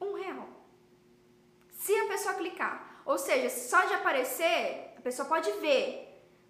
Um 0.00 0.14
real. 0.14 0.48
Se 1.70 1.94
a 1.94 2.08
pessoa 2.08 2.34
clicar. 2.34 3.02
Ou 3.04 3.18
seja, 3.18 3.50
só 3.50 3.84
de 3.84 3.94
aparecer, 3.94 4.94
a 4.96 5.00
pessoa 5.00 5.28
pode 5.28 5.50
ver. 5.52 6.00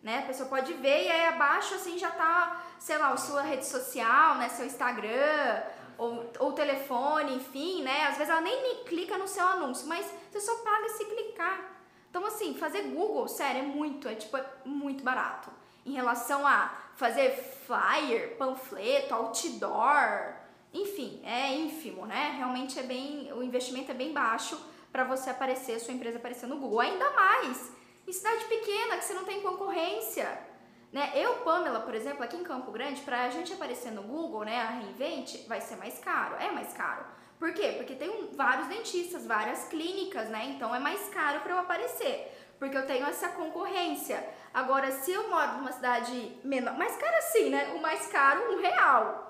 Né? 0.03 0.19
A 0.19 0.27
pessoa 0.27 0.49
pode 0.49 0.73
ver 0.75 1.05
e 1.05 1.11
aí 1.11 1.27
abaixo 1.27 1.75
assim 1.75 1.99
já 1.99 2.11
tá, 2.11 2.63
sei 2.79 2.99
lá, 2.99 3.17
sua 3.17 3.41
rede 3.43 3.65
social, 3.65 4.37
né? 4.37 4.51
Seu 4.51 4.67
Instagram, 4.67 5.63
ou, 5.97 6.31
ou 6.41 6.53
telefone, 6.53 7.37
enfim, 7.37 7.83
né? 7.83 8.07
Às 8.09 8.19
vezes 8.19 8.31
ela 8.31 8.43
nem, 8.43 8.63
nem 8.63 8.85
clica 8.85 9.17
no 9.17 9.27
seu 9.27 9.47
anúncio, 9.47 9.89
mas 9.89 10.07
você 10.31 10.41
só 10.41 10.57
paga 10.57 10.91
se 10.91 11.07
clicar. 11.07 11.59
Então, 12.11 12.25
assim, 12.27 12.55
fazer 12.55 12.83
Google, 12.83 13.27
sério, 13.27 13.63
é 13.63 13.65
muito, 13.65 14.07
é 14.07 14.15
tipo, 14.15 14.37
é 14.37 14.45
muito 14.65 15.03
barato. 15.03 15.51
Em 15.87 15.93
relação 15.93 16.47
a 16.47 16.73
fazer 16.95 17.33
flyer, 17.67 18.37
panfleto, 18.37 19.15
outdoor, 19.15 20.35
enfim, 20.75 21.23
é 21.25 21.55
ínfimo, 21.55 22.05
né? 22.05 22.35
Realmente 22.37 22.79
é 22.79 22.83
bem, 22.83 23.33
o 23.33 23.43
investimento 23.43 23.93
é 23.93 23.95
bem 23.95 24.13
baixo 24.13 24.61
para 24.91 25.05
você 25.05 25.31
aparecer, 25.31 25.79
sua 25.79 25.95
empresa 25.95 26.19
aparecer 26.19 26.49
no 26.49 26.57
Google. 26.57 26.81
Ainda 26.81 27.11
mais 27.13 27.73
em 28.07 28.13
cidade 28.13 28.45
pequena 28.47 28.97
que 28.97 29.05
você 29.05 29.15
não 29.15 29.25
tem 29.25 29.41
concorrência. 29.41 30.27
Né? 30.93 31.13
Eu, 31.15 31.37
Pamela, 31.39 31.81
por 31.81 31.95
exemplo, 31.95 32.23
aqui 32.23 32.37
em 32.37 32.45
Campo 32.45 32.71
Grande, 32.73 33.03
para 33.03 33.25
a 33.25 33.31
gente 33.31 33.53
aparecer 33.53 33.91
no 33.93 34.03
Google, 34.03 34.45
né, 34.45 34.61
a 34.61 34.71
Reinvent, 34.71 35.47
vai 35.49 35.61
ser 35.61 35.77
mais 35.77 35.99
caro. 35.99 36.37
É 36.37 36.51
mais 36.51 36.73
caro. 36.73 37.05
Por 37.39 37.53
quê? 37.53 37.75
Porque 37.77 37.95
tem 37.95 38.31
vários 38.35 38.69
dentistas, 38.69 39.27
várias 39.27 39.65
clínicas, 39.69 40.29
né? 40.29 40.55
Então 40.55 40.75
é 40.75 40.79
mais 40.79 41.09
caro 41.09 41.41
para 41.41 41.53
eu 41.53 41.59
aparecer. 41.59 42.33
Porque 42.59 42.77
eu 42.77 42.87
tenho 42.87 43.05
essa 43.07 43.29
concorrência. 43.29 44.25
Agora, 44.53 44.91
se 44.93 45.13
eu 45.13 45.29
moro 45.29 45.55
numa 45.55 45.73
cidade 45.73 46.39
menor, 46.45 46.79
mais 46.79 46.97
caro 46.97 47.17
assim, 47.17 47.51
né? 47.51 47.75
O 47.75 47.83
mais 47.83 48.07
caro, 48.07 48.53
um 48.53 48.61
real 48.61 49.24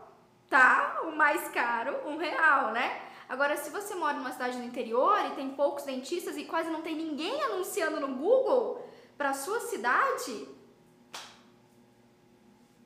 tá? 0.55 1.01
O 1.03 1.11
mais 1.11 1.49
caro, 1.49 1.99
um 2.07 2.17
real, 2.17 2.71
né? 2.71 3.03
Agora, 3.29 3.57
se 3.57 3.71
você 3.71 3.93
mora 3.97 4.17
numa 4.17 4.31
cidade 4.31 4.57
do 4.57 4.62
interior 4.62 5.19
e 5.27 5.35
tem 5.35 5.51
poucos 5.51 5.83
dentistas 5.83 6.37
e 6.37 6.45
quase 6.45 6.71
não 6.71 6.81
tem 6.81 6.95
ninguém 6.95 7.43
anunciando 7.43 7.99
no 7.99 8.14
Google 8.14 8.88
para 9.19 9.35
sua 9.35 9.59
cidade, 9.59 10.49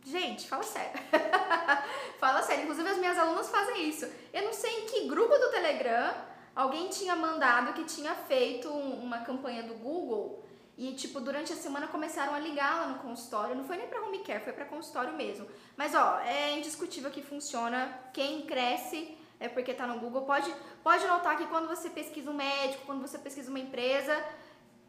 gente, 0.02 0.48
fala 0.48 0.62
sério. 0.62 0.98
fala 2.18 2.40
sério. 2.40 2.62
Inclusive, 2.62 2.88
as 2.88 2.96
minhas 2.96 3.18
alunas 3.18 3.50
fazem 3.50 3.86
isso. 3.86 4.10
Eu 4.32 4.44
não 4.44 4.54
sei 4.54 4.84
em 4.84 4.86
que 4.86 5.06
grupo 5.06 5.36
do 5.36 5.50
Telegram 5.50 6.14
alguém 6.56 6.88
tinha 6.88 7.14
mandado 7.14 7.74
que 7.74 7.84
tinha 7.84 8.14
feito 8.14 8.70
uma 8.70 9.18
campanha 9.18 9.64
do 9.64 9.74
Google 9.74 10.42
e, 10.78 10.92
tipo, 10.92 11.18
durante 11.18 11.52
a 11.52 11.56
semana 11.56 11.88
começaram 11.88 12.32
a 12.32 12.38
ligar 12.38 12.76
lá 12.76 12.86
no 12.86 13.00
consultório. 13.00 13.56
Não 13.56 13.64
foi 13.64 13.76
nem 13.78 13.88
pra 13.88 14.00
home 14.00 14.20
care, 14.20 14.44
foi 14.44 14.52
pra 14.52 14.64
consultório 14.64 15.12
mesmo. 15.12 15.44
Mas, 15.76 15.92
ó, 15.92 16.20
é 16.20 16.56
indiscutível 16.56 17.10
que 17.10 17.20
funciona. 17.20 17.92
Quem 18.12 18.46
cresce 18.46 19.18
é 19.40 19.48
porque 19.48 19.74
tá 19.74 19.88
no 19.88 19.98
Google. 19.98 20.22
Pode, 20.22 20.54
pode 20.84 21.04
notar 21.04 21.36
que 21.36 21.46
quando 21.46 21.66
você 21.66 21.90
pesquisa 21.90 22.30
um 22.30 22.34
médico, 22.34 22.86
quando 22.86 23.00
você 23.00 23.18
pesquisa 23.18 23.50
uma 23.50 23.58
empresa, 23.58 24.24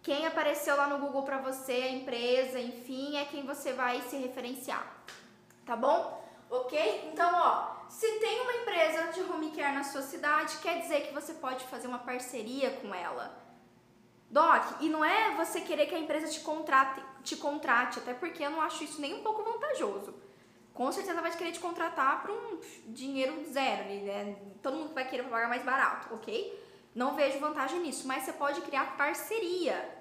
quem 0.03 0.27
apareceu 0.27 0.77
lá 0.77 0.85
no 0.85 0.99
Google 0.99 1.23
pra 1.23 1.39
você, 1.39 1.71
a 1.71 1.89
empresa, 1.89 2.59
enfim, 2.59 3.17
é 3.17 3.25
quem 3.25 3.43
você 3.43 3.73
vai 3.73 3.99
se 4.03 4.15
referenciar. 4.15 4.85
Tá 5.65 5.75
bom? 5.75 6.23
Ok? 6.51 7.09
Então, 7.11 7.31
ó, 7.33 7.89
se 7.89 8.07
tem 8.19 8.41
uma 8.41 8.53
empresa 8.57 9.11
de 9.11 9.21
home 9.21 9.49
care 9.49 9.73
na 9.73 9.83
sua 9.83 10.03
cidade, 10.03 10.57
quer 10.57 10.81
dizer 10.81 11.07
que 11.07 11.13
você 11.15 11.33
pode 11.33 11.65
fazer 11.65 11.87
uma 11.87 11.97
parceria 11.97 12.69
com 12.79 12.93
ela 12.93 13.48
Doc, 14.29 14.81
e 14.81 14.89
não 14.89 15.03
é 15.03 15.35
você 15.35 15.61
querer 15.61 15.87
que 15.87 15.95
a 15.95 15.99
empresa 15.99 16.27
te 16.27 16.41
contrate, 16.41 17.03
te 17.23 17.35
contrate, 17.35 17.97
até 17.97 18.13
porque 18.13 18.43
eu 18.43 18.51
não 18.51 18.61
acho 18.61 18.83
isso 18.83 19.01
nem 19.01 19.15
um 19.15 19.23
pouco 19.23 19.43
vantajoso. 19.43 20.13
Com 20.71 20.91
certeza 20.91 21.19
vai 21.19 21.35
querer 21.35 21.51
te 21.51 21.59
contratar 21.59 22.21
por 22.21 22.31
um 22.31 22.59
dinheiro 22.87 23.43
zero, 23.51 23.83
né? 23.83 24.35
Todo 24.61 24.77
mundo 24.77 24.93
vai 24.93 25.07
querer 25.09 25.23
pagar 25.23 25.49
mais 25.49 25.63
barato, 25.63 26.13
ok? 26.13 26.63
Não 26.93 27.15
vejo 27.15 27.39
vantagem 27.39 27.79
nisso, 27.79 28.07
mas 28.07 28.23
você 28.23 28.33
pode 28.33 28.61
criar 28.61 28.95
parceria. 28.95 29.97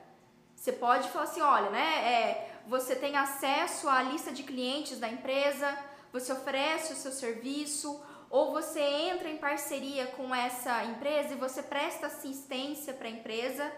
Você 0.54 0.72
pode 0.72 1.08
falar 1.08 1.24
assim, 1.24 1.40
olha, 1.40 1.70
né? 1.70 2.12
É, 2.12 2.60
você 2.66 2.94
tem 2.94 3.16
acesso 3.16 3.88
à 3.88 4.02
lista 4.02 4.30
de 4.30 4.42
clientes 4.42 5.00
da 5.00 5.08
empresa, 5.08 5.76
você 6.12 6.32
oferece 6.32 6.92
o 6.92 6.96
seu 6.96 7.12
serviço, 7.12 8.00
ou 8.28 8.52
você 8.52 8.80
entra 8.80 9.28
em 9.30 9.38
parceria 9.38 10.06
com 10.08 10.34
essa 10.34 10.84
empresa 10.84 11.32
e 11.32 11.38
você 11.38 11.62
presta 11.62 12.08
assistência 12.08 12.92
para 12.92 13.08
a 13.08 13.10
empresa 13.10 13.72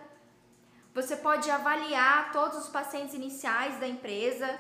você 0.95 1.17
pode 1.17 1.51
avaliar 1.51 2.33
todos 2.33 2.59
os 2.59 2.69
pacientes 2.69 3.15
iniciais 3.15 3.79
da 3.79 3.87
empresa, 3.87 4.59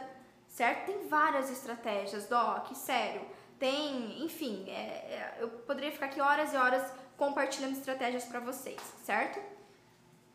certo? 0.49 0.87
Tem 0.87 1.09
várias 1.09 1.51
estratégias, 1.51 2.26
Doc, 2.26 2.72
sério. 2.74 3.22
Tem, 3.59 4.24
enfim, 4.24 4.64
é, 4.68 4.72
é, 4.72 5.37
eu 5.41 5.49
poderia 5.49 5.93
ficar 5.93 6.07
aqui 6.07 6.20
horas 6.20 6.53
e 6.53 6.57
horas 6.57 6.83
compartilhando 7.16 7.76
estratégias 7.76 8.24
para 8.24 8.41
vocês, 8.41 8.81
certo? 9.05 9.41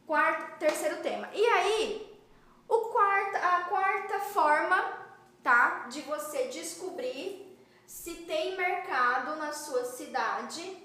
Quarto, 0.06 0.60
terceiro 0.60 1.02
tema. 1.02 1.28
E 1.34 1.44
aí, 1.46 2.20
o 2.68 2.78
quarta, 2.90 3.38
a 3.40 3.64
quarta 3.64 4.20
forma, 4.20 5.08
tá, 5.42 5.88
de 5.88 6.02
você 6.02 6.50
descobrir 6.50 7.58
se 7.88 8.14
tem 8.26 8.58
mercado 8.58 9.36
na 9.38 9.52
sua 9.52 9.86
cidade 9.86 10.78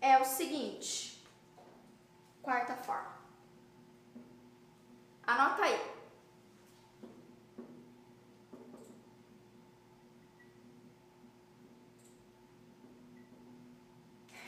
é 0.00 0.18
o 0.18 0.24
seguinte. 0.24 1.22
Quarta 2.42 2.74
forma. 2.76 3.19
Anota 5.30 5.62
aí. 5.62 5.80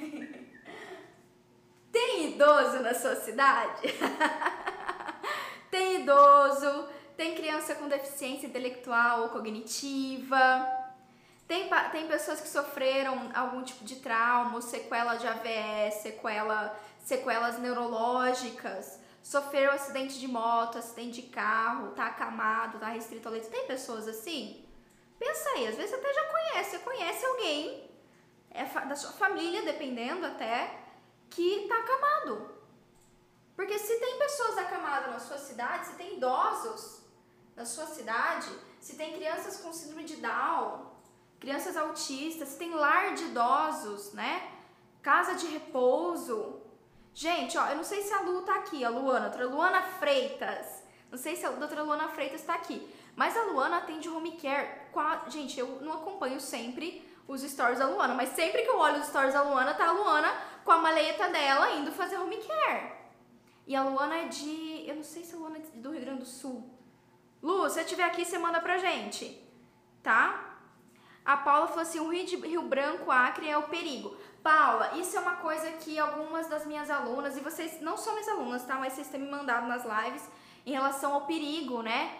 Tem 1.93 2.33
idoso 2.33 2.80
na 2.80 2.95
sua 2.95 3.14
cidade? 3.14 3.83
tem 5.70 6.01
idoso, 6.03 6.89
tem 7.16 7.37
criança 7.37 7.76
com 7.76 7.87
deficiência 7.87 8.49
intelectual 8.49 9.22
ou 9.22 9.28
cognitiva, 9.28 10.66
tem, 11.47 11.70
tem 11.93 12.09
pessoas 12.09 12.41
que 12.41 12.49
sofreram 12.49 13.30
algum 13.35 13.62
tipo 13.62 13.85
de 13.85 13.97
trauma, 13.97 14.61
sequela 14.61 15.14
de 15.14 15.26
AVS, 15.28 16.03
sequela, 16.03 16.76
sequelas 16.99 17.59
neurológicas, 17.59 18.99
sofreu 19.23 19.70
acidente 19.73 20.18
de 20.18 20.27
moto, 20.29 20.79
acidente 20.79 21.23
de 21.23 21.29
carro, 21.29 21.93
tá 21.93 22.07
acamado, 22.07 22.79
tá 22.79 22.89
restrito 22.89 23.29
ao 23.29 23.33
leito. 23.33 23.49
Tem 23.49 23.66
pessoas 23.66 24.09
assim? 24.09 24.64
Pensa 25.18 25.49
aí, 25.51 25.68
às 25.68 25.77
vezes 25.77 25.95
até 25.95 26.12
já 26.12 26.25
conhece, 26.25 26.70
você 26.70 26.79
conhece 26.81 27.25
alguém 27.25 27.93
é 28.55 28.64
da 28.64 28.95
sua 28.95 29.12
família, 29.12 29.62
dependendo 29.62 30.27
até, 30.27 30.79
que 31.31 31.66
tá 31.68 31.79
acamado. 31.79 32.51
Porque 33.57 33.79
se 33.79 33.99
tem 33.99 34.18
pessoas 34.18 34.59
acamadas 34.59 35.12
na 35.12 35.18
sua 35.18 35.39
cidade, 35.39 35.87
se 35.87 35.95
tem 35.95 36.16
idosos 36.16 37.03
na 37.57 37.64
sua 37.64 37.87
cidade, 37.87 38.49
se 38.81 38.97
tem 38.97 39.14
crianças 39.14 39.59
com 39.61 39.73
síndrome 39.73 40.05
de 40.05 40.16
Down, 40.16 40.91
crianças 41.39 41.77
autistas, 41.77 42.49
se 42.49 42.59
tem 42.59 42.75
lar 42.75 43.14
de 43.14 43.25
idosos, 43.25 44.12
né? 44.12 44.53
Casa 45.03 45.35
de 45.35 45.47
repouso. 45.47 46.61
Gente, 47.14 47.58
ó, 47.58 47.66
eu 47.66 47.76
não 47.76 47.84
sei 47.84 48.02
se 48.02 48.12
a 48.12 48.20
Lu 48.20 48.42
tá 48.42 48.54
aqui, 48.56 48.84
a 48.84 48.88
Luana, 48.88 49.28
a 49.28 49.44
Luana 49.44 49.82
Freitas. 49.82 50.82
Não 51.10 51.18
sei 51.18 51.36
se 51.36 51.44
a 51.44 51.50
doutora 51.50 51.82
Luana 51.82 52.08
Freitas 52.08 52.40
está 52.40 52.54
aqui. 52.54 52.88
Mas 53.14 53.36
a 53.36 53.42
Luana 53.42 53.78
atende 53.78 54.08
home 54.08 54.32
care. 54.32 54.66
Gente, 55.28 55.60
eu 55.60 55.80
não 55.82 55.92
acompanho 55.92 56.40
sempre 56.40 57.06
os 57.28 57.42
stories 57.42 57.78
da 57.78 57.86
Luana, 57.86 58.14
mas 58.14 58.30
sempre 58.30 58.62
que 58.62 58.68
eu 58.68 58.78
olho 58.78 59.00
os 59.00 59.06
stories 59.06 59.34
da 59.34 59.42
Luana, 59.42 59.74
tá 59.74 59.88
a 59.88 59.92
Luana 59.92 60.32
com 60.64 60.72
a 60.72 60.78
maleta 60.78 61.28
dela 61.28 61.72
indo 61.72 61.92
fazer 61.92 62.18
home 62.18 62.38
care. 62.38 62.92
E 63.66 63.76
a 63.76 63.82
Luana 63.82 64.16
é 64.16 64.28
de. 64.28 64.84
Eu 64.88 64.96
não 64.96 65.04
sei 65.04 65.22
se 65.24 65.34
a 65.34 65.38
Luana 65.38 65.58
é 65.58 65.60
do 65.78 65.90
Rio 65.92 66.00
Grande 66.00 66.20
do 66.20 66.26
Sul. 66.26 66.68
Lu, 67.42 67.68
se 67.68 67.74
você 67.74 67.80
estiver 67.82 68.04
aqui, 68.04 68.24
você 68.24 68.38
manda 68.38 68.60
pra 68.60 68.78
gente, 68.78 69.38
tá? 70.02 70.51
A 71.25 71.37
Paula 71.37 71.68
falou 71.68 71.83
assim: 71.83 72.01
o 72.01 72.09
Rio, 72.09 72.27
de, 72.27 72.37
Rio 72.37 72.62
Branco, 72.62 73.11
Acre 73.11 73.49
é 73.49 73.57
o 73.57 73.64
perigo. 73.64 74.16
Paula, 74.43 74.99
isso 74.99 75.16
é 75.16 75.20
uma 75.20 75.37
coisa 75.37 75.70
que 75.73 75.99
algumas 75.99 76.49
das 76.49 76.66
minhas 76.66 76.91
alunas, 76.91 77.37
e 77.37 77.41
vocês 77.41 77.81
não 77.81 77.97
são 77.97 78.14
minhas 78.14 78.29
alunas, 78.29 78.64
tá? 78.64 78.75
Mas 78.77 78.95
vocês 78.95 79.09
têm 79.09 79.20
me 79.20 79.31
mandado 79.31 79.68
nas 79.68 79.85
lives 79.85 80.29
em 80.66 80.73
relação 80.73 81.14
ao 81.14 81.27
perigo, 81.27 81.81
né? 81.81 82.18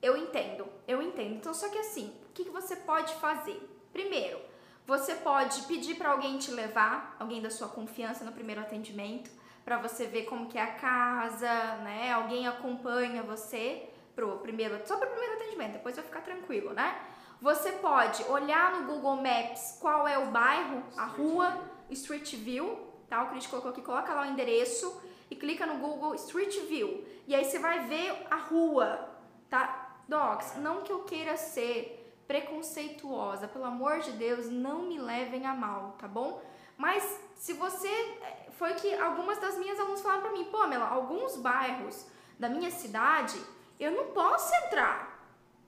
Eu 0.00 0.16
entendo, 0.16 0.66
eu 0.86 1.02
entendo. 1.02 1.34
Então, 1.34 1.52
só 1.52 1.68
que 1.68 1.78
assim, 1.78 2.14
o 2.28 2.32
que, 2.32 2.44
que 2.44 2.50
você 2.50 2.76
pode 2.76 3.12
fazer? 3.14 3.60
Primeiro, 3.92 4.38
você 4.86 5.16
pode 5.16 5.62
pedir 5.62 5.96
para 5.96 6.10
alguém 6.10 6.38
te 6.38 6.52
levar, 6.52 7.16
alguém 7.18 7.42
da 7.42 7.50
sua 7.50 7.68
confiança 7.68 8.24
no 8.24 8.30
primeiro 8.30 8.60
atendimento, 8.60 9.30
para 9.64 9.76
você 9.78 10.06
ver 10.06 10.22
como 10.22 10.46
que 10.46 10.56
é 10.56 10.62
a 10.62 10.74
casa, 10.74 11.76
né? 11.82 12.12
Alguém 12.12 12.46
acompanha 12.46 13.22
você 13.22 13.88
pro 14.14 14.38
primeiro, 14.38 14.80
só 14.86 14.96
para 14.96 15.08
o 15.08 15.10
primeiro 15.10 15.34
atendimento, 15.34 15.72
depois 15.72 15.96
vai 15.96 16.04
ficar 16.04 16.20
tranquilo, 16.20 16.72
né? 16.72 16.98
Você 17.40 17.70
pode 17.72 18.24
olhar 18.24 18.72
no 18.72 18.86
Google 18.86 19.16
Maps 19.16 19.78
qual 19.80 20.08
é 20.08 20.18
o 20.18 20.26
bairro, 20.26 20.82
a 20.96 21.04
rua, 21.04 21.56
Street 21.90 22.34
View, 22.34 22.78
tá? 23.08 23.22
O 23.22 23.28
Cris 23.28 23.46
colocou 23.46 23.70
aqui, 23.70 23.80
coloca 23.80 24.12
lá 24.12 24.22
o 24.22 24.26
endereço 24.26 25.00
e 25.30 25.36
clica 25.36 25.64
no 25.64 25.78
Google 25.78 26.14
Street 26.16 26.58
View. 26.68 27.06
E 27.28 27.34
aí 27.34 27.44
você 27.44 27.58
vai 27.60 27.86
ver 27.86 28.26
a 28.28 28.36
rua, 28.36 29.08
tá? 29.48 30.00
Docs, 30.08 30.56
não 30.56 30.82
que 30.82 30.90
eu 30.90 31.04
queira 31.04 31.36
ser 31.36 32.22
preconceituosa. 32.26 33.46
Pelo 33.46 33.66
amor 33.66 34.00
de 34.00 34.12
Deus, 34.12 34.50
não 34.50 34.82
me 34.82 34.98
levem 34.98 35.46
a 35.46 35.54
mal, 35.54 35.96
tá 35.98 36.08
bom? 36.08 36.42
Mas 36.76 37.20
se 37.34 37.52
você. 37.52 37.88
Eh, 37.88 38.48
foi 38.58 38.74
que 38.74 38.92
algumas 38.94 39.38
das 39.38 39.56
minhas 39.56 39.78
alunas 39.78 40.00
falaram 40.00 40.22
pra 40.22 40.32
mim, 40.32 40.44
pô, 40.46 40.66
Mela, 40.66 40.88
alguns 40.88 41.36
bairros 41.36 42.06
da 42.38 42.48
minha 42.48 42.70
cidade 42.70 43.40
eu 43.78 43.92
não 43.92 44.06
posso 44.06 44.52
entrar. 44.66 45.07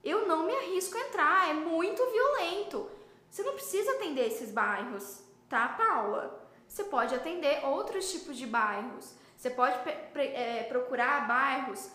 Eu 0.03 0.27
não 0.27 0.45
me 0.45 0.55
arrisco 0.55 0.97
a 0.97 1.01
entrar, 1.01 1.49
é 1.49 1.53
muito 1.53 2.03
violento. 2.11 2.89
Você 3.29 3.43
não 3.43 3.53
precisa 3.53 3.91
atender 3.93 4.27
esses 4.27 4.51
bairros, 4.51 5.23
tá, 5.47 5.69
Paula? 5.69 6.49
Você 6.67 6.83
pode 6.85 7.13
atender 7.13 7.65
outros 7.65 8.11
tipos 8.11 8.37
de 8.37 8.47
bairros. 8.47 9.13
Você 9.37 9.49
pode 9.49 9.75
é, 10.15 10.63
procurar 10.69 11.27
bairros 11.27 11.89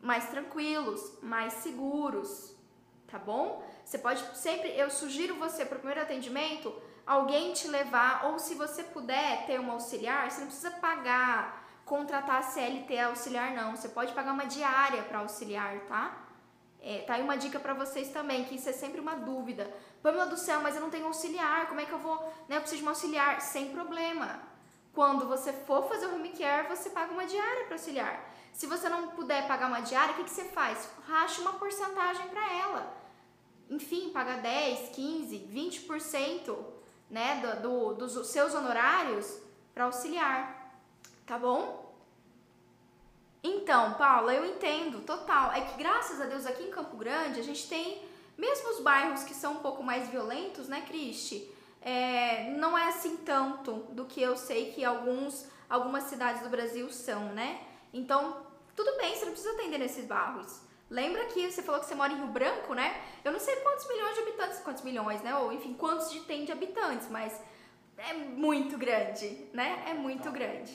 mais 0.00 0.28
tranquilos, 0.28 1.18
mais 1.22 1.52
seguros, 1.54 2.54
tá 3.06 3.18
bom? 3.18 3.64
Você 3.84 3.98
pode 3.98 4.20
sempre, 4.36 4.70
eu 4.76 4.90
sugiro 4.90 5.36
você 5.36 5.64
para 5.64 5.76
o 5.76 5.78
primeiro 5.78 6.02
atendimento, 6.02 6.74
alguém 7.06 7.52
te 7.52 7.68
levar, 7.68 8.26
ou 8.26 8.38
se 8.38 8.54
você 8.54 8.82
puder 8.82 9.46
ter 9.46 9.60
um 9.60 9.70
auxiliar, 9.70 10.30
você 10.30 10.40
não 10.40 10.48
precisa 10.48 10.72
pagar, 10.72 11.66
contratar 11.84 12.42
CLT 12.42 12.98
auxiliar, 12.98 13.52
não. 13.54 13.76
Você 13.76 13.88
pode 13.88 14.12
pagar 14.12 14.32
uma 14.32 14.46
diária 14.46 15.02
para 15.04 15.20
auxiliar, 15.20 15.80
tá? 15.82 16.25
É, 16.88 16.98
tá 17.00 17.14
aí 17.14 17.22
uma 17.22 17.36
dica 17.36 17.58
para 17.58 17.74
vocês 17.74 18.08
também, 18.10 18.44
que 18.44 18.54
isso 18.54 18.68
é 18.68 18.72
sempre 18.72 19.00
uma 19.00 19.16
dúvida. 19.16 19.68
Pamela 20.02 20.26
do 20.26 20.36
céu, 20.36 20.60
mas 20.60 20.76
eu 20.76 20.80
não 20.80 20.90
tenho 20.90 21.06
auxiliar, 21.06 21.66
como 21.66 21.80
é 21.80 21.84
que 21.84 21.92
eu 21.92 21.98
vou, 21.98 22.16
né? 22.48 22.56
Eu 22.56 22.60
preciso 22.60 22.80
de 22.80 22.86
um 22.86 22.90
auxiliar, 22.90 23.40
sem 23.40 23.70
problema. 23.70 24.40
Quando 24.94 25.26
você 25.26 25.52
for 25.52 25.88
fazer 25.88 26.06
o 26.06 26.14
home 26.14 26.30
care, 26.30 26.68
você 26.68 26.90
paga 26.90 27.12
uma 27.12 27.26
diária 27.26 27.64
para 27.64 27.74
auxiliar. 27.74 28.32
Se 28.52 28.66
você 28.66 28.88
não 28.88 29.08
puder 29.08 29.46
pagar 29.46 29.66
uma 29.66 29.80
diária, 29.80 30.12
o 30.12 30.16
que, 30.16 30.24
que 30.24 30.30
você 30.30 30.44
faz? 30.44 30.88
Racha 31.06 31.42
uma 31.42 31.54
porcentagem 31.54 32.28
para 32.28 32.52
ela 32.52 32.96
enfim, 33.68 34.10
paga 34.10 34.36
10, 34.36 34.90
15, 34.90 35.38
20% 35.52 36.56
né, 37.10 37.40
do, 37.40 37.94
do, 37.94 38.08
dos 38.08 38.26
seus 38.28 38.54
honorários 38.54 39.40
para 39.74 39.84
auxiliar, 39.84 40.78
tá 41.26 41.38
bom? 41.38 41.85
Então, 43.46 43.94
Paula, 43.94 44.34
eu 44.34 44.44
entendo, 44.44 45.02
total. 45.02 45.52
É 45.52 45.60
que 45.60 45.78
graças 45.78 46.20
a 46.20 46.24
Deus 46.24 46.44
aqui 46.46 46.64
em 46.64 46.70
Campo 46.70 46.96
Grande 46.96 47.38
a 47.38 47.44
gente 47.44 47.68
tem, 47.68 48.02
mesmo 48.36 48.70
os 48.70 48.80
bairros 48.80 49.22
que 49.22 49.34
são 49.34 49.52
um 49.52 49.60
pouco 49.60 49.84
mais 49.84 50.08
violentos, 50.08 50.66
né, 50.66 50.80
Cristi? 50.80 51.48
É, 51.80 52.50
não 52.50 52.76
é 52.76 52.88
assim 52.88 53.18
tanto 53.18 53.72
do 53.92 54.04
que 54.04 54.20
eu 54.20 54.36
sei 54.36 54.72
que 54.72 54.84
alguns, 54.84 55.46
algumas 55.70 56.04
cidades 56.04 56.42
do 56.42 56.48
Brasil 56.48 56.92
são, 56.92 57.26
né? 57.34 57.60
Então, 57.94 58.44
tudo 58.74 58.96
bem, 58.96 59.14
você 59.14 59.24
não 59.24 59.32
precisa 59.32 59.54
atender 59.54 59.78
nesses 59.78 60.04
bairros. 60.06 60.60
Lembra 60.90 61.24
que 61.26 61.48
você 61.48 61.62
falou 61.62 61.80
que 61.80 61.86
você 61.86 61.94
mora 61.94 62.12
em 62.12 62.16
Rio 62.16 62.26
Branco, 62.26 62.74
né? 62.74 63.00
Eu 63.24 63.30
não 63.30 63.38
sei 63.38 63.54
quantos 63.56 63.86
milhões 63.86 64.14
de 64.14 64.22
habitantes, 64.22 64.58
quantos 64.58 64.82
milhões, 64.82 65.22
né? 65.22 65.36
Ou 65.36 65.52
enfim, 65.52 65.72
quantos 65.74 66.10
de 66.10 66.20
tem 66.20 66.44
de 66.44 66.50
habitantes, 66.50 67.08
mas 67.08 67.40
é 67.96 68.12
muito 68.12 68.76
grande, 68.76 69.48
né? 69.52 69.84
É 69.88 69.94
muito 69.94 70.32
grande. 70.32 70.72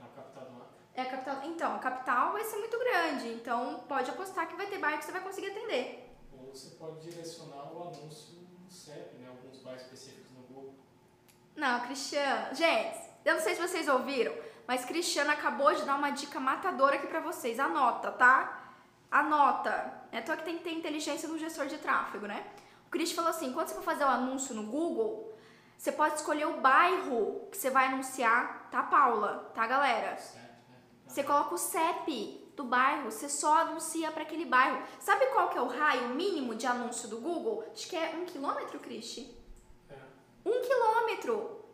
É 0.00 0.02
a 0.02 0.08
capital 0.08 0.44
do 0.46 0.56
Acre. 0.56 0.80
É 1.00 1.02
a 1.02 1.06
capital. 1.06 1.40
Então, 1.44 1.74
a 1.76 1.78
capital 1.78 2.32
vai 2.32 2.44
ser 2.44 2.58
muito 2.58 2.78
grande, 2.78 3.28
então 3.28 3.82
pode 3.88 4.10
apostar 4.10 4.46
que 4.46 4.54
vai 4.54 4.66
ter 4.66 4.76
bairro 4.78 4.98
que 4.98 5.04
você 5.06 5.12
vai 5.12 5.22
conseguir 5.22 5.50
atender. 5.50 6.14
Ou 6.30 6.54
você 6.54 6.70
pode 6.76 7.00
direcionar 7.00 7.72
o 7.72 7.82
anúncio 7.84 8.34
no 8.62 8.70
CEP, 8.70 9.16
né? 9.16 9.28
Alguns 9.28 9.62
bairros 9.62 9.82
específicos 9.84 10.30
no 10.32 10.42
Google. 10.42 10.74
Não, 11.56 11.80
Cristiano. 11.80 12.54
Gente, 12.54 12.98
eu 13.24 13.34
não 13.36 13.40
sei 13.40 13.54
se 13.54 13.62
vocês 13.62 13.88
ouviram, 13.88 14.34
mas 14.66 14.84
Cristiano 14.84 15.30
acabou 15.30 15.74
de 15.74 15.84
dar 15.84 15.96
uma 15.96 16.10
dica 16.10 16.38
matadora 16.38 16.96
aqui 16.96 17.06
pra 17.06 17.20
vocês. 17.20 17.58
Anota, 17.58 18.12
tá? 18.12 18.58
anota. 19.10 20.02
É 20.12 20.20
tô 20.20 20.36
que 20.36 20.44
tem 20.44 20.58
que 20.58 20.64
ter 20.64 20.72
inteligência 20.72 21.28
no 21.28 21.38
gestor 21.38 21.66
de 21.66 21.78
tráfego, 21.78 22.26
né? 22.26 22.44
O 22.86 22.90
Chris 22.90 23.12
falou 23.12 23.30
assim: 23.30 23.54
quando 23.54 23.68
você 23.68 23.74
for 23.74 23.82
fazer 23.82 24.04
o 24.04 24.08
anúncio 24.08 24.54
no 24.54 24.64
Google, 24.64 25.34
você 25.78 25.90
pode 25.92 26.16
escolher 26.16 26.46
o 26.46 26.60
bairro 26.60 27.48
que 27.50 27.56
você 27.56 27.70
vai 27.70 27.86
anunciar, 27.86 28.68
tá, 28.70 28.82
Paula? 28.82 29.50
Tá, 29.54 29.66
galera? 29.66 30.18
Você 31.10 31.24
coloca 31.24 31.56
o 31.56 31.58
CEP 31.58 32.52
do 32.54 32.62
bairro, 32.62 33.10
você 33.10 33.28
só 33.28 33.62
anuncia 33.62 34.12
para 34.12 34.22
aquele 34.22 34.44
bairro. 34.44 34.80
Sabe 35.00 35.26
qual 35.26 35.48
que 35.48 35.58
é 35.58 35.60
o 35.60 35.66
raio 35.66 36.10
mínimo 36.10 36.54
de 36.54 36.68
anúncio 36.68 37.08
do 37.08 37.18
Google? 37.18 37.68
Acho 37.72 37.88
que 37.88 37.96
é 37.96 38.14
um 38.14 38.24
quilômetro, 38.24 38.78
Cristi. 38.78 39.36
É. 39.90 39.96
Um 40.46 40.60
quilômetro. 40.60 41.64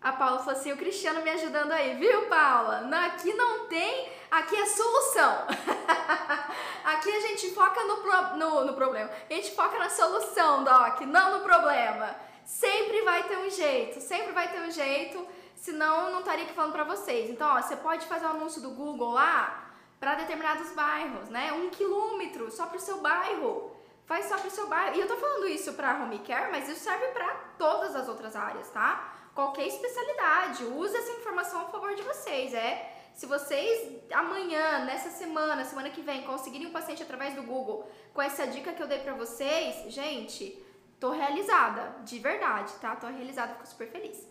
A 0.00 0.12
Paula 0.12 0.40
falou 0.40 0.58
assim: 0.58 0.72
o 0.72 0.76
Cristiano 0.76 1.22
me 1.22 1.30
ajudando 1.30 1.70
aí, 1.70 1.94
viu, 1.94 2.26
Paula? 2.26 2.80
Não, 2.80 2.98
aqui 2.98 3.32
não 3.32 3.66
tem, 3.66 4.10
aqui 4.28 4.56
é 4.56 4.66
solução. 4.66 5.46
aqui 6.84 7.14
a 7.14 7.20
gente 7.20 7.52
foca 7.52 7.84
no, 7.84 7.98
pro, 7.98 8.36
no, 8.38 8.64
no 8.64 8.74
problema, 8.74 9.08
a 9.08 9.34
gente 9.34 9.52
foca 9.52 9.78
na 9.78 9.88
solução, 9.88 10.64
Doc, 10.64 11.02
não 11.02 11.38
no 11.38 11.44
problema. 11.44 12.16
Sempre 12.44 13.02
vai 13.02 13.22
ter 13.28 13.36
um 13.36 13.48
jeito, 13.48 14.00
sempre 14.00 14.32
vai 14.32 14.50
ter 14.50 14.58
um 14.58 14.70
jeito, 14.72 15.24
senão 15.60 16.10
não 16.10 16.20
estaria 16.20 16.44
aqui 16.44 16.54
falando 16.54 16.72
pra 16.72 16.84
vocês. 16.84 17.30
Então, 17.30 17.48
ó, 17.48 17.60
você 17.60 17.76
pode 17.76 18.06
fazer 18.06 18.24
o 18.24 18.28
um 18.28 18.32
anúncio 18.32 18.62
do 18.62 18.70
Google 18.70 19.12
lá 19.12 19.70
para 20.00 20.14
determinados 20.14 20.72
bairros, 20.72 21.28
né? 21.28 21.52
Um 21.52 21.68
quilômetro 21.68 22.50
só 22.50 22.66
para 22.66 22.78
o 22.78 22.80
seu 22.80 23.00
bairro. 23.00 23.70
Faz 24.06 24.24
só 24.24 24.38
para 24.38 24.48
o 24.48 24.50
seu 24.50 24.66
bairro. 24.66 24.96
E 24.96 25.00
eu 25.00 25.06
tô 25.06 25.16
falando 25.16 25.46
isso 25.46 25.74
para 25.74 26.02
home 26.02 26.18
care, 26.20 26.50
mas 26.50 26.68
isso 26.68 26.80
serve 26.80 27.08
para 27.08 27.28
todas 27.58 27.94
as 27.94 28.08
outras 28.08 28.34
áreas, 28.34 28.70
tá? 28.70 29.14
Qualquer 29.34 29.66
especialidade. 29.66 30.64
Use 30.64 30.96
essa 30.96 31.12
informação 31.12 31.60
a 31.60 31.64
favor 31.66 31.94
de 31.94 32.02
vocês. 32.02 32.54
É 32.54 32.96
se 33.14 33.26
vocês 33.26 34.02
amanhã, 34.12 34.84
nessa 34.86 35.10
semana, 35.10 35.62
semana 35.64 35.90
que 35.90 36.00
vem, 36.00 36.22
conseguirem 36.22 36.68
um 36.68 36.72
paciente 36.72 37.02
através 37.02 37.34
do 37.34 37.42
Google 37.42 37.86
com 38.14 38.22
essa 38.22 38.46
dica 38.46 38.72
que 38.72 38.82
eu 38.82 38.88
dei 38.88 39.00
pra 39.00 39.12
vocês, 39.12 39.92
gente, 39.92 40.58
tô 40.98 41.10
realizada, 41.10 41.96
de 42.02 42.18
verdade, 42.18 42.72
tá? 42.80 42.96
Tô 42.96 43.06
realizada, 43.08 43.52
fico 43.54 43.66
super 43.66 43.90
feliz. 43.90 44.26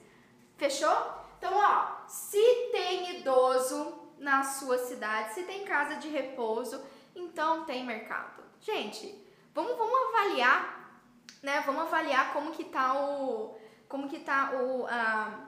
Fechou? 0.60 0.95
Então, 1.39 1.51
ó, 1.55 2.07
se 2.07 2.70
tem 2.72 3.18
idoso 3.18 4.12
na 4.20 4.43
sua 4.43 4.78
cidade, 4.78 5.34
se 5.34 5.43
tem 5.43 5.66
casa 5.66 5.95
de 5.95 6.07
repouso, 6.10 6.80
então 7.16 7.66
tem 7.66 7.84
mercado. 7.84 8.43
Gente, 8.62 9.26
vamos, 9.55 9.76
vamos 9.76 10.14
avaliar, 10.14 11.01
né? 11.41 11.64
Vamos 11.66 11.82
avaliar 11.82 12.34
como 12.34 12.51
que 12.51 12.66
tá 12.66 12.93
o 12.93 13.57
como 13.88 14.07
que 14.07 14.20
tá 14.20 14.51
o 14.53 14.86
a, 14.86 15.47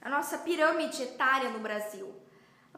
a 0.00 0.08
nossa 0.08 0.38
pirâmide 0.38 1.02
etária 1.02 1.50
no 1.50 1.58
Brasil 1.58 2.24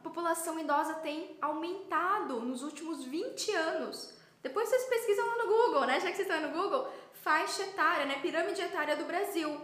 população 0.07 0.59
idosa 0.61 0.95
tem 0.95 1.37
aumentado 1.43 2.41
nos 2.41 2.62
últimos 2.62 3.05
20 3.05 3.51
anos. 3.53 4.14
Depois 4.41 4.68
vocês 4.68 4.84
pesquisam 4.84 5.26
lá 5.26 5.45
no 5.45 5.47
Google, 5.49 5.87
né? 5.87 5.99
Já 5.99 6.11
que 6.11 6.16
vocês 6.16 6.28
estão 6.28 6.49
no 6.49 6.57
Google, 6.57 6.89
faixa 7.12 7.62
etária, 7.62 8.07
né? 8.07 8.20
Pirâmide 8.20 8.61
etária 8.61 8.97
do 8.97 9.05
Brasil. 9.05 9.61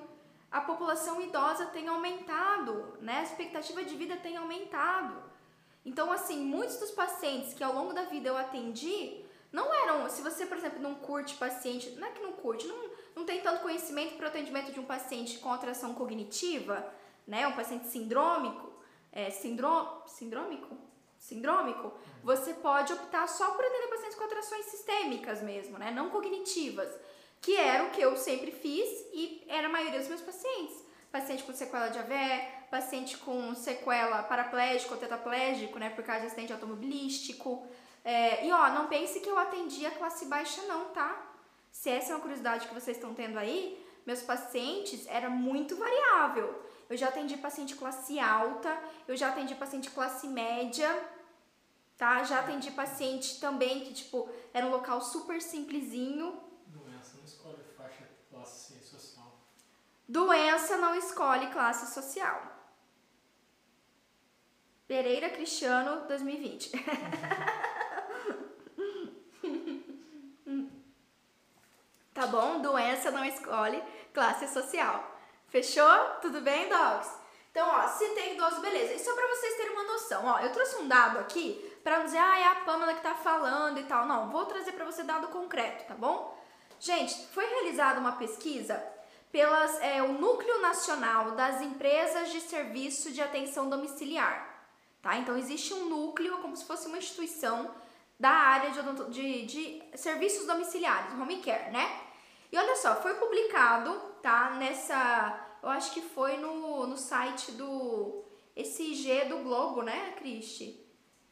A 0.53 0.61
população 0.61 1.20
idosa 1.20 1.66
tem 1.66 1.88
aumentado, 1.88 2.98
né? 3.00 3.20
A 3.20 3.22
expectativa 3.22 3.82
de 3.82 3.96
vida 3.96 4.16
tem 4.16 4.36
aumentado. 4.36 5.22
Então, 5.84 6.12
assim, 6.12 6.44
muitos 6.44 6.76
dos 6.76 6.90
pacientes 6.90 7.55
que 7.55 7.64
ao 7.64 7.74
longo 7.74 7.92
da 7.92 8.03
vida 8.03 8.28
eu 8.28 8.36
atendi 8.36 9.24
não 9.50 9.72
eram. 9.74 10.09
Se 10.09 10.22
você, 10.22 10.46
por 10.46 10.57
exemplo, 10.57 10.80
não 10.80 10.94
curte 10.94 11.34
paciente, 11.36 11.90
não 11.92 12.07
é 12.07 12.11
que 12.11 12.22
não 12.22 12.32
curte, 12.32 12.66
não, 12.66 12.90
não 13.16 13.24
tem 13.24 13.40
tanto 13.40 13.62
conhecimento 13.62 14.16
para 14.16 14.26
o 14.26 14.28
atendimento 14.28 14.70
de 14.70 14.78
um 14.78 14.84
paciente 14.84 15.38
com 15.38 15.50
alteração 15.50 15.94
cognitiva, 15.94 16.86
né? 17.26 17.46
Um 17.46 17.57
paciente 17.57 17.88
sindrômico 17.88 18.72
é, 19.12 19.30
sindrô, 19.30 19.86
sindrômico, 20.07 20.74
sindrômico, 21.18 21.92
você 22.24 22.55
pode 22.55 22.92
optar 22.92 23.28
só 23.28 23.50
por 23.50 23.64
atender 23.64 23.88
pacientes 23.88 24.16
com 24.16 24.24
alterações 24.24 24.64
sistêmicas 24.64 25.42
mesmo, 25.42 25.78
né? 25.78 25.90
Não 25.90 26.09
cognitivas, 26.09 26.90
que 27.43 27.55
era 27.57 27.84
o 27.84 27.90
que 27.90 28.01
eu 28.01 28.16
sempre 28.16 28.51
fiz 28.51 28.88
e 29.12 29.45
era 29.49 29.66
a 29.66 29.70
maioria 29.70 29.99
dos 29.99 30.09
meus 30.09 30.22
pacientes. 30.22 30.82
Paciente 31.11 31.43
com 31.43 31.53
sequela 31.53 31.88
de 31.88 31.99
AVE, 31.99 32.49
paciente 32.70 33.18
com 33.18 33.55
sequela 33.55 34.22
paraplégico 34.22 34.95
ou 34.95 35.01
tetraplégico, 35.01 35.78
né? 35.78 35.90
Por 35.90 36.03
causa 36.03 36.22
de 36.22 36.26
acidente 36.28 36.55
automobilístico. 36.55 37.66
É, 38.05 38.47
e 38.47 38.51
ó, 38.51 38.70
não 38.70 38.86
pense 38.86 39.20
que 39.20 39.28
eu 39.28 39.38
atendi 39.38 39.84
a 39.84 39.90
classe 39.90 40.24
baixa 40.24 40.62
não, 40.62 40.86
tá? 40.86 41.30
Se 41.70 41.90
essa 41.90 42.12
é 42.12 42.14
uma 42.14 42.22
curiosidade 42.22 42.66
que 42.66 42.74
vocês 42.74 42.97
estão 42.97 43.12
tendo 43.12 43.38
aí, 43.38 43.84
meus 44.07 44.22
pacientes 44.22 45.07
era 45.07 45.28
muito 45.28 45.76
variável. 45.76 46.62
Eu 46.88 46.97
já 46.97 47.09
atendi 47.09 47.36
paciente 47.36 47.74
classe 47.74 48.18
alta, 48.18 48.76
eu 49.09 49.16
já 49.16 49.28
atendi 49.28 49.55
paciente 49.55 49.90
classe 49.90 50.26
média, 50.26 50.88
tá? 51.97 52.22
Já 52.24 52.40
atendi 52.40 52.70
paciente 52.70 53.40
também 53.40 53.84
que, 53.84 53.95
tipo, 53.95 54.28
era 54.53 54.66
um 54.66 54.70
local 54.70 55.01
super 55.01 55.40
simplesinho. 55.40 56.38
Doença 56.66 57.16
não 57.16 57.24
escolhe 57.24 57.62
faixa 57.76 58.09
classe 58.28 58.74
social. 58.82 59.38
Doença 60.12 60.76
não 60.76 60.94
escolhe 60.94 61.46
classe 61.46 61.94
social. 61.94 62.42
Pereira 64.86 65.30
Cristiano 65.30 66.06
2020. 66.06 66.70
tá 72.12 72.26
bom? 72.26 72.60
Doença 72.60 73.10
não 73.10 73.24
escolhe 73.24 73.82
classe 74.12 74.46
social. 74.48 75.18
Fechou? 75.48 75.90
Tudo 76.20 76.42
bem, 76.42 76.68
dogs? 76.68 77.10
Então, 77.50 77.66
ó, 77.66 77.88
se 77.88 78.06
tem 78.10 78.34
idoso, 78.34 78.60
beleza. 78.60 78.92
E 78.92 78.98
só 78.98 79.14
pra 79.14 79.26
vocês 79.28 79.56
terem 79.56 79.72
uma 79.72 79.84
noção, 79.84 80.26
ó, 80.26 80.40
eu 80.40 80.52
trouxe 80.52 80.76
um 80.76 80.88
dado 80.88 81.20
aqui 81.20 81.74
pra 81.82 81.96
não 81.96 82.04
dizer, 82.04 82.18
ah, 82.18 82.38
é 82.38 82.48
a 82.48 82.56
Pamela 82.56 82.92
que 82.92 83.00
tá 83.00 83.14
falando 83.14 83.80
e 83.80 83.84
tal. 83.84 84.06
Não, 84.06 84.30
vou 84.30 84.44
trazer 84.44 84.72
pra 84.72 84.84
você 84.84 85.04
dado 85.04 85.28
concreto, 85.28 85.86
tá 85.86 85.94
bom? 85.94 86.38
Gente, 86.78 87.28
foi 87.28 87.46
realizada 87.46 87.98
uma 87.98 88.12
pesquisa 88.12 88.91
pelas 89.32 89.80
é, 89.80 90.02
o 90.02 90.12
Núcleo 90.12 90.60
Nacional 90.60 91.32
das 91.32 91.62
Empresas 91.62 92.30
de 92.30 92.42
Serviço 92.42 93.10
de 93.10 93.22
Atenção 93.22 93.70
Domiciliar, 93.70 94.68
tá? 95.00 95.16
Então, 95.16 95.38
existe 95.38 95.72
um 95.72 95.88
núcleo, 95.88 96.38
como 96.38 96.54
se 96.54 96.66
fosse 96.66 96.86
uma 96.86 96.98
instituição 96.98 97.74
da 98.20 98.30
área 98.30 98.70
de, 98.70 99.10
de, 99.10 99.46
de 99.46 99.98
serviços 99.98 100.46
domiciliares, 100.46 101.14
home 101.14 101.40
care, 101.40 101.72
né? 101.72 102.00
E 102.52 102.58
olha 102.58 102.76
só, 102.76 102.94
foi 102.96 103.14
publicado, 103.14 103.98
tá? 104.22 104.50
Nessa. 104.50 105.48
Eu 105.62 105.70
acho 105.70 105.92
que 105.92 106.02
foi 106.02 106.36
no, 106.36 106.86
no 106.86 106.98
site 106.98 107.52
do. 107.52 108.22
Esse 108.54 108.94
G 108.94 109.24
do 109.24 109.38
Globo, 109.38 109.80
né, 109.80 110.12
Cristi? 110.18 110.78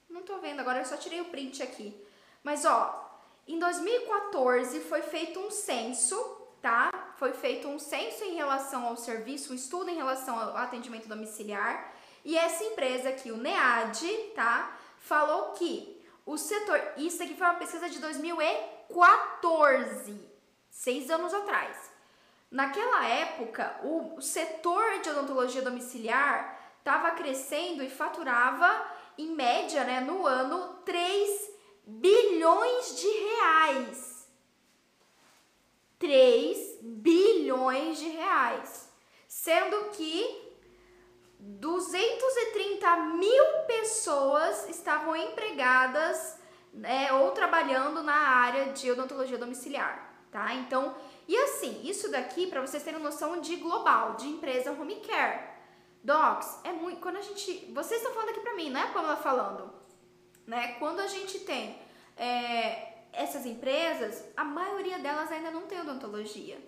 Não 0.08 0.22
tô 0.22 0.38
vendo 0.38 0.60
agora, 0.60 0.78
eu 0.78 0.86
só 0.86 0.96
tirei 0.96 1.20
o 1.20 1.26
print 1.26 1.62
aqui. 1.62 1.94
Mas 2.42 2.64
ó, 2.64 3.20
em 3.46 3.58
2014 3.58 4.80
foi 4.80 5.02
feito 5.02 5.38
um 5.38 5.50
censo, 5.50 6.16
tá? 6.62 6.90
Foi 7.20 7.32
feito 7.34 7.68
um 7.68 7.78
censo 7.78 8.24
em 8.24 8.34
relação 8.34 8.86
ao 8.86 8.96
serviço, 8.96 9.52
um 9.52 9.54
estudo 9.54 9.90
em 9.90 9.96
relação 9.96 10.38
ao 10.38 10.56
atendimento 10.56 11.06
domiciliar. 11.06 11.92
E 12.24 12.34
essa 12.34 12.64
empresa 12.64 13.10
aqui, 13.10 13.30
o 13.30 13.36
NEAD, 13.36 14.32
tá? 14.34 14.74
Falou 15.00 15.52
que 15.52 16.02
o 16.24 16.38
setor. 16.38 16.80
Isso 16.96 17.22
aqui 17.22 17.34
foi 17.34 17.46
uma 17.46 17.58
pesquisa 17.58 17.90
de 17.90 17.98
2014 17.98 20.18
seis 20.70 21.10
anos 21.10 21.34
atrás. 21.34 21.90
Naquela 22.50 23.06
época, 23.06 23.78
o 23.84 24.18
setor 24.22 25.00
de 25.02 25.10
odontologia 25.10 25.60
domiciliar 25.60 26.58
estava 26.78 27.10
crescendo 27.10 27.82
e 27.82 27.90
faturava, 27.90 28.82
em 29.18 29.34
média, 29.34 29.84
né, 29.84 30.00
no 30.00 30.26
ano, 30.26 30.76
3 30.86 31.50
bilhões 31.84 32.98
de 32.98 33.08
reais. 33.08 34.09
3 36.00 36.78
bilhões 36.82 38.00
de 38.00 38.08
reais. 38.08 38.90
Sendo 39.28 39.90
que 39.90 40.50
230 41.38 42.96
mil 42.96 43.44
pessoas 43.68 44.68
estavam 44.68 45.14
empregadas 45.14 46.40
né, 46.72 47.12
ou 47.12 47.30
trabalhando 47.30 48.02
na 48.02 48.16
área 48.16 48.72
de 48.72 48.90
odontologia 48.90 49.38
domiciliar 49.38 50.10
tá? 50.30 50.54
Então, 50.54 50.94
e 51.26 51.36
assim, 51.36 51.80
isso 51.84 52.10
daqui 52.10 52.46
para 52.46 52.60
vocês 52.60 52.82
terem 52.82 53.00
noção 53.00 53.40
de 53.40 53.56
global, 53.56 54.14
de 54.14 54.26
empresa 54.28 54.72
home 54.72 54.96
care. 55.00 55.50
Docs, 56.02 56.60
é 56.64 56.72
muito, 56.72 57.00
quando 57.00 57.16
a 57.16 57.22
gente, 57.22 57.70
vocês 57.74 58.00
estão 58.00 58.14
falando 58.14 58.30
aqui 58.30 58.40
para 58.40 58.54
mim, 58.54 58.70
não 58.70 58.80
é 58.80 58.84
a 58.84 58.88
Pamela 58.88 59.16
falando, 59.16 59.70
né? 60.46 60.74
Quando 60.78 61.00
a 61.00 61.06
gente 61.06 61.40
tem 61.40 61.78
é, 62.16 62.89
essas 63.12 63.46
empresas, 63.46 64.24
a 64.36 64.44
maioria 64.44 64.98
delas 64.98 65.30
ainda 65.30 65.50
não 65.50 65.62
tem 65.62 65.80
odontologia, 65.80 66.58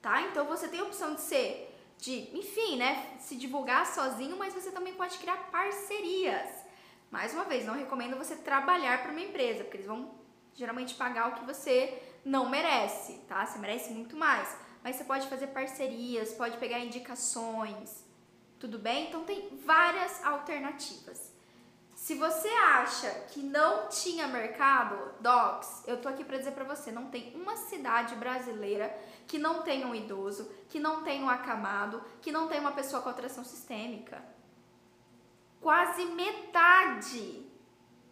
tá? 0.00 0.22
Então 0.22 0.46
você 0.46 0.68
tem 0.68 0.80
a 0.80 0.84
opção 0.84 1.14
de 1.14 1.20
ser 1.20 1.70
de, 1.98 2.36
enfim, 2.36 2.76
né, 2.76 3.16
se 3.18 3.36
divulgar 3.36 3.86
sozinho, 3.86 4.36
mas 4.36 4.52
você 4.52 4.70
também 4.70 4.94
pode 4.94 5.16
criar 5.18 5.50
parcerias. 5.50 6.50
Mais 7.10 7.32
uma 7.32 7.44
vez, 7.44 7.64
não 7.64 7.74
recomendo 7.74 8.16
você 8.16 8.36
trabalhar 8.36 9.02
para 9.02 9.12
uma 9.12 9.20
empresa, 9.20 9.62
porque 9.62 9.76
eles 9.76 9.86
vão 9.86 10.10
geralmente 10.54 10.94
pagar 10.94 11.30
o 11.30 11.34
que 11.34 11.44
você 11.44 12.02
não 12.24 12.48
merece, 12.48 13.18
tá? 13.28 13.44
Você 13.46 13.58
merece 13.58 13.92
muito 13.92 14.16
mais. 14.16 14.56
Mas 14.82 14.96
você 14.96 15.04
pode 15.04 15.26
fazer 15.28 15.48
parcerias, 15.48 16.32
pode 16.32 16.58
pegar 16.58 16.78
indicações, 16.78 18.04
tudo 18.58 18.78
bem? 18.78 19.08
Então 19.08 19.24
tem 19.24 19.56
várias 19.64 20.24
alternativas. 20.24 21.33
Se 22.04 22.14
você 22.16 22.48
acha 22.48 23.10
que 23.30 23.42
não 23.42 23.88
tinha 23.88 24.28
mercado, 24.28 25.14
docs, 25.20 25.84
eu 25.86 26.02
tô 26.02 26.06
aqui 26.06 26.22
para 26.22 26.36
dizer 26.36 26.50
para 26.50 26.64
você, 26.64 26.92
não 26.92 27.06
tem 27.06 27.34
uma 27.34 27.56
cidade 27.56 28.14
brasileira 28.16 28.94
que 29.26 29.38
não 29.38 29.62
tenha 29.62 29.86
um 29.86 29.94
idoso, 29.94 30.52
que 30.68 30.78
não 30.78 31.02
tenha 31.02 31.24
um 31.24 31.30
acamado, 31.30 32.04
que 32.20 32.30
não 32.30 32.46
tenha 32.46 32.60
uma 32.60 32.72
pessoa 32.72 33.00
com 33.00 33.08
atração 33.08 33.42
sistêmica. 33.42 34.22
Quase 35.62 36.04
metade, 36.04 37.50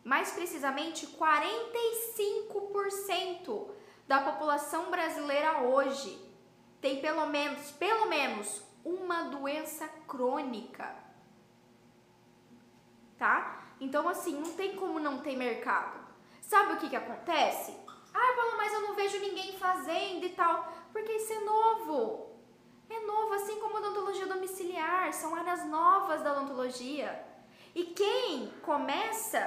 mais 0.02 0.32
precisamente 0.32 1.06
45% 1.08 3.68
da 4.08 4.22
população 4.22 4.90
brasileira 4.90 5.64
hoje 5.64 6.18
tem 6.80 7.02
pelo 7.02 7.26
menos, 7.26 7.70
pelo 7.72 8.06
menos 8.06 8.62
uma 8.82 9.24
doença 9.24 9.86
crônica. 10.06 10.96
Tá? 13.18 13.61
Então 13.82 14.08
assim, 14.08 14.38
não 14.38 14.52
tem 14.52 14.76
como 14.76 15.00
não 15.00 15.18
ter 15.18 15.36
mercado. 15.36 15.98
Sabe 16.40 16.74
o 16.74 16.76
que 16.76 16.88
que 16.88 16.94
acontece? 16.94 17.74
Ah, 18.14 18.32
Paulo, 18.36 18.56
mas 18.56 18.72
eu 18.72 18.82
não 18.82 18.94
vejo 18.94 19.18
ninguém 19.18 19.58
fazendo 19.58 20.24
e 20.24 20.28
tal. 20.28 20.72
Porque 20.92 21.10
isso 21.12 21.32
é 21.32 21.40
novo. 21.40 22.30
É 22.88 23.00
novo, 23.00 23.34
assim 23.34 23.58
como 23.58 23.76
a 23.76 23.80
odontologia 23.80 24.26
domiciliar, 24.26 25.12
são 25.12 25.34
áreas 25.34 25.66
novas 25.66 26.22
da 26.22 26.30
odontologia. 26.30 27.26
E 27.74 27.86
quem 27.86 28.52
começa 28.62 29.40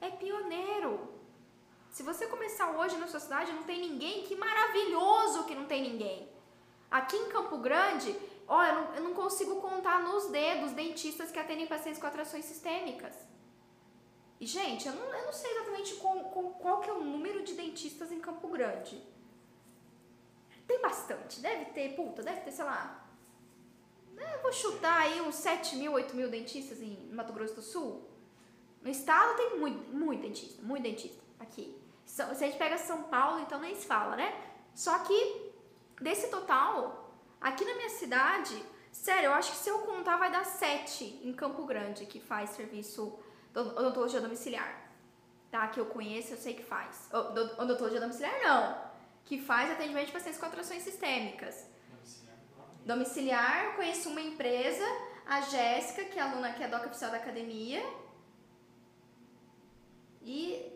é 0.00 0.08
pioneiro. 0.08 1.12
Se 1.90 2.02
você 2.02 2.26
começar 2.28 2.70
hoje 2.70 2.96
na 2.96 3.06
sua 3.06 3.20
cidade, 3.20 3.52
não 3.52 3.64
tem 3.64 3.78
ninguém, 3.78 4.22
que 4.22 4.34
maravilhoso 4.36 5.44
que 5.44 5.54
não 5.54 5.66
tem 5.66 5.82
ninguém. 5.82 6.32
Aqui 6.90 7.16
em 7.16 7.28
Campo 7.28 7.58
Grande, 7.58 8.16
ó, 8.48 8.64
eu 8.96 9.02
não 9.02 9.12
consigo 9.12 9.60
contar 9.60 10.02
nos 10.02 10.28
dedos 10.28 10.72
dentistas 10.72 11.30
que 11.30 11.38
atendem 11.38 11.66
pacientes 11.66 12.00
com 12.00 12.06
atrações 12.06 12.46
sistêmicas. 12.46 13.31
E, 14.42 14.46
gente, 14.46 14.88
eu 14.88 14.94
não, 14.94 15.04
eu 15.14 15.26
não 15.26 15.32
sei 15.32 15.52
exatamente 15.52 15.94
qual, 15.94 16.18
qual, 16.24 16.44
qual 16.54 16.80
que 16.80 16.90
é 16.90 16.92
o 16.92 17.04
número 17.04 17.44
de 17.44 17.52
dentistas 17.54 18.10
em 18.10 18.18
Campo 18.18 18.48
Grande. 18.48 19.00
Tem 20.66 20.82
bastante, 20.82 21.38
deve 21.38 21.66
ter, 21.66 21.94
puta, 21.94 22.24
deve 22.24 22.40
ter, 22.40 22.50
sei 22.50 22.64
lá. 22.64 23.06
Eu 24.16 24.42
vou 24.42 24.52
chutar 24.52 25.02
aí 25.02 25.20
uns 25.20 25.36
7 25.36 25.76
mil, 25.76 25.92
8 25.92 26.16
mil 26.16 26.28
dentistas 26.28 26.82
em 26.82 27.08
Mato 27.12 27.32
Grosso 27.32 27.54
do 27.54 27.62
Sul. 27.62 28.02
No 28.82 28.90
estado 28.90 29.36
tem 29.36 29.60
muito, 29.60 29.94
muito 29.94 30.22
dentista, 30.22 30.60
muito 30.60 30.82
dentista 30.82 31.22
aqui. 31.38 31.80
Se 32.04 32.20
a 32.20 32.34
gente 32.34 32.58
pega 32.58 32.76
São 32.76 33.04
Paulo, 33.04 33.42
então 33.42 33.60
nem 33.60 33.76
se 33.76 33.86
fala, 33.86 34.16
né? 34.16 34.34
Só 34.74 34.98
que 35.04 35.52
desse 36.00 36.26
total, 36.30 37.14
aqui 37.40 37.64
na 37.64 37.76
minha 37.76 37.90
cidade, 37.90 38.60
sério, 38.90 39.26
eu 39.26 39.34
acho 39.34 39.52
que 39.52 39.58
se 39.58 39.70
eu 39.70 39.78
contar 39.82 40.16
vai 40.16 40.32
dar 40.32 40.44
sete 40.44 41.20
em 41.22 41.32
Campo 41.32 41.64
Grande 41.64 42.06
que 42.06 42.18
faz 42.18 42.50
serviço 42.50 43.16
odontologia 43.54 44.20
domiciliar. 44.20 44.90
Tá? 45.50 45.68
Que 45.68 45.80
eu 45.80 45.86
conheço, 45.86 46.32
eu 46.32 46.38
sei 46.38 46.54
que 46.54 46.62
faz. 46.62 47.08
Odontologia 47.12 48.00
domiciliar 48.00 48.40
não. 48.42 48.92
Que 49.24 49.40
faz 49.40 49.70
atendimento 49.70 50.06
de 50.06 50.12
pacientes 50.12 50.40
com 50.40 50.46
atrações 50.46 50.82
sistêmicas. 50.82 51.66
Domiciliar, 52.84 53.76
conheço 53.76 54.08
uma 54.08 54.20
empresa, 54.20 54.84
a 55.26 55.40
Jéssica, 55.42 56.04
que 56.04 56.18
é 56.18 56.22
aluna 56.22 56.52
que 56.52 56.64
é 56.64 56.68
doca 56.68 56.86
oficial 56.86 57.10
da 57.10 57.18
academia. 57.18 57.82
E 60.20 60.72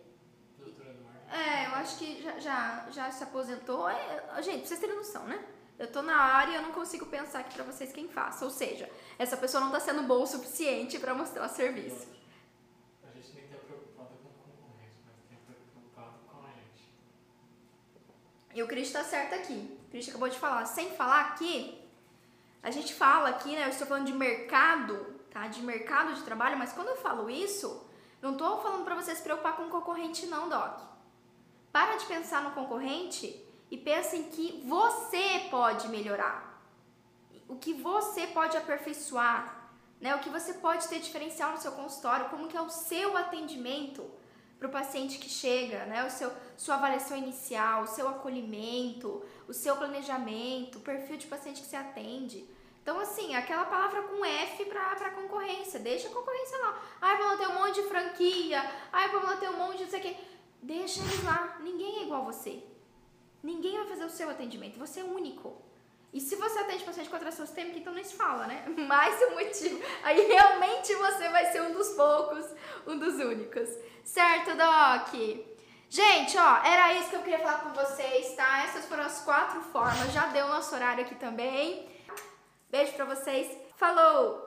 é, 1.30 1.66
eu 1.66 1.74
acho 1.74 1.98
que 1.98 2.22
já, 2.22 2.38
já, 2.38 2.86
já 2.90 3.10
se 3.10 3.24
aposentou. 3.24 3.88
É, 3.88 4.42
gente, 4.42 4.60
pra 4.60 4.68
vocês 4.68 4.80
terem 4.80 4.96
noção, 4.96 5.24
né? 5.26 5.44
Eu 5.78 5.90
tô 5.90 6.00
na 6.00 6.16
área 6.16 6.52
e 6.52 6.54
eu 6.56 6.62
não 6.62 6.72
consigo 6.72 7.06
pensar 7.06 7.40
aqui 7.40 7.54
pra 7.54 7.64
vocês 7.64 7.92
quem 7.92 8.08
faça. 8.08 8.44
Ou 8.44 8.50
seja, 8.50 8.88
essa 9.18 9.36
pessoa 9.36 9.62
não 9.62 9.70
tá 9.70 9.80
sendo 9.80 10.02
boa 10.04 10.22
o 10.22 10.26
suficiente 10.26 10.98
para 10.98 11.14
mostrar 11.14 11.44
o 11.44 11.48
serviço. 11.48 12.08
A 13.02 13.10
gente 13.14 13.34
nem 13.34 13.46
tá 13.48 13.56
preocupado 13.56 14.10
com 14.22 14.28
o 14.28 14.32
concorrente, 14.32 14.96
mas 15.04 15.16
tem 15.28 15.36
que 15.36 15.42
estar 15.42 15.52
preocupado 15.52 16.18
com 16.26 16.46
a 16.46 16.50
gente. 16.50 16.92
E 18.56 18.62
o 18.62 18.66
Cris 18.66 18.90
tá 18.90 19.04
certo 19.04 19.34
aqui. 19.34 19.78
O 19.86 19.90
Cris 19.90 20.08
acabou 20.08 20.30
de 20.30 20.38
falar. 20.38 20.64
Sem 20.64 20.90
falar 20.92 21.20
aqui, 21.26 21.78
a 22.62 22.70
gente 22.70 22.94
fala 22.94 23.28
aqui, 23.28 23.50
né? 23.54 23.66
Eu 23.66 23.68
estou 23.68 23.86
falando 23.86 24.06
de 24.06 24.14
mercado, 24.14 24.94
tá? 25.30 25.46
De 25.46 25.60
mercado 25.60 26.14
de 26.14 26.22
trabalho, 26.22 26.56
mas 26.56 26.72
quando 26.72 26.88
eu 26.88 26.96
falo 26.96 27.28
isso, 27.28 27.86
não 28.22 28.34
tô 28.34 28.56
falando 28.62 28.82
para 28.82 28.94
você 28.94 29.14
se 29.14 29.22
preocupar 29.22 29.56
com 29.56 29.64
o 29.64 29.68
concorrente, 29.68 30.24
não, 30.24 30.48
Doc. 30.48 30.80
Para 31.70 31.96
de 31.96 32.06
pensar 32.06 32.42
no 32.44 32.52
concorrente 32.52 33.46
e 33.70 33.76
pensa 33.76 34.16
em 34.16 34.30
que 34.30 34.64
você 34.66 35.48
pode 35.50 35.86
melhorar. 35.90 36.58
O 37.46 37.56
que 37.56 37.74
você 37.74 38.26
pode 38.28 38.56
aperfeiçoar, 38.56 39.68
né? 40.00 40.16
O 40.16 40.20
que 40.20 40.30
você 40.30 40.54
pode 40.54 40.88
ter 40.88 41.00
diferencial 41.00 41.52
no 41.52 41.58
seu 41.58 41.72
consultório, 41.72 42.30
como 42.30 42.48
que 42.48 42.56
é 42.56 42.62
o 42.62 42.70
seu 42.70 43.18
atendimento 43.18 44.10
para 44.58 44.68
o 44.68 44.70
paciente 44.70 45.18
que 45.18 45.28
chega, 45.28 45.84
né? 45.86 46.04
O 46.04 46.10
seu, 46.10 46.32
sua 46.56 46.76
avaliação 46.76 47.16
inicial, 47.16 47.82
o 47.82 47.86
seu 47.86 48.08
acolhimento, 48.08 49.22
o 49.46 49.52
seu 49.52 49.76
planejamento, 49.76 50.78
o 50.78 50.80
perfil 50.80 51.16
de 51.16 51.26
paciente 51.26 51.60
que 51.60 51.66
você 51.66 51.76
atende. 51.76 52.48
Então, 52.82 53.00
assim, 53.00 53.34
aquela 53.34 53.64
palavra 53.64 54.02
com 54.02 54.24
F 54.24 54.64
para 54.66 55.10
concorrência, 55.10 55.80
deixa 55.80 56.08
a 56.08 56.12
concorrência 56.12 56.56
lá. 56.58 56.80
Ai, 57.00 57.18
vamos 57.18 57.38
ter 57.38 57.48
um 57.48 57.54
monte 57.54 57.82
de 57.82 57.88
franquia, 57.88 58.62
ai, 58.92 59.08
vamos 59.10 59.40
ter 59.40 59.48
um 59.50 59.58
monte 59.58 59.78
de 59.78 59.84
não 59.84 59.90
sei 59.90 59.98
o 59.98 60.02
quê. 60.02 60.16
Deixa 60.62 61.00
eles 61.00 61.24
lá. 61.24 61.58
Ninguém 61.60 61.98
é 61.98 62.02
igual 62.04 62.22
a 62.22 62.32
você. 62.32 62.62
Ninguém 63.42 63.76
vai 63.76 63.88
fazer 63.88 64.04
o 64.04 64.10
seu 64.10 64.30
atendimento. 64.30 64.78
Você 64.78 65.00
é 65.00 65.04
único. 65.04 65.65
E 66.16 66.20
se 66.20 66.34
você 66.34 66.60
atende 66.60 66.82
paciente 66.82 67.10
com 67.10 67.16
atração 67.16 67.44
sistêmica, 67.44 67.78
então 67.78 67.92
nem 67.92 68.02
se 68.02 68.14
fala, 68.14 68.46
né? 68.46 68.64
Mais 68.88 69.20
um 69.24 69.34
motivo. 69.34 69.78
Aí 70.02 70.18
realmente 70.26 70.94
você 70.94 71.28
vai 71.28 71.52
ser 71.52 71.60
um 71.60 71.74
dos 71.74 71.88
poucos, 71.90 72.46
um 72.86 72.98
dos 72.98 73.16
únicos. 73.16 73.68
Certo, 74.02 74.56
Doc? 74.56 75.12
Gente, 75.90 76.38
ó, 76.38 76.56
era 76.64 76.94
isso 76.94 77.10
que 77.10 77.16
eu 77.16 77.22
queria 77.22 77.40
falar 77.40 77.58
com 77.58 77.74
vocês, 77.74 78.34
tá? 78.34 78.64
Essas 78.64 78.86
foram 78.86 79.04
as 79.04 79.20
quatro 79.26 79.60
formas. 79.60 80.10
Já 80.14 80.28
deu 80.28 80.48
nosso 80.48 80.74
horário 80.74 81.04
aqui 81.04 81.16
também. 81.16 81.86
Beijo 82.70 82.94
pra 82.94 83.04
vocês. 83.04 83.54
Falou! 83.76 84.46